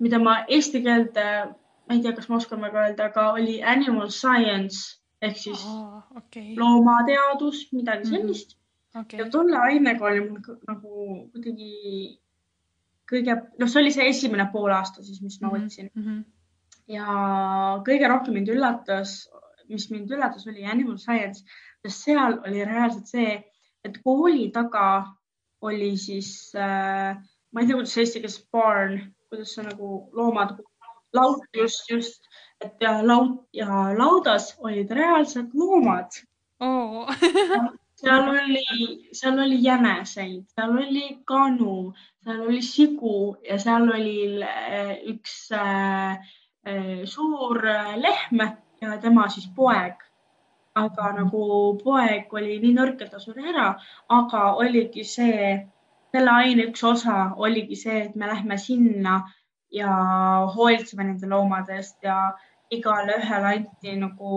mida 0.00 0.20
ma 0.22 0.40
eesti 0.48 0.80
keelde 0.86 1.26
ma 1.90 1.96
ei 1.96 2.02
tea, 2.04 2.14
kas 2.14 2.28
ma 2.30 2.38
oskan 2.38 2.62
väga 2.62 2.86
öelda, 2.86 3.10
aga 3.10 3.32
oli 3.34 3.56
animal 3.66 4.10
science 4.14 5.00
ehk 5.26 5.36
siis 5.36 5.62
oh, 5.66 5.98
okay. 6.16 6.54
loomateadus, 6.56 7.66
midagi 7.74 8.06
mhm. 8.06 8.14
sellist 8.14 8.54
mm. 8.54 8.56
-hmm. 8.56 9.00
Okay. 9.00 9.18
ja 9.20 9.30
tolle 9.30 9.56
ainega 9.58 10.04
oli 10.06 10.20
mul 10.20 10.40
nagu 10.66 10.94
kuidagi 11.32 11.74
kõige, 13.10 13.36
noh, 13.58 13.68
see 13.70 13.82
oli 13.82 13.92
see 13.94 14.08
esimene 14.10 14.48
poolaasta 14.52 15.02
siis, 15.02 15.20
mis 15.22 15.40
ma 15.40 15.48
-hmm. 15.48 15.66
võtsin 15.66 15.90
mm. 15.94 16.06
-hmm. 16.06 16.24
ja 16.94 17.06
kõige 17.86 18.08
rohkem 18.08 18.38
mind 18.38 18.50
üllatas, 18.54 19.28
mis 19.68 19.90
mind 19.90 20.10
üllatas, 20.10 20.46
oli 20.46 20.66
animal 20.66 20.98
science, 20.98 21.44
sest 21.82 22.06
seal 22.06 22.38
oli 22.46 22.64
reaalselt 22.64 23.06
see, 23.06 23.36
et 23.84 24.02
kooli 24.04 24.50
taga 24.54 24.86
oli 25.60 25.96
siis 25.96 26.52
äh,, 26.54 27.18
ma 27.52 27.60
ei 27.60 27.66
tea, 27.66 27.76
kuidas 27.76 27.96
eesti 27.98 28.20
keeles 28.20 28.40
barn, 28.52 29.00
kuidas 29.28 29.54
see 29.54 29.66
nagu 29.66 30.10
loomad 30.16 30.56
laud, 31.14 31.44
just, 31.56 31.90
just, 31.90 32.28
et 32.60 32.76
ja 32.80 32.98
laud 33.06 33.38
ja 33.52 33.90
laudas 33.98 34.54
olid 34.58 34.90
reaalsed 34.90 35.54
loomad 35.54 36.20
oh. 36.60 37.08
seal 38.00 38.28
oli, 38.28 39.08
seal 39.12 39.38
oli 39.38 39.58
jäneseid, 39.62 40.44
seal 40.54 40.76
oli 40.76 41.06
kanu, 41.24 41.92
seal 42.24 42.44
oli 42.48 42.62
sigu 42.62 43.36
ja 43.48 43.58
seal 43.58 43.88
oli 43.88 44.42
äh, 44.44 44.94
üks 45.12 45.50
äh, 45.52 46.12
äh, 46.66 47.02
suur 47.04 47.60
lehm 47.96 48.46
ja 48.80 48.96
tema 49.00 49.28
siis 49.28 49.50
poeg. 49.56 50.06
aga 50.74 51.08
nagu 51.12 51.44
poeg 51.82 52.30
oli 52.32 52.60
nii 52.62 52.72
nõrk, 52.76 53.00
et 53.02 53.10
ta 53.10 53.18
suri 53.18 53.42
ära, 53.50 53.72
aga 54.08 54.42
oligi 54.62 55.02
see, 55.04 55.48
selle 56.14 56.30
aine 56.30 56.68
üks 56.70 56.84
osa 56.86 57.16
oligi 57.36 57.76
see, 57.76 58.04
et 58.06 58.14
me 58.14 58.28
lähme 58.30 58.56
sinna 58.58 59.16
ja 59.70 59.90
hoolitseme 60.54 61.04
nende 61.04 61.28
loomade 61.30 61.76
eest 61.78 62.02
ja 62.02 62.32
igale 62.70 63.18
ühele 63.18 63.50
anti 63.54 63.96
nagu 63.98 64.30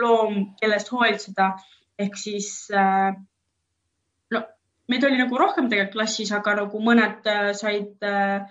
loom, 0.00 0.52
kellest 0.60 0.92
hoolitseda 0.92 1.54
ehk 1.98 2.18
siis 2.20 2.50
äh, 2.76 3.16
no 4.34 4.42
meid 4.92 5.04
oli 5.08 5.18
nagu 5.20 5.40
rohkem 5.40 5.70
tegelikult 5.70 5.96
klassis, 5.96 6.32
aga 6.36 6.58
nagu 6.60 6.80
mõned 6.84 7.28
äh, 7.32 7.50
said 7.56 8.04
äh, 8.04 8.46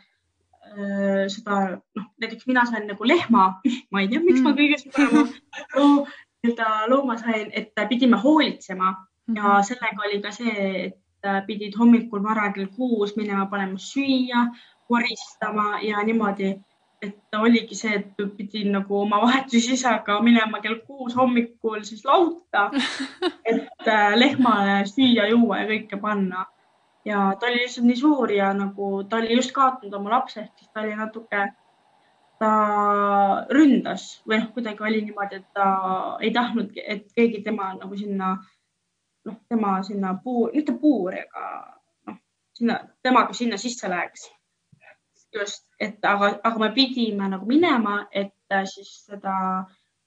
seda, 1.32 1.58
noh, 1.78 2.06
näiteks 2.22 2.48
mina 2.50 2.66
sain 2.66 2.88
nagu 2.90 3.06
lehma, 3.08 3.48
ma 3.94 4.02
ei 4.02 4.10
tea, 4.12 4.22
miks 4.24 4.42
mm. 4.42 4.46
ma 4.48 4.56
kõige 4.58 4.82
suurema 4.82 5.26
nii-öelda 5.76 6.70
looma 6.90 7.18
sain, 7.22 7.52
et 7.54 7.74
pidime 7.90 8.18
hoolitsema 8.22 8.92
ja 8.92 9.34
mm 9.34 9.38
-hmm. 9.38 9.64
sellega 9.70 10.08
oli 10.08 10.22
ka 10.22 10.32
see, 10.32 10.86
et 10.86 11.46
pidid 11.48 11.78
hommikul 11.78 12.22
vara 12.24 12.52
kell 12.54 12.68
kuus 12.76 13.16
minema 13.18 13.46
panema 13.50 13.78
süüa, 13.82 14.44
koristama 14.88 15.80
ja 15.82 16.04
niimoodi, 16.04 16.54
et 17.02 17.38
oligi 17.38 17.76
see, 17.78 18.00
et 18.00 18.38
pidin 18.38 18.72
nagu 18.76 19.00
oma 19.02 19.20
vahetusisaga 19.22 20.20
minema 20.24 20.62
kell 20.64 20.80
kuus 20.88 21.16
hommikul 21.18 21.84
siis 21.84 22.06
lauta, 22.06 22.70
et 23.52 23.88
äh, 23.88 24.16
lehmale 24.16 24.82
süüa-juua 24.90 25.64
ja 25.64 25.70
kõike 25.74 26.02
panna. 26.02 26.46
ja 27.06 27.36
ta 27.40 27.46
oli 27.46 27.62
lihtsalt 27.62 27.86
nii 27.86 28.00
suur 28.00 28.32
ja 28.34 28.50
nagu 28.58 29.04
ta 29.10 29.20
oli 29.22 29.36
just 29.36 29.54
kaotanud 29.54 29.94
oma 29.94 30.16
lapse, 30.16 30.42
ehk 30.42 30.58
siis 30.58 30.72
ta 30.74 30.82
oli 30.82 30.96
natuke, 30.98 31.44
ta 32.42 32.52
ründas 33.54 34.08
või 34.28 34.40
noh, 34.42 34.48
kuidagi 34.56 34.84
oli 34.84 35.04
niimoodi, 35.06 35.42
et 35.42 35.46
ta 35.54 35.68
ei 36.22 36.32
tahtnud, 36.34 36.74
et 36.82 37.06
keegi 37.16 37.44
tema 37.46 37.74
nagu 37.76 37.98
sinna, 37.98 38.34
noh, 39.30 39.38
tema 39.50 39.78
sinna 39.84 40.16
puu, 40.24 40.50
mitte 40.54 40.74
puuri, 40.82 41.22
aga 41.28 41.46
noh, 42.10 42.18
sinna, 42.58 42.80
temaga 43.06 43.38
sinna 43.38 43.62
sisse 43.62 43.92
läheks 43.92 44.26
just, 45.36 45.66
et 45.80 46.06
aga, 46.06 46.36
aga 46.44 46.62
me 46.62 46.72
pidime 46.76 47.30
nagu 47.32 47.48
minema, 47.50 48.06
et 48.12 48.54
äh, 48.54 48.66
siis 48.70 48.92
seda 49.10 49.36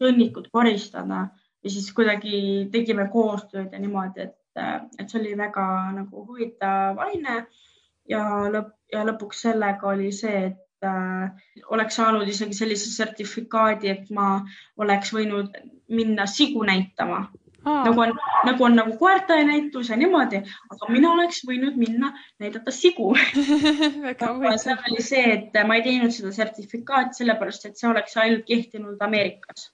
sõnnikut 0.01 0.51
koristada. 0.55 1.29
Ja 1.65 1.71
siis 1.75 1.91
kuidagi 1.93 2.69
tegime 2.73 3.09
koostööd 3.13 3.73
ja 3.75 3.81
niimoodi, 3.83 4.29
et, 4.29 4.39
äh, 4.59 4.81
et 4.99 5.11
see 5.11 5.21
oli 5.21 5.35
väga 5.39 5.67
nagu 5.97 6.27
huvitav 6.29 7.01
aine. 7.09 7.43
Ja 8.09 8.25
lõpp 8.49 8.79
ja 8.93 9.05
lõpuks 9.05 9.43
sellega 9.45 9.91
oli 9.91 10.13
see, 10.17 10.47
et 10.51 10.87
äh, 10.87 11.51
oleks 11.75 11.99
saanud 12.01 12.29
isegi 12.29 12.57
sellise 12.57 12.91
sertifikaadi, 12.93 13.91
et 13.93 14.11
ma 14.15 14.31
oleks 14.81 15.13
võinud 15.13 15.57
minna 15.93 16.27
sigu 16.31 16.65
näitama 16.65 17.27
nagu 17.69 18.03
on, 18.05 18.13
nagu 18.47 18.65
on 18.65 18.77
nagu 18.79 18.97
koerte 19.01 19.37
näitus 19.45 19.91
ja 19.93 19.97
niimoodi, 20.01 20.41
aga 20.73 20.91
mina 20.93 21.13
oleks 21.13 21.43
võinud 21.49 21.77
minna 21.81 22.13
näidata 22.43 22.75
sigu 22.75 23.11
seal 24.65 24.79
oli 24.91 25.05
see, 25.05 25.25
et 25.35 25.59
ma 25.69 25.79
ei 25.79 25.85
teinud 25.87 26.15
seda 26.15 26.33
sertifikaati 26.37 27.23
sellepärast, 27.23 27.69
et 27.69 27.81
see 27.81 27.91
oleks 27.91 28.17
ainult 28.17 28.47
kehtinud 28.49 29.03
Ameerikas. 29.05 29.71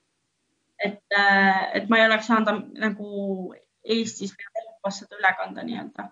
et, 0.84 1.00
äh, 1.16 1.70
et 1.78 1.88
ma 1.88 2.00
ei 2.00 2.06
oleks 2.08 2.28
saanud 2.30 2.76
nagu 2.82 3.54
Eestis 3.84 4.32
või 4.32 4.62
Euroopas 4.62 5.02
seda 5.02 5.18
üle 5.20 5.32
kanda 5.38 5.64
nii-öelda. 5.64 6.10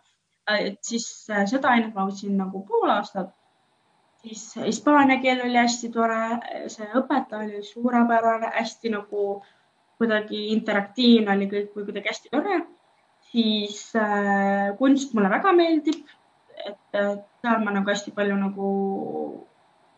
et 0.58 0.82
siis 0.84 1.06
äh, 1.30 1.46
seda 1.50 1.74
ainet 1.74 1.94
ma 1.94 2.08
võtsin 2.08 2.36
nagu 2.36 2.66
pool 2.68 2.90
aastat 2.90 3.32
siis 4.22 4.56
hispaania 4.66 5.18
keel 5.20 5.40
oli 5.44 5.58
hästi 5.58 5.90
tore, 5.94 6.20
see 6.70 6.86
õpetaja 6.98 7.46
oli 7.46 7.62
suurepärane, 7.66 8.52
hästi 8.54 8.92
nagu 8.94 9.24
kuidagi 10.02 10.48
interaktiivne 10.56 11.36
oli 11.36 11.48
kõik 11.50 11.76
või 11.76 11.86
kuidagi 11.88 12.10
hästi 12.10 12.32
tore, 12.34 12.58
siis 13.30 13.84
äh, 13.98 14.74
kunst 14.78 15.14
mulle 15.14 15.30
väga 15.32 15.54
meeldib, 15.56 16.02
et 16.66 16.98
äh, 16.98 17.14
seal 17.42 17.64
ma 17.64 17.74
nagu 17.74 17.90
hästi 17.90 18.14
palju 18.16 18.36
nagu 18.38 18.68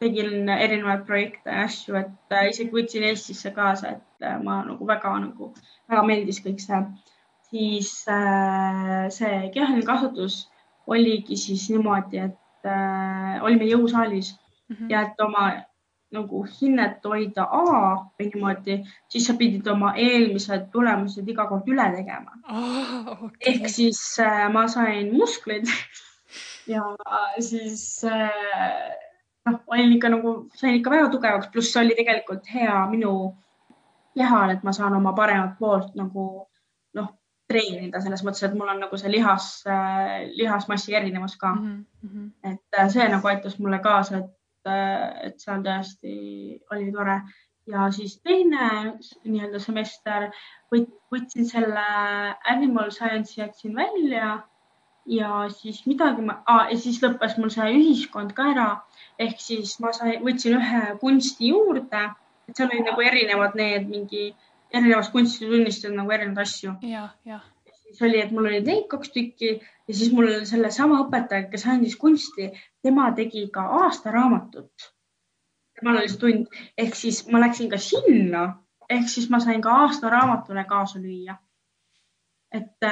tegin 0.03 0.49
erinevaid 0.51 1.05
projekte 1.09 1.51
ja 1.51 1.65
asju, 1.69 1.97
et 2.01 2.37
äh, 2.37 2.49
isegi 2.53 2.75
võtsin 2.75 3.07
Eestisse 3.09 3.53
kaasa, 3.57 3.97
et 3.97 4.27
äh, 4.27 4.39
ma 4.43 4.61
nagu 4.67 4.87
väga 4.89 5.13
nagu, 5.23 5.53
väga 5.91 6.07
meeldis 6.09 6.43
kõik 6.45 6.63
see. 6.63 6.81
siis 7.55 7.91
äh, 8.11 9.07
see 9.15 9.51
kehaline 9.55 9.85
kasvatus 9.87 10.49
oligi 10.91 11.37
siis 11.39 11.69
niimoodi, 11.71 12.19
et 12.29 12.69
äh, 12.69 13.39
olime 13.43 13.69
jõusaalis 13.71 14.35
mm 14.69 14.77
-hmm. 14.77 14.91
ja 14.91 15.03
et 15.07 15.21
oma 15.21 15.53
nagu 16.15 16.45
hinnet 16.57 17.05
hoida 17.05 17.47
A 17.51 17.63
või 18.19 18.31
niimoodi, 18.31 18.79
siis 19.11 19.27
sa 19.29 19.37
pidid 19.39 19.67
oma 19.71 19.93
eelmised 20.01 20.71
tulemused 20.73 21.29
iga 21.29 21.49
kord 21.51 21.69
üle 21.71 21.87
tegema 21.97 22.39
oh,. 22.49 23.29
Okay. 23.29 23.55
ehk 23.55 23.71
siis 23.73 24.03
äh, 24.23 24.47
ma 24.53 24.67
sain 24.73 25.13
muskleid 25.15 25.69
ja 26.75 26.85
siis 27.43 28.05
äh, 28.09 28.95
noh, 29.49 29.61
olin 29.67 29.97
ikka 29.97 30.11
nagu, 30.15 30.35
sain 30.57 30.79
ikka 30.79 30.93
väga 30.95 31.11
tugevaks, 31.13 31.51
pluss 31.53 31.73
see 31.73 31.85
oli 31.85 31.97
tegelikult 31.99 32.49
hea 32.55 32.79
minu 32.91 33.15
kehal, 34.15 34.55
et 34.55 34.63
ma 34.65 34.73
saan 34.73 34.97
oma 34.97 35.13
paremat 35.17 35.59
poolt 35.59 35.97
nagu 35.99 36.27
noh, 36.99 37.11
treenida 37.51 38.01
selles 38.01 38.23
mõttes, 38.25 38.45
et 38.47 38.55
mul 38.57 38.71
on 38.73 38.81
nagu 38.87 39.01
see 39.01 39.13
lihas 39.13 39.49
äh,, 39.69 40.31
lihasmassi 40.39 40.95
erinevus 40.95 41.37
ka 41.41 41.55
mm. 41.55 41.85
-hmm. 42.05 42.31
et 42.53 42.79
äh, 42.79 42.89
see 42.93 43.09
nagu 43.11 43.29
aitas 43.29 43.59
mulle 43.59 43.79
kaasa, 43.85 44.23
et, 44.23 44.33
et 44.71 45.41
seal 45.43 45.65
tõesti 45.65 46.15
oli 46.73 46.93
tore 46.95 47.19
ja 47.71 47.91
siis 47.93 48.19
teine 48.21 48.69
nii-öelda 49.25 49.61
semester 49.63 50.29
võt, 50.73 50.91
võtsin 51.13 51.49
selle 51.49 51.85
animal 52.51 52.91
science'i 52.93 53.41
jätsin 53.41 53.77
välja 53.77 54.35
ja 55.07 55.31
siis 55.53 55.85
midagi 55.87 56.25
ma 56.25 56.41
ah,, 56.47 56.67
ja 56.71 56.79
siis 56.81 57.01
lõppes 57.03 57.39
mul 57.39 57.53
see 57.53 57.71
ühiskond 57.77 58.35
ka 58.37 58.51
ära 58.53 58.69
ehk 59.21 59.41
siis 59.41 59.77
ma 59.81 59.93
sain, 59.97 60.21
võtsin 60.25 60.59
ühe 60.59 60.83
kunsti 61.01 61.53
juurde, 61.53 62.05
et 62.49 62.57
seal 62.57 62.71
olid 62.71 62.89
nagu 62.89 63.05
erinevad 63.05 63.57
need 63.61 63.89
mingi 63.89 64.29
erinevast 64.75 65.13
kunstitunnist 65.15 65.85
on 65.89 65.99
nagu 66.01 66.13
erinevaid 66.17 66.47
asju. 66.47 66.77
ja, 66.83 67.09
ja. 67.25 67.41
Siis 67.95 68.11
oli, 68.11 68.21
et 68.21 68.33
mul 68.35 68.49
olid 68.51 68.67
neid 68.69 68.87
kaks 68.91 69.13
tükki 69.15 69.51
ja 69.55 69.95
siis 69.95 70.13
mul 70.13 70.31
sellesama 70.49 71.01
õpetaja, 71.05 71.49
kes 71.51 71.67
andis 71.71 71.97
kunsti, 72.01 72.51
tema 72.83 73.11
tegi 73.17 73.47
ka 73.55 73.67
aastaraamatut. 73.85 74.91
temal 75.79 75.99
oli 76.01 76.09
see 76.09 76.21
tund 76.23 76.61
ehk 76.79 76.95
siis 76.95 77.25
ma 77.33 77.41
läksin 77.43 77.71
ka 77.71 77.79
sinna 77.79 78.45
ehk 78.91 79.09
siis 79.11 79.31
ma 79.31 79.41
sain 79.41 79.63
ka 79.63 79.77
aastaraamatule 79.85 80.65
kaasa 80.65 80.99
lüüa. 80.99 81.37
et, 82.55 82.91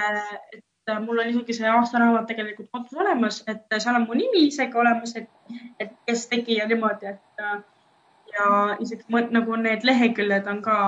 et 0.52 0.94
mul 1.00 1.18
on 1.18 1.28
isegi 1.28 1.58
see 1.58 1.68
aastaraamat 1.68 2.26
tegelikult 2.26 2.70
kodus 2.72 2.98
olemas, 3.04 3.42
et 3.46 3.78
seal 3.78 3.96
on 3.96 4.06
mu 4.06 4.18
nimi 4.18 4.46
isegi 4.46 4.78
olemas, 4.78 5.16
et, 5.16 5.28
et 5.78 5.92
kes 6.06 6.26
tegi 6.28 6.56
ja 6.58 6.66
niimoodi, 6.68 7.06
et 7.06 7.44
ja 8.32 8.48
isegi 8.80 9.22
nagu 9.30 9.56
need 9.56 9.84
leheküljed 9.84 10.48
on 10.48 10.62
ka 10.62 10.80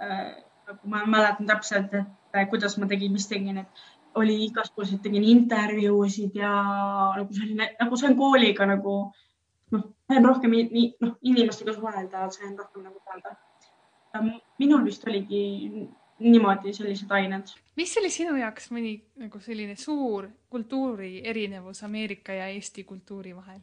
Äh, 0.00 0.44
nagu 0.66 0.88
ma 0.92 1.06
mäletan 1.06 1.46
täpselt, 1.48 1.94
et 1.94 2.08
kuidas 2.50 2.78
ma 2.78 2.86
tegin, 2.86 3.12
mis 3.12 3.28
tegin, 3.28 3.58
et 3.58 3.84
oli 4.16 4.36
igasuguseid, 4.46 5.02
tegin 5.04 5.24
intervjuusid 5.24 6.36
ja 6.36 6.50
nagu 7.16 7.36
selline, 7.36 7.68
nagu 7.80 8.00
sain 8.00 8.16
kooliga 8.16 8.66
nagu 8.68 8.96
noh, 9.72 9.84
sain 10.08 10.24
rohkem 10.24 10.56
nii, 10.56 10.88
noh, 11.04 11.14
inimestega 11.22 11.74
suhelda, 11.76 12.26
sain 12.32 12.56
rohkem 12.58 12.86
nagu 12.88 13.00
teada. 13.04 13.36
minul 14.58 14.84
vist 14.84 15.04
oligi 15.04 15.42
niimoodi 16.18 16.72
sellised 16.72 17.10
ained. 17.12 17.52
mis 17.76 17.96
oli 18.00 18.10
sinu 18.10 18.36
jaoks 18.40 18.70
mõni 18.72 18.96
nagu 19.20 19.40
selline 19.40 19.76
suur 19.76 20.30
kultuuri 20.50 21.20
erinevus 21.24 21.82
Ameerika 21.84 22.32
ja 22.32 22.48
Eesti 22.48 22.84
kultuuri 22.84 23.36
vahel? 23.36 23.60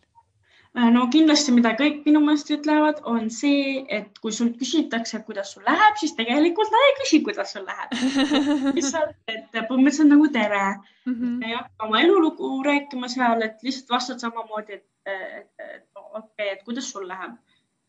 Äh, 0.74 0.88
no 0.90 1.04
kindlasti, 1.14 1.54
mida 1.54 1.76
kõik 1.78 2.00
minu 2.08 2.18
meelest 2.24 2.48
ütlevad, 2.50 3.04
on 3.10 3.28
see, 3.34 3.84
et 3.94 4.16
kui 4.24 4.34
sult 4.34 4.56
küsitakse, 4.58 5.20
kuidas 5.28 5.52
sul 5.54 5.68
läheb, 5.68 6.00
siis 6.02 6.16
tegelikult 6.18 6.72
nad 6.74 6.86
ei 6.88 6.96
küsi, 6.98 7.20
kuidas 7.28 7.54
sul 7.54 7.68
läheb. 7.68 7.94
lihtsalt, 8.78 9.14
et 9.30 9.54
põhimõtteliselt 9.54 10.10
nagu 10.10 10.30
tere 10.34 10.64
mm. 10.72 11.14
-hmm. 11.14 11.36
ei 11.46 11.54
hakka 11.60 11.88
oma 11.90 12.00
elulugu 12.02 12.50
rääkima 12.66 13.12
seal, 13.14 13.46
et 13.46 13.62
lihtsalt 13.62 13.94
vastad 13.94 14.26
samamoodi, 14.26 14.80
et, 14.80 14.88
et, 15.06 15.52
et 15.62 15.86
okei 15.94 16.24
okay,, 16.24 16.50
et 16.56 16.66
kuidas 16.66 16.90
sul 16.90 17.06
läheb. 17.08 17.38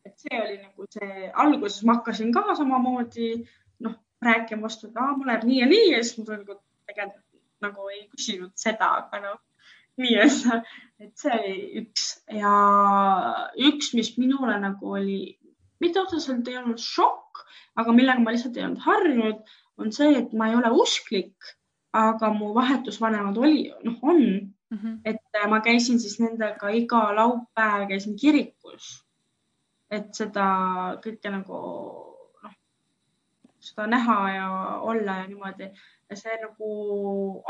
et 0.05 0.21
see 0.21 0.37
oli 0.43 0.59
nagu 0.61 0.85
see, 0.93 1.31
alguses 1.45 1.83
ma 1.89 1.95
hakkasin 1.97 2.33
ka 2.37 2.55
samamoodi 2.59 3.31
noh, 3.81 3.97
rääkima 4.21 4.69
vastu, 4.69 4.91
et 4.93 5.01
aa, 5.01 5.17
mul 5.17 5.33
läheb 5.33 5.49
nii 5.49 5.61
ja 5.63 5.71
nii 5.73 5.91
ja 5.95 6.05
siis 6.05 6.19
ma 6.19 6.25
tegelikult 6.29 6.61
nagu 7.65 7.89
ei 7.89 8.05
küsinud 8.13 8.53
seda, 8.61 8.93
aga 9.01 9.25
noh 9.25 9.41
nii-öelda, 10.01 10.63
et 11.05 11.21
see 11.21 11.35
oli 11.35 11.57
üks 11.83 12.07
ja 12.33 12.53
üks, 13.71 13.93
mis 13.97 14.15
minule 14.21 14.57
nagu 14.63 14.95
oli, 14.99 15.19
mitte 15.83 16.01
otseselt 16.03 16.49
ei 16.49 16.59
olnud 16.61 16.81
šokk, 16.81 17.45
aga 17.81 17.95
millega 17.97 18.23
ma 18.23 18.35
lihtsalt 18.35 18.57
ei 18.59 18.67
olnud 18.69 18.83
harjunud, 18.85 19.55
on 19.83 19.93
see, 19.95 20.15
et 20.21 20.35
ma 20.39 20.51
ei 20.51 20.59
ole 20.59 20.71
usklik, 20.85 21.55
aga 21.95 22.31
mu 22.35 22.53
vahetusvanemad 22.57 23.39
oli, 23.39 23.69
noh, 23.87 23.99
on 24.03 24.21
mm, 24.23 24.79
-hmm. 24.79 25.01
et 25.05 25.41
ma 25.51 25.61
käisin 25.61 26.01
siis 26.01 26.19
nendega 26.23 26.71
iga 26.75 27.03
laupäev, 27.15 27.89
käisin 27.89 28.17
kirikus. 28.21 29.05
et 29.91 30.15
seda 30.15 30.45
kõike 31.05 31.31
nagu 31.31 31.59
noh, 32.43 32.55
seda 33.61 33.87
näha 33.87 34.17
ja 34.33 34.47
olla 34.91 35.19
ja 35.21 35.27
niimoodi 35.29 35.69
ja 36.11 36.17
see 36.19 36.35
nagu 36.41 36.71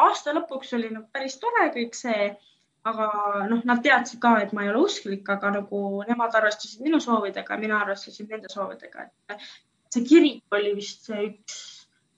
aasta 0.06 0.34
lõpuks 0.36 0.74
oli 0.76 0.90
nagu 0.90 1.08
päris 1.12 1.38
tore 1.40 1.70
kõik 1.76 1.96
see, 1.98 2.34
aga 2.88 3.08
noh, 3.48 3.62
nad 3.64 3.82
teadsid 3.84 4.20
ka, 4.22 4.34
et 4.44 4.52
ma 4.56 4.64
ei 4.64 4.70
ole 4.72 4.84
usklik, 4.84 5.28
aga 5.32 5.52
nagu 5.58 5.80
nemad 6.08 6.34
arvestasid 6.36 6.82
minu 6.84 7.00
soovidega, 7.00 7.56
mina 7.60 7.80
arvestasin 7.80 8.28
nende 8.30 8.50
soovidega, 8.52 9.06
et 9.32 9.46
see 9.94 10.04
kirik 10.08 10.56
oli 10.58 10.74
vist 10.76 11.08
see 11.08 11.28
üks, 11.30 11.60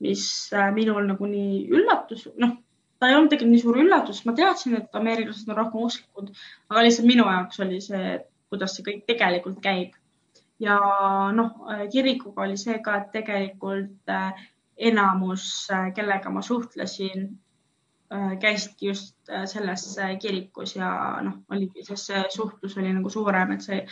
mis 0.04 0.24
äh, 0.52 0.72
minul 0.74 1.06
nagu 1.08 1.28
nii 1.30 1.60
üllatus, 1.72 2.26
noh, 2.42 2.56
ta 2.98 3.10
ei 3.10 3.16
olnud 3.16 3.30
tegelikult 3.32 3.54
nii 3.54 3.62
suur 3.62 3.78
üllatus, 3.84 4.24
ma 4.26 4.34
teadsin, 4.36 4.74
et 4.80 4.98
ameeriklased 4.98 5.52
on 5.52 5.60
rohkem 5.60 5.86
usklikud, 5.86 6.34
aga 6.72 6.84
lihtsalt 6.84 7.08
minu 7.08 7.28
jaoks 7.28 7.62
oli 7.64 7.80
see, 7.84 8.18
kuidas 8.50 8.76
see 8.76 8.86
kõik 8.90 9.06
tegelikult 9.08 9.62
käib. 9.64 9.94
ja 10.58 10.76
noh, 11.36 11.66
kirikuga 11.92 12.46
oli 12.46 12.56
see 12.60 12.78
ka, 12.84 13.00
et 13.02 13.10
tegelikult 13.12 14.12
äh, 14.12 14.46
enamus, 14.76 15.68
äh, 15.72 15.90
kellega 15.96 16.32
ma 16.32 16.42
suhtlesin, 16.42 17.28
käisidki 18.40 18.86
just 18.86 19.16
äh, 19.30 19.44
selles 19.46 19.96
kirikus 20.22 20.76
ja 20.76 20.90
noh, 21.22 21.40
oligi, 21.50 21.84
sest 21.84 22.12
see 22.12 22.22
suhtlus 22.30 22.76
oli 22.78 22.92
nagu 22.94 23.11
suurem, 23.11 23.52
et 23.57 23.66
see 23.66 23.82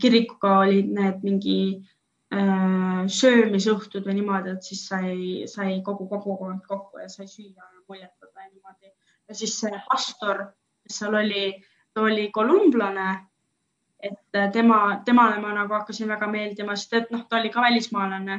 kirikuga 0.00 0.58
olid 0.62 0.88
need 0.96 1.24
mingi 1.26 1.60
söömisõhtud 2.28 4.06
või 4.06 4.14
niimoodi, 4.18 4.54
et 4.54 4.64
siis 4.64 4.80
sai, 4.88 5.12
sai 5.48 5.78
kogu 5.84 6.06
kogukond 6.08 6.62
kokku 6.68 7.00
ja 7.00 7.08
sai 7.08 7.26
süüa 7.28 7.64
ja 7.64 7.82
muljetada 7.88 8.44
ja 8.44 8.48
niimoodi. 8.48 8.92
ja 9.28 9.34
siis 9.34 9.54
see 9.60 9.80
pastor, 9.88 10.42
kes 10.84 10.98
seal 11.02 11.16
oli, 11.20 11.50
ta 11.92 12.04
oli 12.04 12.30
kolumblane. 12.32 13.08
et 14.00 14.40
tema, 14.52 15.02
temale 15.04 15.40
ma 15.40 15.52
nagu 15.52 15.74
hakkasin 15.74 16.08
väga 16.08 16.26
meeldima, 16.30 16.76
sest 16.76 16.92
et 16.94 17.10
noh, 17.10 17.26
ta 17.28 17.40
oli 17.40 17.50
ka 17.50 17.60
välismaalane 17.60 18.38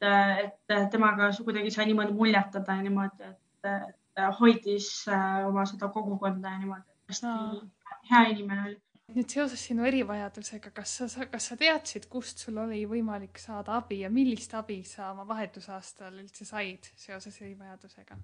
et 0.00 0.90
temaga 0.90 1.30
kuidagi 1.44 1.70
sai 1.70 1.86
niimoodi 1.86 2.12
muljetada 2.12 2.76
ja 2.76 2.82
niimoodi, 2.82 3.30
et, 3.30 3.38
et 3.66 4.24
hoidis 4.38 4.88
äh, 5.08 5.46
oma 5.46 5.66
seda 5.68 5.88
kogukonda 5.92 6.54
ja 6.54 6.58
niimoodi, 6.62 6.98
hästi 7.10 7.26
no. 7.26 7.62
hea 8.10 8.22
inimene 8.32 8.68
oli. 8.70 8.78
nüüd 9.16 9.30
seoses 9.30 9.62
sinu 9.68 9.84
erivajadusega, 9.86 10.72
kas 10.74 10.96
sa, 10.98 11.26
kas 11.30 11.50
sa 11.52 11.56
teadsid, 11.60 12.08
kust 12.10 12.42
sul 12.42 12.58
oli 12.64 12.82
võimalik 12.90 13.38
saada 13.38 13.76
abi 13.78 14.00
ja 14.02 14.10
millist 14.10 14.54
abi 14.58 14.80
sa 14.84 15.12
oma 15.12 15.26
vahetusaastal 15.28 16.16
üldse 16.22 16.48
said 16.48 16.90
seoses 16.96 17.38
erivajadusega? 17.42 18.18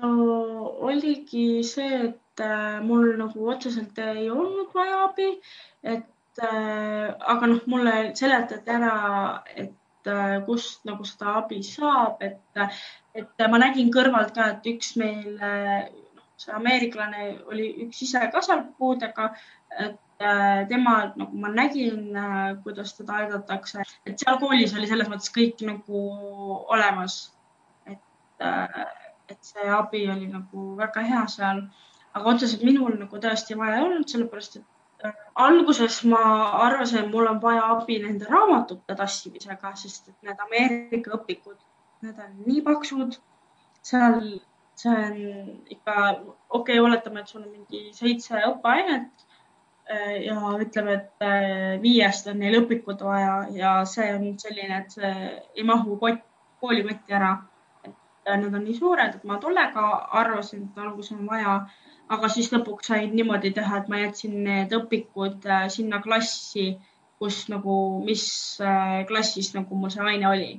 no 0.00 0.12
oligi 0.88 1.62
see, 1.64 2.02
et 2.10 2.44
äh, 2.44 2.80
mul 2.84 3.14
nagu 3.20 3.50
otseselt 3.52 3.98
ei 4.04 4.28
olnud 4.30 4.74
vaja 4.74 5.04
abi, 5.06 5.30
et 5.82 6.42
äh, 6.44 7.14
aga 7.34 7.52
noh, 7.52 7.62
mulle 7.70 7.98
seletati 8.18 8.74
ära, 8.74 8.96
et 9.54 9.76
Äh, 10.08 10.40
kust 10.46 10.84
nagu 10.88 11.04
seda 11.04 11.34
abi 11.40 11.58
saab, 11.66 12.22
et, 12.24 12.60
et 13.18 13.46
ma 13.52 13.60
nägin 13.60 13.92
kõrvalt 13.94 14.34
ka, 14.36 14.52
et 14.54 14.68
üks 14.70 14.94
meil, 15.00 15.38
noh, 15.38 16.26
see 16.40 16.54
ameeriklane 16.54 17.30
oli 17.52 17.70
üks 17.86 18.04
ise 18.06 18.22
ka 18.32 18.42
seal 18.44 18.64
puudega, 18.78 19.32
et 19.86 20.22
äh, 20.22 20.62
tema, 20.70 20.94
nagu 21.18 21.42
ma 21.42 21.50
nägin, 21.54 22.14
äh, 22.16 22.54
kuidas 22.64 22.94
teda 22.98 23.22
aidatakse, 23.24 23.84
et 24.06 24.22
seal 24.22 24.38
koolis 24.42 24.74
oli 24.78 24.88
selles 24.90 25.10
mõttes 25.10 25.34
kõik 25.34 25.62
nagu 25.66 26.06
olemas. 26.74 27.20
et, 27.88 28.00
et 29.28 29.38
see 29.44 29.68
abi 29.74 30.06
oli 30.10 30.28
nagu 30.30 30.72
väga 30.78 31.02
hea 31.04 31.22
seal, 31.28 31.64
aga 32.14 32.34
otseselt 32.34 32.62
minul 32.64 32.94
nagu 33.00 33.22
tõesti 33.22 33.56
vaja 33.58 33.78
ei 33.78 33.86
olnud, 33.86 34.06
sellepärast 34.08 34.60
et 34.60 34.66
alguses 35.34 36.02
ma 36.10 36.20
arvasin, 36.66 37.04
et 37.04 37.10
mul 37.12 37.28
on 37.30 37.40
vaja 37.42 37.66
abi 37.74 37.98
nende 38.02 38.26
raamatute 38.30 38.96
tassimisega, 38.98 39.74
sest 39.82 40.08
et 40.10 40.16
need 40.26 40.46
Ameerika 40.46 41.14
õpikud, 41.18 41.58
need 42.02 42.20
on 42.24 42.36
nii 42.46 42.62
paksud. 42.66 43.18
seal, 43.88 44.20
see 44.78 44.92
on 44.92 45.16
ikka, 45.70 45.94
okei 46.50 46.78
okay,, 46.78 46.84
oletame, 46.84 47.20
et 47.20 47.32
sul 47.32 47.42
on 47.42 47.50
mingi 47.50 47.88
seitse 47.96 48.42
õppeainet 48.50 49.28
ja 50.24 50.36
ütleme, 50.60 50.94
et 50.98 51.24
äh, 51.24 51.76
viiest 51.82 52.26
on 52.28 52.42
neil 52.42 52.58
õpikud 52.60 53.00
vaja 53.04 53.36
ja 53.56 53.74
see 53.88 54.08
on 54.14 54.34
selline, 54.40 54.82
et 54.82 54.92
see 54.92 55.12
ei 55.56 55.64
mahu 55.64 55.96
kott, 56.00 56.24
koolikotti 56.60 57.14
ära. 57.16 57.38
et 57.84 57.94
äh, 58.28 58.36
need 58.36 58.54
on 58.54 58.64
nii 58.66 58.76
suured, 58.76 59.14
et 59.14 59.24
ma 59.24 59.38
tollega 59.40 59.86
arvasin, 60.20 60.66
et 60.68 60.82
alguses 60.84 61.16
on 61.16 61.24
vaja 61.30 61.62
aga 62.08 62.28
siis 62.32 62.52
lõpuks 62.52 62.88
sain 62.90 63.14
niimoodi 63.16 63.52
teha, 63.56 63.80
et 63.80 63.88
ma 63.88 64.02
jätsin 64.02 64.36
need 64.44 64.72
õpikud 64.76 65.44
sinna 65.72 66.00
klassi, 66.04 66.70
kus 67.20 67.46
nagu, 67.52 67.74
mis 68.04 68.24
klassis 69.08 69.52
nagu 69.56 69.76
mul 69.76 69.92
see 69.92 70.04
aine 70.12 70.28
oli. 70.28 70.50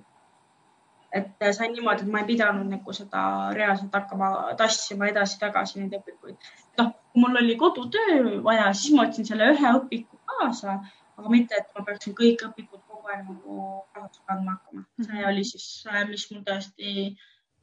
Et 1.12 1.45
sain 1.55 1.74
niimoodi, 1.74 2.05
et 2.05 2.12
ma 2.14 2.22
ei 2.22 2.28
pidanud 2.28 2.70
nagu 2.70 2.93
seda 2.93 3.22
reaalselt 3.57 3.95
hakkama 3.97 4.30
tassima 4.62 5.10
edasi-tagasi 5.10 5.82
neid 5.82 5.97
õpikuid. 5.99 6.38
noh, 6.82 6.93
kui 7.12 7.24
mul 7.24 7.41
oli 7.41 7.57
kodutöö 7.57 8.39
vaja, 8.45 8.72
siis 8.74 8.95
ma 8.95 9.05
võtsin 9.05 9.28
selle 9.28 9.51
ühe 9.55 9.74
õpiku 9.82 10.20
kaasa, 10.32 10.80
aga 11.18 11.34
mitte, 11.34 11.57
et 11.57 11.70
ma 11.76 11.86
peaksin 11.88 12.16
kõik 12.22 12.45
õpikud 12.49 12.84
kogu 12.86 13.14
aeg 13.14 13.26
nagu 13.26 13.60
kaasas 13.93 14.24
kandma 14.26 14.57
hakkama. 14.57 14.86
see 15.10 15.28
oli 15.34 15.45
siis, 15.51 15.70
mis 16.12 16.28
mul 16.32 16.45
tõesti 16.51 16.95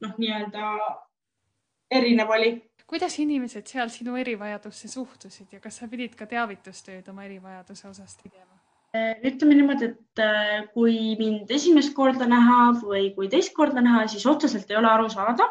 noh, 0.05 0.17
nii-öelda 0.17 0.73
erinev 1.91 2.35
oli 2.35 2.51
kuidas 2.87 3.17
inimesed 3.19 3.67
seal 3.67 3.89
sinu 3.91 4.15
erivajadusse 4.15 4.87
suhtusid 4.91 5.57
ja 5.57 5.59
kas 5.63 5.81
sa 5.81 5.89
pidid 5.91 6.15
ka 6.15 6.27
teavitustööd 6.29 7.09
oma 7.11 7.25
erivajaduse 7.27 7.89
osas 7.89 8.15
tegema? 8.21 8.56
Äh, 8.97 9.17
ütleme 9.27 9.55
niimoodi, 9.57 9.91
et 9.91 10.21
äh, 10.23 10.65
kui 10.73 11.15
mind 11.19 11.51
esimest 11.53 11.93
korda 11.97 12.27
näha 12.29 12.59
või 12.79 13.09
kui 13.15 13.29
teist 13.31 13.53
korda 13.57 13.83
näha, 13.83 14.05
siis 14.11 14.25
otseselt 14.29 14.71
ei 14.71 14.77
ole 14.79 14.89
aru 14.91 15.09
saada, 15.13 15.47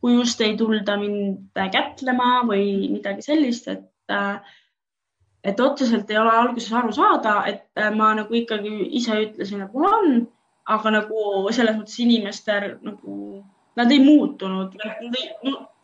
kui 0.00 0.14
just 0.16 0.40
ei 0.44 0.56
tulda 0.60 0.96
mind 1.00 1.60
kätlema 1.74 2.30
või 2.48 2.90
midagi 2.94 3.26
sellist, 3.26 3.68
et 3.72 4.14
äh, 4.16 4.56
et 5.50 5.60
otseselt 5.64 6.10
ei 6.12 6.18
ole 6.20 6.32
alguses 6.36 6.72
aru 6.76 6.92
saada, 6.92 7.38
et 7.48 7.80
ma 7.96 8.10
nagu 8.18 8.34
ikkagi 8.36 8.74
ise 8.98 9.14
ütlesin, 9.22 9.62
mul 9.72 9.86
on, 9.88 10.10
aga 10.74 10.92
nagu 10.98 11.22
selles 11.56 11.78
mõttes 11.78 11.96
inimeste 12.04 12.58
nagu 12.84 13.14
nad 13.76 13.90
ei 13.90 14.00
muutunud, 14.04 14.74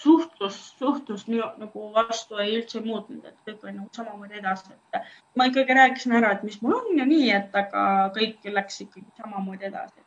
suhtlus, 0.03 0.74
suhtlus 0.78 1.26
nagu 1.28 1.93
vastu 1.95 2.39
ei 2.43 2.57
üldse 2.59 2.80
muutnud, 2.84 3.24
et 3.24 3.37
kõik 3.47 3.64
oli 3.64 3.74
nagu 3.76 3.89
samamoodi 3.97 4.41
edasi, 4.41 4.74
et 4.74 5.12
ma 5.39 5.47
ikkagi 5.51 5.76
rääkisin 5.78 6.16
ära, 6.18 6.32
et 6.37 6.43
mis 6.47 6.59
mul 6.62 6.76
on 6.80 6.99
ja 6.99 7.07
nii, 7.09 7.28
et 7.37 7.55
aga 7.62 7.84
kõik 8.16 8.49
läks 8.59 8.82
ikkagi 8.87 9.07
samamoodi 9.22 9.70
edasi. 9.70 10.03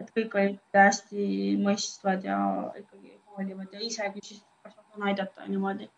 et 0.00 0.10
kõik 0.16 0.34
olid 0.36 0.76
hästi 0.76 1.56
mõistvad 1.56 2.24
ja 2.28 2.38
ikkagi 2.76 3.14
hoolivad 3.32 3.72
ja 3.72 3.80
ise 3.80 4.10
küsisid, 4.12 4.44
kas 4.62 4.74
ma 4.76 4.82
saan 4.82 5.06
aidata 5.10 5.46
ja 5.46 5.48
niimoodi. 5.48 5.88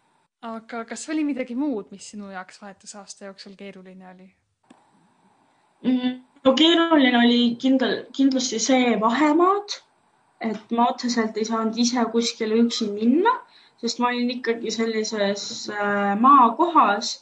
aga 0.42 0.84
kas 0.84 1.08
oli 1.08 1.24
midagi 1.24 1.56
muud, 1.58 1.90
mis 1.90 2.10
sinu 2.10 2.30
jaoks 2.30 2.62
vahetusaasta 2.62 3.24
jooksul 3.24 3.56
keeruline 3.58 4.08
oli 4.12 4.30
mm,? 5.82 6.14
no 6.44 6.54
keeruline 6.54 7.18
oli 7.18 7.42
kindel, 7.58 8.04
kindlasti 8.14 8.62
see 8.62 8.94
vahemaad 9.00 9.80
et 10.40 10.74
ma 10.74 10.88
otseselt 10.92 11.36
ei 11.36 11.46
saanud 11.48 11.78
ise 11.84 12.04
kuskile 12.12 12.58
üksi 12.62 12.90
minna, 12.92 13.32
sest 13.82 14.02
ma 14.02 14.10
olin 14.12 14.30
ikkagi 14.36 14.70
sellises 14.74 15.46
äh, 15.74 16.12
maakohas, 16.20 17.16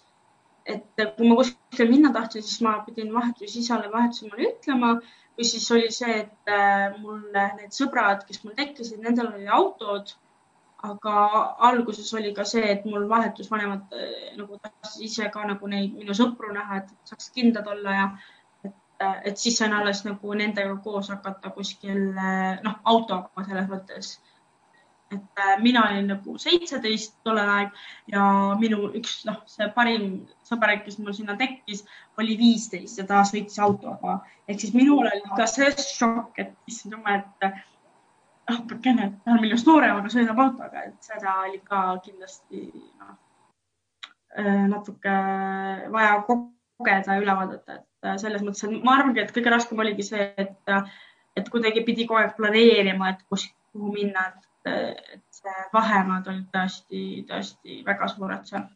et 0.67 1.05
kui 1.17 1.29
ma 1.29 1.39
kuskile 1.39 1.89
minna 1.91 2.13
tahtsin, 2.13 2.45
siis 2.45 2.61
ma 2.67 2.79
pidin 2.87 3.13
vahetusisale 3.15 3.93
vahetusemale 3.93 4.51
ütlema 4.51 4.97
või 5.37 5.49
siis 5.49 5.67
oli 5.73 5.91
see, 5.93 6.21
et 6.25 6.53
äh, 6.53 6.93
mul 7.01 7.25
need 7.33 7.73
sõbrad, 7.77 8.25
kes 8.29 8.43
mul 8.45 8.57
tekkisid, 8.59 9.03
nendel 9.05 9.33
olid 9.35 9.53
autod. 9.61 10.17
aga 10.87 11.13
alguses 11.67 12.13
oli 12.15 12.31
ka 12.37 12.45
see, 12.47 12.63
et 12.73 12.85
mul 12.87 13.07
vahetusvanemad 13.11 13.95
äh, 13.97 14.11
nagu 14.37 14.59
tahtsid 14.63 15.07
ise 15.07 15.31
ka 15.35 15.47
nagu 15.49 15.69
neid 15.73 15.95
minu 15.97 16.15
sõpru 16.15 16.53
näha, 16.55 16.83
et 16.83 16.93
saaks 17.11 17.31
kindlad 17.35 17.67
olla 17.73 17.95
ja 17.97 18.05
et 19.01 19.37
siis 19.37 19.59
sain 19.59 19.73
alles 19.73 20.05
nagu 20.07 20.35
nendega 20.39 20.77
koos 20.85 21.11
hakata 21.13 21.51
kuskil 21.51 22.01
noh, 22.65 22.79
autoga 22.85 23.45
selles 23.45 23.69
mõttes. 23.69 24.17
et 25.15 25.39
äh, 25.39 25.61
mina 25.63 25.85
olin 25.87 26.09
nagu 26.11 26.33
seitseteist 26.43 27.13
tollel 27.25 27.51
ajal 27.51 27.69
ja 28.11 28.23
minu 28.59 28.89
üks 28.99 29.21
noh, 29.29 29.37
see 29.47 29.69
parim 29.77 30.09
sõber, 30.49 30.73
kes 30.83 30.99
mul 30.99 31.15
sinna 31.15 31.37
tekkis, 31.39 31.85
oli 32.19 32.35
viisteist 32.41 32.99
ja 32.99 33.07
ta 33.07 33.23
sõitis 33.29 33.61
autoga. 33.63 34.19
ehk 34.49 34.61
siis 34.61 34.75
minul 34.75 35.05
oli 35.07 35.23
ka 35.37 35.47
see 35.47 35.71
šokk, 35.83 36.41
et 36.43 36.57
issand 36.67 36.97
jumal, 36.97 37.23
et 37.23 37.63
apakene, 38.57 39.13
ta 39.25 39.37
on 39.37 39.41
minust 39.45 39.67
noorem, 39.67 40.01
aga 40.01 40.11
sõidab 40.11 40.43
autoga, 40.43 40.89
et 40.89 40.99
seda 41.13 41.39
oli 41.45 41.61
ka 41.63 41.85
kindlasti 42.03 42.67
noh, 42.73 43.15
äh, 44.41 44.65
natuke 44.73 45.19
vaja 45.93 46.23
kogeda 46.27 47.15
ja 47.15 47.23
üle 47.23 47.39
vaadata, 47.45 47.79
et 47.79 47.87
Äh, 47.96 47.96
selles 48.21 48.43
mõttes, 48.45 48.65
et 48.67 48.85
ma 48.85 48.97
arvangi, 48.97 49.23
et 49.23 49.35
kõige 49.35 49.53
raskem 49.53 49.81
oligi 49.83 50.07
see, 50.07 50.27
et, 50.41 50.73
et 51.37 51.53
kuidagi 51.53 51.85
pidi 51.87 52.07
kogu 52.09 52.21
aeg 52.23 52.35
planeerima, 52.39 53.13
et 53.13 53.23
kus, 53.31 53.47
kuhu 53.75 53.93
minna, 53.95 54.27
et, 54.67 55.23
see 55.37 55.63
vahemaad 55.75 56.27
olid 56.33 56.49
tõesti, 56.55 57.03
tõesti 57.29 57.83
väga 57.87 58.09
suured 58.11 58.49
seal. 58.49 58.67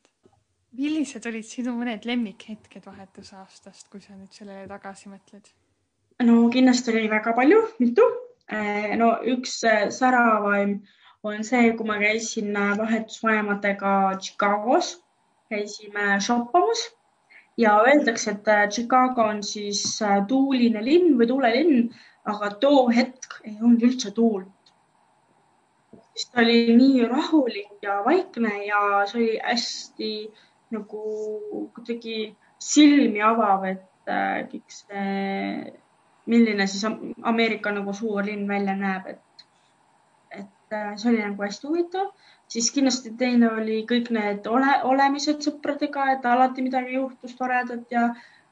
millised 0.79 1.25
olid 1.27 1.47
sinu 1.47 1.75
mõned 1.75 2.05
lemmikhetked 2.07 2.85
vahetusaastast, 2.87 3.89
kui 3.91 4.01
sa 4.05 4.15
nüüd 4.15 4.31
sellele 4.31 4.69
tagasi 4.71 5.11
mõtled? 5.11 5.51
no 6.23 6.37
kindlasti 6.53 6.93
oli 6.95 7.09
väga 7.11 7.35
palju, 7.35 7.61
mitu. 7.81 8.07
Äh, 8.51 8.95
no 8.99 9.17
üks 9.35 9.61
äh, 9.67 9.89
säravaim 9.95 10.81
on 11.27 11.45
see, 11.47 11.73
kui 11.79 11.87
ma 11.87 11.99
käisin 11.99 12.55
vahetusvanematega 12.55 13.93
Chicagos, 14.23 14.95
käisime 15.51 16.21
shoppamas 16.23 16.87
ja 17.59 17.75
öeldakse, 17.87 18.31
et 18.31 18.49
äh, 18.49 18.69
Chicago 18.69 19.23
on 19.23 19.43
siis 19.43 19.83
äh, 20.03 20.21
tuuline 20.29 20.83
linn 20.85 21.17
või 21.19 21.29
tuulelinn, 21.31 21.91
aga 22.31 22.51
too 22.63 22.89
hetk 22.95 23.41
ei 23.45 23.57
olnud 23.61 23.85
üldse 23.89 24.15
tuult. 24.17 24.49
siis 26.15 26.31
ta 26.31 26.43
oli 26.43 26.75
nii 26.77 27.07
rahulik 27.09 27.83
ja 27.83 28.01
vaikne 28.05 28.51
ja 28.67 28.81
see 29.09 29.21
oli 29.21 29.39
hästi 29.45 30.11
nagu 30.75 31.03
kuidagi 31.75 32.37
silmi 32.61 33.23
avav, 33.25 33.65
et 33.65 34.11
äh, 34.11 34.43
kõik 34.51 34.75
see, 34.75 35.73
milline 36.31 36.67
siis 36.67 36.85
Ameerika 37.23 37.73
nagu 37.75 37.93
suur 37.97 38.25
linn 38.27 38.49
välja 38.49 38.77
näeb, 38.77 39.07
et 39.15 39.47
see 40.71 41.11
oli 41.11 41.23
nagu 41.23 41.43
hästi 41.43 41.67
huvitav. 41.67 42.11
Siis 42.51 42.71
kindlasti 42.75 43.13
teine 43.19 43.51
oli 43.55 43.81
kõik 43.87 44.11
need 44.15 44.47
ole, 44.51 44.73
olemised 44.91 45.43
sõpradega, 45.45 46.11
et 46.17 46.27
alati 46.27 46.65
midagi 46.67 46.97
juhtus 46.97 47.37
toredat 47.39 47.91
ja 47.95 48.09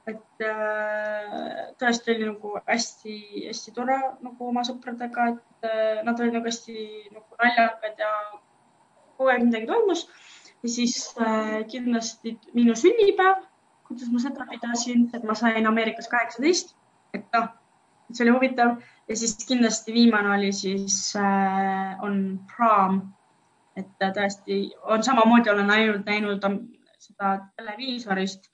et 0.08 0.44
äh, 0.46 1.64
tõesti 1.80 2.14
oli 2.14 2.28
nagu 2.30 2.54
hästi-hästi 2.68 3.74
tore 3.76 3.98
nagu 4.24 4.48
oma 4.48 4.64
sõpradega, 4.64 5.26
et 5.34 5.68
äh, 5.68 6.00
nad 6.06 6.20
olid 6.20 6.38
nagu 6.38 6.48
hästi 6.48 6.76
nagu 7.12 7.40
naljakad 7.42 8.00
ja 8.00 8.12
kogu 9.18 9.32
aeg 9.32 9.44
midagi 9.44 9.68
toimus. 9.68 10.06
ja 10.62 10.70
siis 10.72 10.96
äh, 11.20 11.58
kindlasti 11.70 12.38
minu 12.54 12.74
sünnipäev, 12.78 13.44
kuidas 13.88 14.08
ma 14.12 14.22
seda 14.22 14.46
pidasin, 14.48 15.08
et 15.14 15.24
ma 15.24 15.36
sain 15.38 15.66
Ameerikas 15.66 16.08
kaheksateist, 16.08 16.74
et 17.14 17.26
noh, 17.34 17.50
see 18.12 18.24
oli 18.24 18.36
huvitav 18.36 18.78
ja 19.08 19.16
siis 19.16 19.36
kindlasti 19.48 19.92
viimane 19.92 20.34
oli 20.36 20.52
siis 20.52 21.16
äh, 21.16 21.96
on 22.04 22.40
prom 22.56 23.00
et 23.78 24.14
tõesti 24.14 24.60
on 24.90 25.02
samamoodi, 25.04 25.50
olen 25.52 25.70
ainult 25.70 26.06
näinud 26.08 26.44
seda 26.98 27.34
televiisorist, 27.56 28.48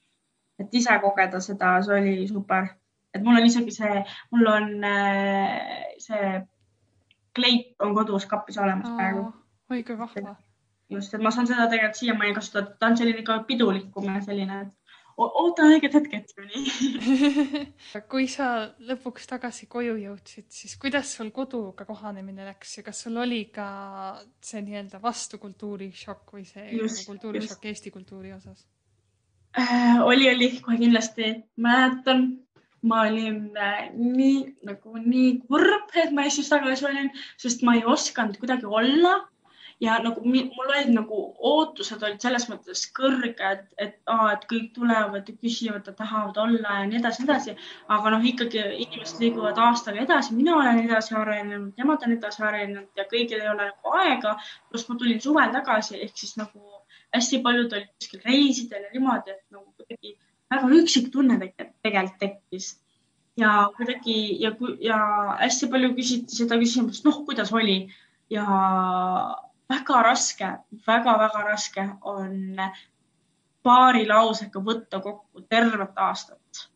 et 0.60 0.74
ise 0.76 0.96
kogeda 1.02 1.40
seda, 1.44 1.76
see 1.84 2.00
oli 2.00 2.16
super. 2.28 2.68
et 3.14 3.22
mul 3.22 3.38
on 3.38 3.46
isegi 3.46 3.70
see, 3.70 4.00
mul 4.34 4.48
on 4.50 4.84
äh, 4.84 5.84
see 6.02 6.32
kleit 7.34 7.74
on 7.82 7.94
kodus 7.94 8.26
kapis 8.26 8.58
olemas 8.58 8.90
praegu. 8.96 9.28
oi 9.70 9.82
kui 9.82 9.98
vahva. 9.98 10.36
just, 10.90 11.14
et 11.14 11.22
ma 11.22 11.30
saan 11.30 11.46
seda 11.46 11.68
tegelikult 11.70 12.00
siiamaani 12.00 12.34
kasutada, 12.34 12.76
ta 12.78 12.92
on 12.92 12.96
selline 13.00 13.22
ka 13.26 13.42
pidulikum 13.48 14.10
ja 14.10 14.20
selline, 14.22 14.60
et 14.66 14.83
oota 15.20 15.66
õiget 15.68 15.94
hetke, 15.94 16.20
et 16.22 16.32
nii. 16.48 17.64
Kui 18.12 18.26
sa 18.30 18.48
lõpuks 18.88 19.28
tagasi 19.30 19.68
koju 19.70 19.96
jõudsid, 20.00 20.46
siis 20.52 20.76
kuidas 20.80 21.14
sul 21.16 21.30
koduga 21.34 21.86
kohanemine 21.88 22.46
läks 22.48 22.78
ja 22.78 22.86
kas 22.86 23.04
sul 23.06 23.18
oli 23.22 23.44
ka 23.54 23.66
see 24.42 24.62
nii-öelda 24.66 25.00
vastukultuuri 25.02 25.90
šokk 25.94 26.34
või 26.36 26.46
see 26.48 26.80
kultuurishokk 27.06 27.68
Eesti 27.70 27.94
kultuuri 27.94 28.34
osas? 28.36 28.66
Äh,? 29.58 30.00
oli, 30.02 30.26
oli 30.30 30.50
kohe 30.58 30.80
kindlasti, 30.80 31.30
mäletan, 31.62 32.24
ma 32.84 33.04
olin 33.06 33.54
äh, 33.56 33.84
nii 33.94 34.40
nagu 34.66 34.98
nii 34.98 35.38
kurb, 35.46 35.94
et 35.94 36.10
ma 36.12 36.26
Eestis 36.26 36.50
tagasi 36.50 36.88
olin, 36.88 37.12
sest 37.40 37.62
ma 37.62 37.78
ei 37.78 37.86
osanud 37.86 38.36
kuidagi 38.40 38.66
olla 38.66 39.20
ja 39.80 39.96
nagu 40.02 40.22
mul 40.24 40.70
olid 40.70 40.90
nagu 40.94 41.20
ootused 41.50 42.02
olid 42.02 42.22
selles 42.22 42.46
mõttes 42.50 42.84
kõrged, 42.96 43.64
et, 43.78 43.96
et 44.06 44.46
kõik 44.50 44.70
tulevad 44.76 45.28
ja 45.28 45.34
küsivad 45.34 45.88
ja 45.90 45.94
tahavad 45.98 46.38
olla 46.44 46.78
ja 46.80 46.86
nii 46.90 47.00
edasi, 47.00 47.24
edasi. 47.26 47.56
aga 47.96 48.14
noh, 48.14 48.28
ikkagi 48.32 48.62
inimesed 48.86 49.22
liiguvad 49.22 49.58
aastaga 49.66 50.04
edasi, 50.04 50.34
mina 50.34 50.56
olen 50.56 50.84
edasi 50.84 51.16
arenenud, 51.18 51.72
nemad 51.78 52.06
on 52.06 52.16
edasi 52.18 52.42
arenenud 52.42 53.00
ja 53.02 53.08
kõigil 53.10 53.40
ei 53.40 53.50
ole 53.50 53.70
nagu 53.70 53.96
aega. 53.98 54.36
pluss 54.70 54.88
ma 54.88 54.98
tulin 55.00 55.20
suvel 55.20 55.52
tagasi 55.54 56.00
ehk 56.00 56.16
siis 56.18 56.36
nagu 56.40 56.62
hästi 57.14 57.42
paljud 57.42 57.72
olid 57.72 57.90
kuskil 57.98 58.22
reisidel 58.24 58.86
ja 58.86 58.94
niimoodi, 58.94 59.34
et 59.34 59.44
nagu 59.54 59.68
kuidagi 59.78 60.16
väga 60.50 60.70
üksik 60.80 61.12
tunne 61.12 61.38
tegelikult 61.42 62.18
tekkis 62.22 62.74
ja 63.36 63.70
kuidagi 63.76 64.16
ja, 64.42 64.52
ja 64.80 64.98
hästi 65.40 65.68
palju 65.70 65.94
küsiti 65.98 66.38
seda 66.38 66.58
küsimust, 66.60 67.04
noh, 67.06 67.22
kuidas 67.26 67.52
oli 67.54 67.78
ja 68.30 68.44
väga 69.70 70.02
raske 70.02 70.46
väga,, 70.46 70.82
väga-väga 70.86 71.44
raske 71.48 71.84
on 72.02 72.56
paari 73.64 74.06
lausega 74.06 74.60
võtta 74.60 75.00
kokku 75.00 75.44
tervet 75.48 76.00
aastat. 76.06 76.68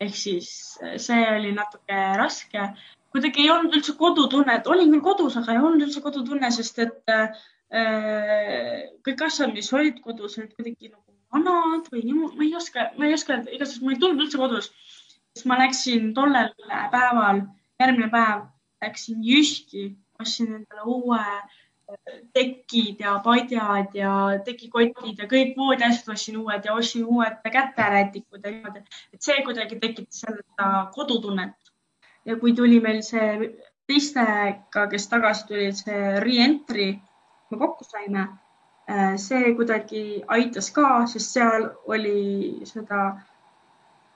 ehk 0.00 0.16
siis 0.18 0.48
see 1.00 1.22
oli 1.36 1.52
natuke 1.54 2.00
raske. 2.20 2.68
kuidagi 3.14 3.44
ei 3.44 3.50
olnud 3.50 3.74
üldse 3.78 3.94
kodutunnet, 3.98 4.66
olin 4.66 4.92
küll 4.92 5.02
kodus, 5.08 5.36
aga 5.38 5.52
ei 5.52 5.62
olnud 5.62 5.86
üldse 5.86 6.02
kodutunne, 6.02 6.50
sest 6.50 6.78
et 6.82 7.10
äh, 7.14 7.42
kõik 9.06 9.26
asjad, 9.26 9.52
mis 9.54 9.72
olid 9.72 10.00
kodus, 10.02 10.38
olid 10.38 10.54
kuidagi 10.54 10.90
nagu 10.90 11.14
vanad 11.34 11.90
või 11.92 12.02
niimoodi, 12.06 12.38
ma 12.38 12.46
ei 12.46 12.56
oska, 12.58 12.88
ma 12.98 13.06
ei 13.06 13.14
oska 13.14 13.40
igatahes 13.42 13.82
ma 13.82 13.94
ei 13.94 14.00
tundnud 14.02 14.26
üldse 14.26 14.38
kodus. 14.38 14.70
siis 15.34 15.46
ma 15.50 15.58
läksin 15.58 16.12
tollel 16.14 16.50
päeval, 16.94 17.42
järgmine 17.82 18.10
päev 18.10 18.46
läksin 18.82 19.22
Jyski, 19.24 19.94
ostsin 20.20 20.52
endale 20.60 20.82
uue 20.86 21.18
äh, 21.18 21.63
tekid 22.32 23.00
ja 23.00 23.18
padjad 23.24 23.94
ja 23.94 24.12
tekikotid 24.44 25.18
ja 25.20 25.28
kõik 25.30 25.56
voodiasjad 25.56 26.14
ostsin 26.14 26.38
uued 26.40 26.64
ja 26.64 26.74
ostsin 26.74 27.04
uued 27.04 27.40
käterätikud 27.44 28.40
ja 28.44 28.52
niimoodi, 28.54 28.84
et 29.12 29.22
see 29.22 29.42
kuidagi 29.44 29.80
tekitas 29.80 30.24
seda 30.24 30.70
kodutunnet. 30.94 31.56
ja 32.24 32.36
kui 32.40 32.54
tuli 32.56 32.80
meil 32.80 33.02
see 33.02 33.50
teistega, 33.86 34.86
kes 34.90 35.08
tagasi 35.08 35.46
tulid, 35.46 35.76
see 35.76 36.20
re-entry, 36.24 36.94
me 37.50 37.58
kokku 37.60 37.84
saime 37.84 38.28
Äh, 38.86 39.16
see 39.16 39.54
kuidagi 39.56 40.22
aitas 40.28 40.66
ka, 40.76 41.06
sest 41.08 41.32
seal 41.32 41.70
oli 41.88 42.60
seda 42.68 43.14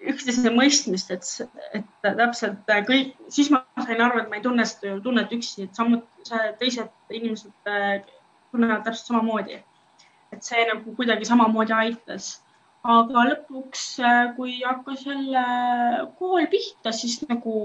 üksteise 0.01 0.51
mõistmist, 0.55 1.11
et, 1.11 1.29
et 1.75 1.87
täpselt 2.05 2.71
kõik, 2.89 3.15
siis 3.35 3.51
ma 3.51 3.63
sain 3.83 4.03
aru, 4.05 4.23
et 4.23 4.29
ma 4.31 4.39
ei 4.39 4.45
tunne 4.45 4.67
seda 4.69 4.99
tunnet 5.05 5.33
üksi, 5.35 5.67
et 5.67 5.79
samuti 5.79 6.39
teised 6.61 7.15
inimesed 7.19 7.71
äh, 7.73 8.05
tunnevad 8.53 8.85
täpselt 8.87 9.13
samamoodi. 9.13 9.59
et 10.33 10.45
see 10.45 10.67
nagu 10.69 10.95
kuidagi 10.95 11.25
samamoodi 11.25 11.73
aitas. 11.73 12.29
aga 12.85 13.25
lõpuks, 13.33 13.89
äh, 14.05 14.23
kui 14.37 14.61
hakkas 14.63 15.03
jälle 15.07 15.45
kool 16.21 16.47
pihta, 16.47 16.93
siis 16.93 17.21
nagu 17.29 17.57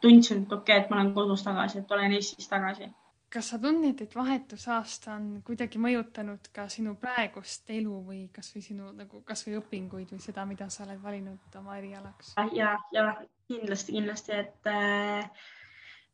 tundsin, 0.00 0.42
et 0.42 0.52
okei 0.52 0.76
okay,, 0.76 0.84
et 0.84 0.90
ma 0.90 1.00
olen 1.00 1.14
kodus 1.14 1.46
tagasi, 1.46 1.78
et 1.78 1.92
olen 1.92 2.12
Eestis 2.18 2.50
tagasi 2.50 2.90
kas 3.34 3.48
sa 3.50 3.58
tunned, 3.58 3.98
et 3.98 4.12
vahetusaasta 4.14 5.16
on 5.16 5.26
kuidagi 5.46 5.80
mõjutanud 5.82 6.52
ka 6.54 6.68
sinu 6.70 6.94
praegust 7.00 7.70
elu 7.74 7.96
või 8.06 8.20
kasvõi 8.34 8.62
sinu 8.62 8.92
nagu 8.94 9.22
kasvõi 9.26 9.58
õpinguid 9.58 10.12
või 10.14 10.22
seda, 10.22 10.44
mida 10.46 10.68
sa 10.70 10.84
oled 10.86 11.02
valinud 11.02 11.58
oma 11.58 11.78
erialaks? 11.80 12.34
ja, 12.54 12.76
ja 12.94 13.08
kindlasti, 13.50 13.96
kindlasti, 13.96 14.38
et 14.44 14.70
äh, 14.70 15.50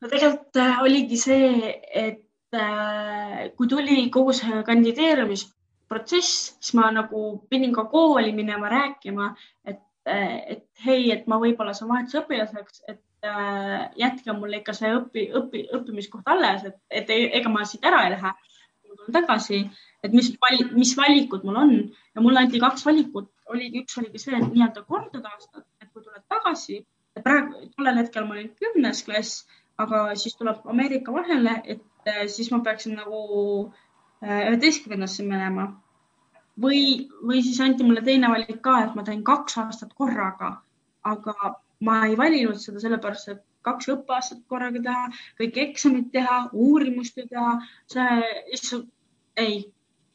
no 0.00 0.08
tegelikult 0.08 0.60
äh, 0.62 0.80
oligi 0.86 1.20
see, 1.20 1.74
et 2.04 2.56
äh, 2.56 3.50
kui 3.58 3.68
tuli 3.68 4.06
kogu 4.14 4.32
see 4.36 4.64
kandideerumisprotsess, 4.70 6.40
siis 6.56 6.72
ma 6.78 6.88
nagu 6.94 7.26
pidin 7.52 7.76
ka 7.76 7.84
kooli 7.92 8.32
minema 8.36 8.72
rääkima, 8.72 9.34
et, 9.68 9.84
et 10.08 10.66
hei, 10.86 11.10
et 11.12 11.28
ma 11.28 11.36
võib-olla 11.42 11.76
saan 11.76 11.92
vahetusõpilaseks, 11.92 12.84
et 12.88 13.04
jätke 13.22 14.32
mulle 14.32 14.60
ikka 14.60 14.72
see 14.76 14.90
õpi, 14.96 15.26
õpi, 15.36 15.66
õppimiskoht 15.76 16.28
alles, 16.32 16.64
et, 16.64 16.78
et 16.88 17.10
ega 17.10 17.52
ma 17.52 17.66
siit 17.68 17.84
ära 17.84 18.04
ei 18.06 18.14
lähe. 18.14 18.32
tulen 18.90 19.12
tagasi, 19.14 19.58
et 20.02 20.12
mis, 20.12 20.32
mis 20.72 20.94
valikud 20.96 21.44
mul 21.46 21.58
on. 21.60 21.74
Ja 22.14 22.24
mulle 22.24 22.40
anti 22.42 22.60
kaks 22.62 22.86
valikut, 22.86 23.28
oligi, 23.52 23.84
üks 23.84 23.98
oligi 24.00 24.18
see, 24.18 24.38
et 24.38 24.48
nii-öelda 24.48 24.82
kordada 24.88 25.30
aastat, 25.34 25.66
et 25.82 25.90
kui 25.92 26.02
tuled 26.02 26.24
tagasi, 26.32 26.80
praegu 27.24 27.68
tollel 27.76 28.00
hetkel 28.00 28.26
ma 28.26 28.36
olin 28.36 28.50
kümnes 28.58 29.04
klass, 29.06 29.44
aga 29.80 30.02
siis 30.18 30.36
tuleb 30.38 30.66
Ameerika 30.72 31.12
vahele, 31.14 31.60
et 31.64 32.08
äh, 32.08 32.24
siis 32.26 32.50
ma 32.52 32.60
peaksin 32.64 32.96
nagu 32.98 33.20
äh, 34.24 34.50
üheteistkümnendasse 34.50 35.26
minema. 35.26 35.70
Või, 36.60 37.08
või 37.24 37.40
siis 37.44 37.60
anti 37.64 37.86
mulle 37.86 38.02
teine 38.04 38.28
valik 38.32 38.58
ka, 38.64 38.80
et 38.84 38.96
ma 38.96 39.04
teen 39.06 39.22
kaks 39.24 39.56
aastat 39.62 39.94
korraga, 39.96 40.56
aga 41.06 41.54
ma 41.86 42.00
ei 42.06 42.16
valinud 42.18 42.60
seda 42.60 42.82
sellepärast, 42.82 43.32
et 43.32 43.42
kaks 43.66 43.90
õppeaastat 43.94 44.40
korraga 44.48 44.82
teha, 44.84 45.02
kõik 45.40 45.58
eksamid 45.64 46.08
teha, 46.14 46.38
uurimust 46.52 47.18
teha, 47.20 47.56
see 47.92 48.16
lihtsalt 48.52 48.88
ei, 49.40 49.60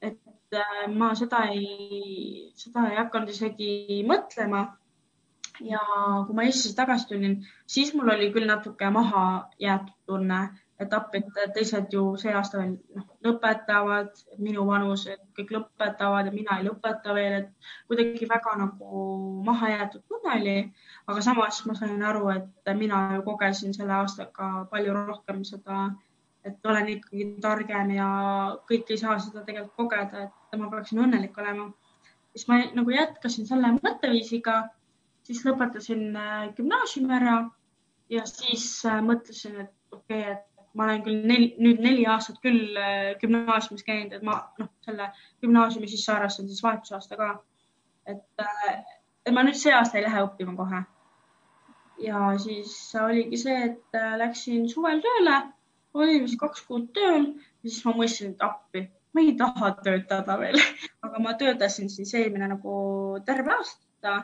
et 0.02 0.58
äh, 0.58 0.88
ma 0.94 1.12
seda 1.18 1.46
ei, 1.54 2.50
seda 2.58 2.90
ei 2.90 3.00
hakanud 3.02 3.34
isegi 3.34 4.02
mõtlema. 4.10 4.66
ja 5.64 5.80
kui 6.28 6.36
ma 6.36 6.44
Eestisse 6.44 6.76
tagasi 6.76 7.08
tulin, 7.08 7.38
siis 7.72 7.94
mul 7.96 8.10
oli 8.12 8.28
küll 8.36 8.48
natuke 8.50 8.90
maha 8.92 9.22
jäetud 9.62 9.94
tunne 10.10 10.40
etapp, 10.80 11.14
et 11.16 11.38
teised 11.56 11.94
ju 11.94 12.02
see 12.20 12.34
aasta 12.36 12.64
noh, 12.68 13.04
lõpetavad, 13.24 14.10
minu 14.44 14.66
vanused 14.68 15.22
kõik 15.38 15.54
lõpetavad 15.56 16.28
ja 16.28 16.34
mina 16.34 16.58
ei 16.60 16.66
lõpeta 16.68 17.14
veel, 17.16 17.38
et 17.40 17.70
kuidagi 17.88 18.28
väga 18.28 18.56
nagu 18.60 19.04
maha 19.48 19.72
jäetud 19.72 20.04
tunne 20.10 20.34
oli. 20.36 20.58
aga 21.08 21.22
samas 21.22 21.62
ma 21.66 21.76
sain 21.80 22.04
aru, 22.04 22.30
et 22.34 22.74
mina 22.76 23.02
ju 23.16 23.24
kogesin 23.24 23.74
selle 23.78 23.96
aastaga 23.96 24.50
palju 24.72 24.96
rohkem 24.98 25.44
seda, 25.48 25.86
et 26.44 26.66
olen 26.72 26.92
ikkagi 26.98 27.28
targem 27.42 27.94
ja 27.96 28.08
kõik 28.70 28.92
ei 28.92 29.00
saa 29.02 29.18
seda 29.20 29.46
tegelikult 29.46 29.78
kogeda, 29.80 30.26
et 30.28 30.60
ma 30.60 30.70
peaksin 30.74 31.04
õnnelik 31.06 31.38
olema. 31.40 31.70
siis 32.36 32.48
ma 32.50 32.60
nagu 32.76 32.92
jätkasin 32.92 33.48
selle 33.48 33.72
mõtteviisiga, 33.78 34.58
siis 35.24 35.46
lõpetasin 35.48 36.18
äh, 36.20 36.50
gümnaasiumi 36.58 37.16
ära 37.16 37.38
ja 38.12 38.26
siis 38.28 38.68
äh, 38.86 39.00
mõtlesin, 39.02 39.56
et 39.64 39.96
okei 39.96 40.20
okay,, 40.20 40.36
et 40.36 40.55
ma 40.76 40.88
olen 40.88 41.04
küll 41.06 41.22
neli, 41.28 41.50
nüüd 41.62 41.80
neli 41.84 42.04
aastat 42.12 42.42
küll 42.44 42.76
äh, 42.80 43.14
gümnaasiumis 43.22 43.86
käinud, 43.88 44.16
et 44.18 44.26
ma 44.28 44.40
noh, 44.60 44.72
selle 44.86 45.10
gümnaasiumi 45.44 45.90
sisse 45.92 46.12
arvestan 46.14 46.50
siis 46.50 46.64
vahetusaasta 46.64 47.20
ka. 47.20 47.30
et, 48.06 48.28
äh, 48.44 48.76
et 49.26 49.34
ma 49.34 49.46
nüüd 49.48 49.58
see 49.60 49.74
aasta 49.74 49.98
ei 49.98 50.06
lähe 50.06 50.26
õppima 50.28 50.56
kohe. 50.60 50.84
ja 52.04 52.28
siis 52.44 52.76
oligi 53.02 53.40
see, 53.46 53.58
et 53.72 54.00
äh, 54.02 54.18
läksin 54.22 54.68
suvel 54.70 55.02
tööle, 55.06 55.40
olin 55.96 56.28
vist 56.28 56.40
kaks 56.40 56.68
kuud 56.68 56.92
tööl 56.98 57.32
siis 57.64 57.82
ma 57.86 57.96
mõtlesin, 57.96 58.36
et 58.36 58.46
appi, 58.46 58.86
ma 59.16 59.24
ei 59.24 59.36
taha 59.40 59.72
töötada 59.84 60.40
veel 60.42 60.60
aga 61.08 61.24
ma 61.24 61.36
töötasin 61.40 61.90
siis 61.90 62.14
eelmine 62.20 62.52
nagu 62.52 62.76
terve 63.26 63.56
aasta 63.56 64.18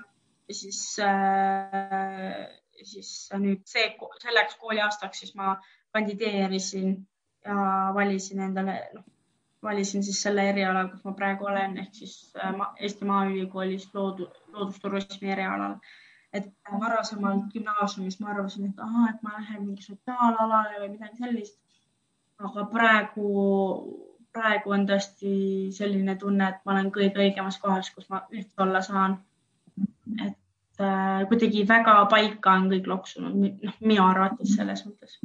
ja 0.51 0.55
siis 0.55 0.81
äh, 0.99 2.41
siis 2.83 3.29
nüüd 3.39 3.63
see, 3.69 3.85
selleks 4.23 4.57
kooliaastaks 4.61 5.23
siis 5.23 5.35
ma 5.37 5.55
kandideerisin 5.93 7.07
ja 7.45 7.55
valisin 7.93 8.39
endale, 8.39 8.75
noh, 8.93 9.03
valisin 9.63 10.03
siis 10.03 10.21
selle 10.21 10.49
eriala, 10.49 10.85
kus 10.89 11.03
ma 11.03 11.13
praegu 11.17 11.45
olen, 11.45 11.77
ehk 11.83 11.95
siis 11.95 12.15
äh, 12.43 12.53
Eesti 12.79 13.05
Maaülikoolis 13.05 13.89
loodu, 13.93 14.29
loodusturismi 14.53 15.31
erialal. 15.31 15.75
et 16.33 16.45
varasemalt 16.79 17.49
gümnaasiumis 17.53 18.19
ma 18.19 18.29
arvasin, 18.31 18.69
et 18.69 18.77
ahah, 18.79 19.09
et 19.09 19.23
ma 19.23 19.33
lähen 19.33 19.65
mingi 19.65 19.83
sotsiaalalale 19.83 20.77
või 20.79 20.93
midagi 20.93 21.17
sellist. 21.17 21.57
aga 22.39 22.65
praegu, 22.71 23.31
praegu 24.33 24.71
on 24.71 24.87
tõesti 24.87 25.33
selline 25.75 26.15
tunne, 26.15 26.47
et 26.47 26.63
ma 26.65 26.71
olen 26.71 26.91
kõige 26.91 27.19
õigemas 27.25 27.59
kohas, 27.59 27.91
kus 27.91 28.07
ma 28.09 28.23
üldse 28.31 28.63
olla 28.63 28.81
saan. 28.81 29.19
et 30.27 30.79
äh, 30.79 31.27
kuidagi 31.27 31.67
väga 31.67 31.99
paika 32.15 32.57
on 32.61 32.71
kõik 32.71 32.87
loksunud, 32.87 33.37
noh, 33.67 33.77
minu 33.81 34.07
arvates 34.07 34.55
selles 34.55 34.85
mõttes 34.87 35.19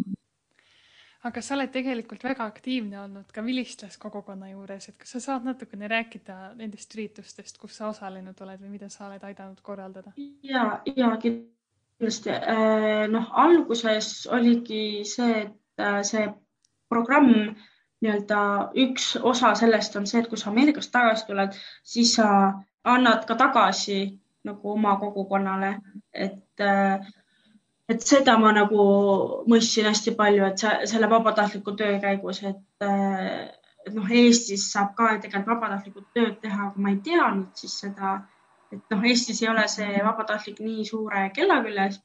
aga 1.27 1.43
sa 1.43 1.57
oled 1.57 1.73
tegelikult 1.75 2.25
väga 2.25 2.47
aktiivne 2.47 3.01
olnud 3.03 3.33
ka 3.35 3.45
vilistlaskogukonna 3.45 4.51
juures, 4.53 4.89
et 4.91 4.97
kas 5.01 5.17
sa 5.17 5.23
saad 5.25 5.47
natukene 5.49 5.89
rääkida 5.91 6.37
nendest 6.59 6.95
üritustest, 6.97 7.59
kus 7.63 7.77
sa 7.79 7.91
osalenud 7.91 8.41
oled 8.47 8.63
või 8.63 8.75
mida 8.77 8.91
sa 8.93 9.09
oled 9.09 9.25
aidanud 9.27 9.61
korraldada? 9.67 10.15
ja, 10.47 10.81
ja 10.97 11.13
kindlasti 11.23 12.35
äh, 12.35 13.07
noh, 13.13 13.31
alguses 13.47 14.27
oligi 14.33 15.05
see, 15.09 15.47
et 15.47 15.83
äh, 15.83 16.03
see 16.07 16.29
programm 16.93 17.33
nii-öelda 18.05 18.41
üks 18.87 19.15
osa 19.17 19.55
sellest 19.59 19.97
on 19.97 20.07
see, 20.07 20.21
et 20.23 20.31
kui 20.31 20.39
sa 20.39 20.51
Ameerikast 20.53 20.93
tagasi 20.95 21.27
tuled, 21.31 21.57
siis 21.83 22.15
sa 22.19 22.29
annad 22.87 23.25
ka 23.27 23.39
tagasi 23.41 24.01
nagu 24.47 24.75
oma 24.77 24.95
kogukonnale, 25.01 25.73
et 26.15 26.63
äh, 26.63 27.01
et 27.93 28.03
seda 28.03 28.35
ma 28.43 28.53
nagu 28.55 28.85
mõistsin 29.51 29.87
hästi 29.89 30.15
palju, 30.19 30.49
et 30.49 30.65
selle 30.91 31.11
vabatahtliku 31.11 31.77
töö 31.79 31.99
käigus, 32.03 32.43
et, 32.51 32.87
et 32.87 33.95
noh, 33.95 34.09
Eestis 34.23 34.67
saab 34.73 34.97
ka 34.99 35.13
tegelikult 35.23 35.53
vabatahtlikult 35.55 36.09
tööd 36.17 36.41
teha, 36.43 36.71
aga 36.71 36.83
ma 36.83 36.93
ei 36.95 36.99
teadnud 37.07 37.63
siis 37.63 37.79
seda, 37.85 38.17
et 38.75 38.83
noh, 38.91 39.07
Eestis 39.07 39.43
ei 39.45 39.51
ole 39.53 39.69
see 39.71 40.03
vabatahtlik 40.03 40.61
nii 40.65 40.87
suure 40.91 41.29
kella 41.39 41.63
küljes. 41.67 42.03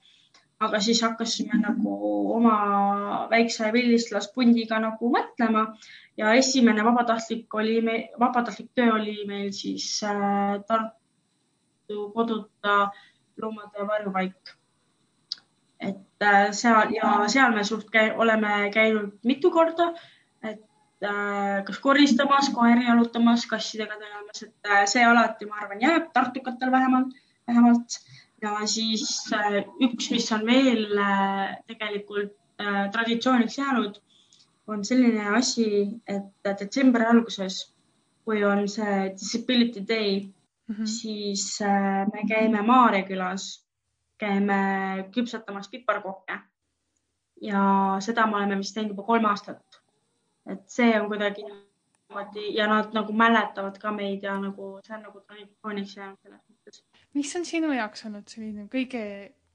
aga 0.61 0.77
siis 0.85 0.99
hakkasime 1.01 1.57
nagu 1.57 1.91
oma 2.35 2.55
väikse 3.31 3.71
vilistlaspundiga 3.73 4.77
nagu 4.83 5.09
mõtlema 5.09 5.63
ja 6.21 6.35
esimene 6.37 6.83
vabatahtlik 6.85 7.55
oli, 7.57 7.79
vabatahtlik 8.19 8.69
töö 8.77 8.91
oli 8.99 9.15
meil 9.25 9.49
siis 9.57 10.03
äh, 10.05 10.61
Tartu 10.67 12.05
Koduta 12.13 12.91
loomade 13.41 13.87
varjupaik 13.87 14.53
et 15.81 16.25
äh, 16.25 16.51
seal 16.53 16.93
ja 16.95 17.11
seal 17.31 17.55
me 17.55 17.63
suht 17.65 17.89
käi, 17.93 18.11
oleme 18.13 18.69
käinud 18.73 19.17
mitu 19.25 19.51
korda. 19.51 19.91
et 20.43 20.61
äh, 21.05 21.63
kas 21.65 21.79
koristamas, 21.79 22.49
koeri 22.53 22.85
jalutamas, 22.85 23.45
kassidega 23.49 23.97
tegelemas, 23.97 24.43
et 24.45 24.69
äh, 24.69 24.85
see 24.85 25.05
alati, 25.05 25.49
ma 25.49 25.61
arvan, 25.61 25.81
jääb 25.81 26.11
tartukatel 26.13 26.71
vähemalt, 26.71 27.15
vähemalt. 27.47 27.97
ja 28.41 28.53
siis 28.65 29.07
üks, 29.81 30.11
mis 30.11 30.31
on 30.33 30.45
veel 30.45 30.87
tegelikult 31.69 32.37
traditsiooniks 32.93 33.57
jäänud, 33.57 33.95
on 34.69 34.83
selline 34.85 35.27
asi, 35.37 35.65
et 36.09 36.49
detsembri 36.59 37.05
alguses, 37.05 37.57
kui 38.25 38.43
on 38.45 38.67
see 38.69 39.09
Disability 39.17 39.81
Day 39.87 40.11
mm, 40.21 40.75
-hmm. 40.75 40.85
siis 40.85 41.59
me 42.13 42.25
käime 42.29 42.61
Maarja 42.61 43.03
külas, 43.03 43.60
käime 44.21 44.61
küpsetamas 45.15 45.69
piparkokke 45.71 46.37
ja 47.41 47.63
seda 48.05 48.27
me 48.29 48.39
oleme 48.39 48.59
vist 48.61 48.75
teinud 48.77 48.93
juba 48.93 49.07
kolm 49.07 49.27
aastat. 49.31 49.81
et 50.49 50.63
see 50.69 50.93
on 50.99 51.07
kuidagi 51.09 51.43
niimoodi 51.45 52.47
ja 52.55 52.67
nad 52.67 52.93
nagu 52.93 53.13
mäletavad 53.13 53.77
ka 53.81 53.91
meid 53.91 54.23
ja 54.23 54.37
nagu 54.41 54.73
see 54.85 54.95
on 54.95 55.03
nagu 55.07 55.21
traditsiooniks 55.21 55.97
jäänud 55.97 56.19
selles 56.23 56.41
mõttes. 56.41 56.83
mis 57.13 57.35
on 57.35 57.45
sinu 57.45 57.71
jaoks 57.73 58.05
olnud 58.05 58.27
selline 58.27 58.67
kõige 58.75 59.03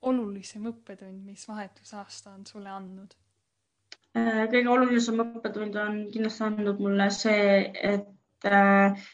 olulisem 0.02 0.66
õppetund, 0.70 1.22
mis 1.24 1.48
vahetusaasta 1.48 2.30
on 2.30 2.46
sulle 2.46 2.70
andnud? 2.70 3.14
Äh, 4.16 4.44
kõige 4.52 4.70
olulisem 4.72 5.20
õppetund 5.24 5.76
on 5.80 5.98
kindlasti 6.12 6.44
andnud 6.46 6.80
mulle 6.80 7.08
see, 7.14 7.72
et 7.74 8.50
äh, 8.50 9.08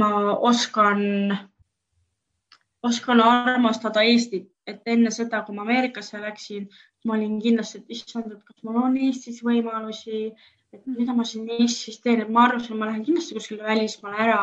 ma 0.00 0.10
oskan, 0.50 1.36
oskan 2.82 3.20
armastada 3.20 4.02
Eestit, 4.06 4.50
et 4.72 4.94
enne 4.94 5.12
seda, 5.14 5.42
kui 5.46 5.56
ma 5.56 5.66
Ameerikasse 5.66 6.20
läksin, 6.22 6.66
ma 7.04 7.16
olin 7.16 7.38
kindlasti, 7.42 7.82
et 7.82 7.94
issand, 7.96 8.32
et 8.32 8.42
kas 8.48 8.64
mul 8.66 8.80
on 8.82 8.98
Eestis 9.08 9.42
võimalusi, 9.46 10.24
et 10.74 10.82
mida 10.86 11.14
ma 11.16 11.26
siin 11.28 11.48
Eestis 11.58 12.00
teen, 12.04 12.24
et 12.24 12.32
ma 12.32 12.46
arvasin, 12.48 12.74
et 12.74 12.82
ma 12.82 12.90
lähen 12.90 13.06
kindlasti 13.06 13.38
kuskile 13.38 13.66
välismaale 13.68 14.26
ära. 14.26 14.42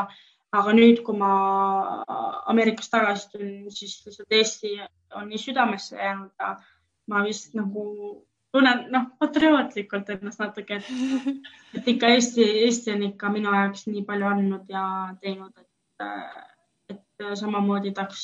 aga 0.57 0.71
nüüd, 0.71 1.01
kui 1.03 1.17
ma 1.19 1.29
Ameerikast 2.47 2.91
tagasi 2.93 3.27
tulin, 3.33 3.71
siis 3.71 3.97
lihtsalt 4.05 4.31
Eesti 4.31 4.69
on 5.19 5.27
nii 5.27 5.41
südamesse 5.43 5.97
jäänud 5.99 6.31
ma 7.07 7.23
vist 7.23 7.55
nagu 7.55 7.83
tunnen 8.55 8.85
noh, 8.93 9.07
patriootlikult 9.21 10.09
ennast 10.15 10.41
natuke, 10.43 10.79
et, 10.79 11.39
et 11.77 11.89
ikka 11.93 12.11
Eesti, 12.15 12.45
Eesti 12.67 12.93
on 12.95 13.07
ikka 13.09 13.31
minu 13.33 13.53
jaoks 13.53 13.87
nii 13.89 14.03
palju 14.07 14.29
andnud 14.31 14.71
ja 14.71 14.83
teinud, 15.21 15.53
et, 15.59 15.69
et 16.07 16.56
samamoodi 17.17 17.91
tahaks 17.97 18.23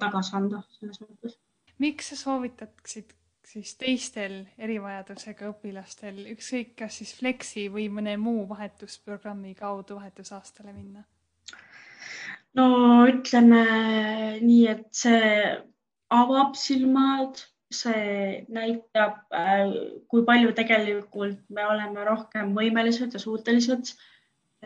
tagasi 0.00 0.36
anda 0.36 0.62
selles 0.78 1.00
mõttes. 1.04 1.38
miks 1.78 2.12
sa 2.12 2.16
soovitaksid 2.16 3.16
siis 3.50 3.74
teistel 3.80 4.34
erivajadusega 4.62 5.48
õpilastel, 5.50 6.22
ükskõik 6.34 6.74
kas 6.78 7.00
siis 7.00 7.14
Flexi 7.18 7.66
või 7.72 7.88
mõne 7.92 8.14
muu 8.20 8.44
vahetusprogrammi 8.48 9.54
kaudu 9.58 9.98
vahetusaastale 9.98 10.74
minna? 10.74 11.04
no 12.58 12.66
ütleme 13.10 13.62
nii, 14.42 14.66
et 14.74 14.86
see 14.96 15.32
avab 16.10 16.56
silmad, 16.58 17.42
see 17.70 18.44
näitab, 18.50 19.20
äh, 19.34 19.74
kui 20.10 20.24
palju 20.26 20.54
tegelikult 20.58 21.42
me 21.54 21.66
oleme 21.70 22.06
rohkem 22.06 22.54
võimelised 22.56 23.14
ja 23.14 23.22
suutelised. 23.22 23.92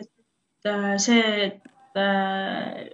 et 0.01 0.71
äh, 0.71 0.95
see, 1.07 1.49
et 1.49 2.01
äh, 2.01 2.89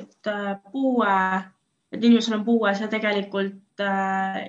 et 0.00 0.30
puue 0.72 1.16
et 1.92 2.04
inimesel 2.04 2.38
on 2.38 2.44
puue, 2.44 2.72
see 2.74 2.88
tegelikult 2.90 3.82
äh, 3.82 4.40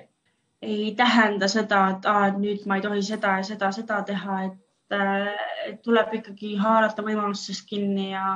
ei 0.62 0.94
tähenda 0.96 1.48
seda, 1.50 1.84
et 1.94 2.06
aa, 2.06 2.28
nüüd 2.38 2.66
ma 2.70 2.78
ei 2.78 2.84
tohi 2.84 3.02
seda 3.06 3.38
ja 3.40 3.46
seda, 3.46 3.72
seda 3.74 4.02
teha, 4.06 4.42
et 4.48 4.98
äh,, 4.98 5.78
tuleb 5.82 6.14
ikkagi 6.20 6.54
haarata 6.62 7.04
võimalustest 7.06 7.66
kinni 7.68 8.12
ja, 8.12 8.26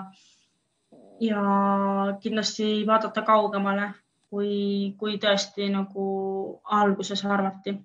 ja 1.22 1.42
kindlasti 2.22 2.70
vaadata 2.88 3.22
kaugemale, 3.26 3.92
kui, 4.30 4.94
kui 4.98 5.20
tõesti 5.22 5.70
nagu 5.70 6.06
alguses 6.80 7.22
arvati. 7.24 7.76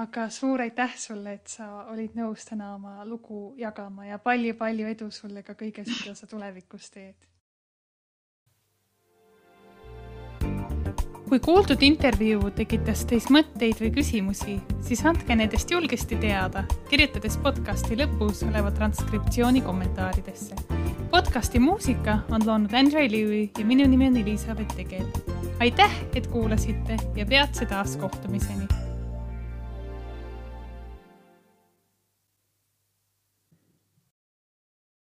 Aga 0.00 0.28
suur 0.30 0.60
aitäh 0.62 0.92
sulle, 1.00 1.32
et 1.40 1.50
sa 1.50 1.88
olid 1.90 2.12
nõus 2.14 2.44
täna 2.46 2.74
oma 2.76 3.00
lugu 3.08 3.56
jagama 3.58 4.06
ja 4.06 4.20
palju-palju 4.22 4.92
edu 4.92 5.10
sulle 5.10 5.42
ka 5.42 5.56
kõiges, 5.58 5.88
mida 5.96 6.14
sa 6.14 6.28
tulevikus 6.30 6.92
teed 6.94 7.29
kui 11.30 11.38
kuuldud 11.38 11.82
intervjuu 11.86 12.48
tekitas 12.58 13.04
teis 13.06 13.28
mõtteid 13.30 13.78
või 13.78 13.92
küsimusi, 13.94 14.56
siis 14.82 15.04
andke 15.06 15.36
nendest 15.38 15.70
julgesti 15.70 16.18
teada, 16.18 16.64
kirjutades 16.90 17.36
podcasti 17.44 18.00
lõpus 18.00 18.42
oleva 18.48 18.74
transkriptsiooni 18.74 19.62
kommentaaridesse. 19.62 20.58
podcasti 21.14 21.62
muusika 21.62 22.18
on 22.34 22.46
loonud 22.46 22.74
Andre 22.74 23.06
Lewy 23.06 23.48
ja 23.58 23.64
minu 23.64 23.86
nimi 23.86 24.10
on 24.10 24.16
Elizabeth 24.16 24.74
Tegel. 24.74 25.06
aitäh, 25.60 25.90
et 26.14 26.26
kuulasite 26.26 26.98
ja 27.14 27.26
peatse 27.26 27.66
taas 27.66 27.96
kohtumiseni 27.96 28.79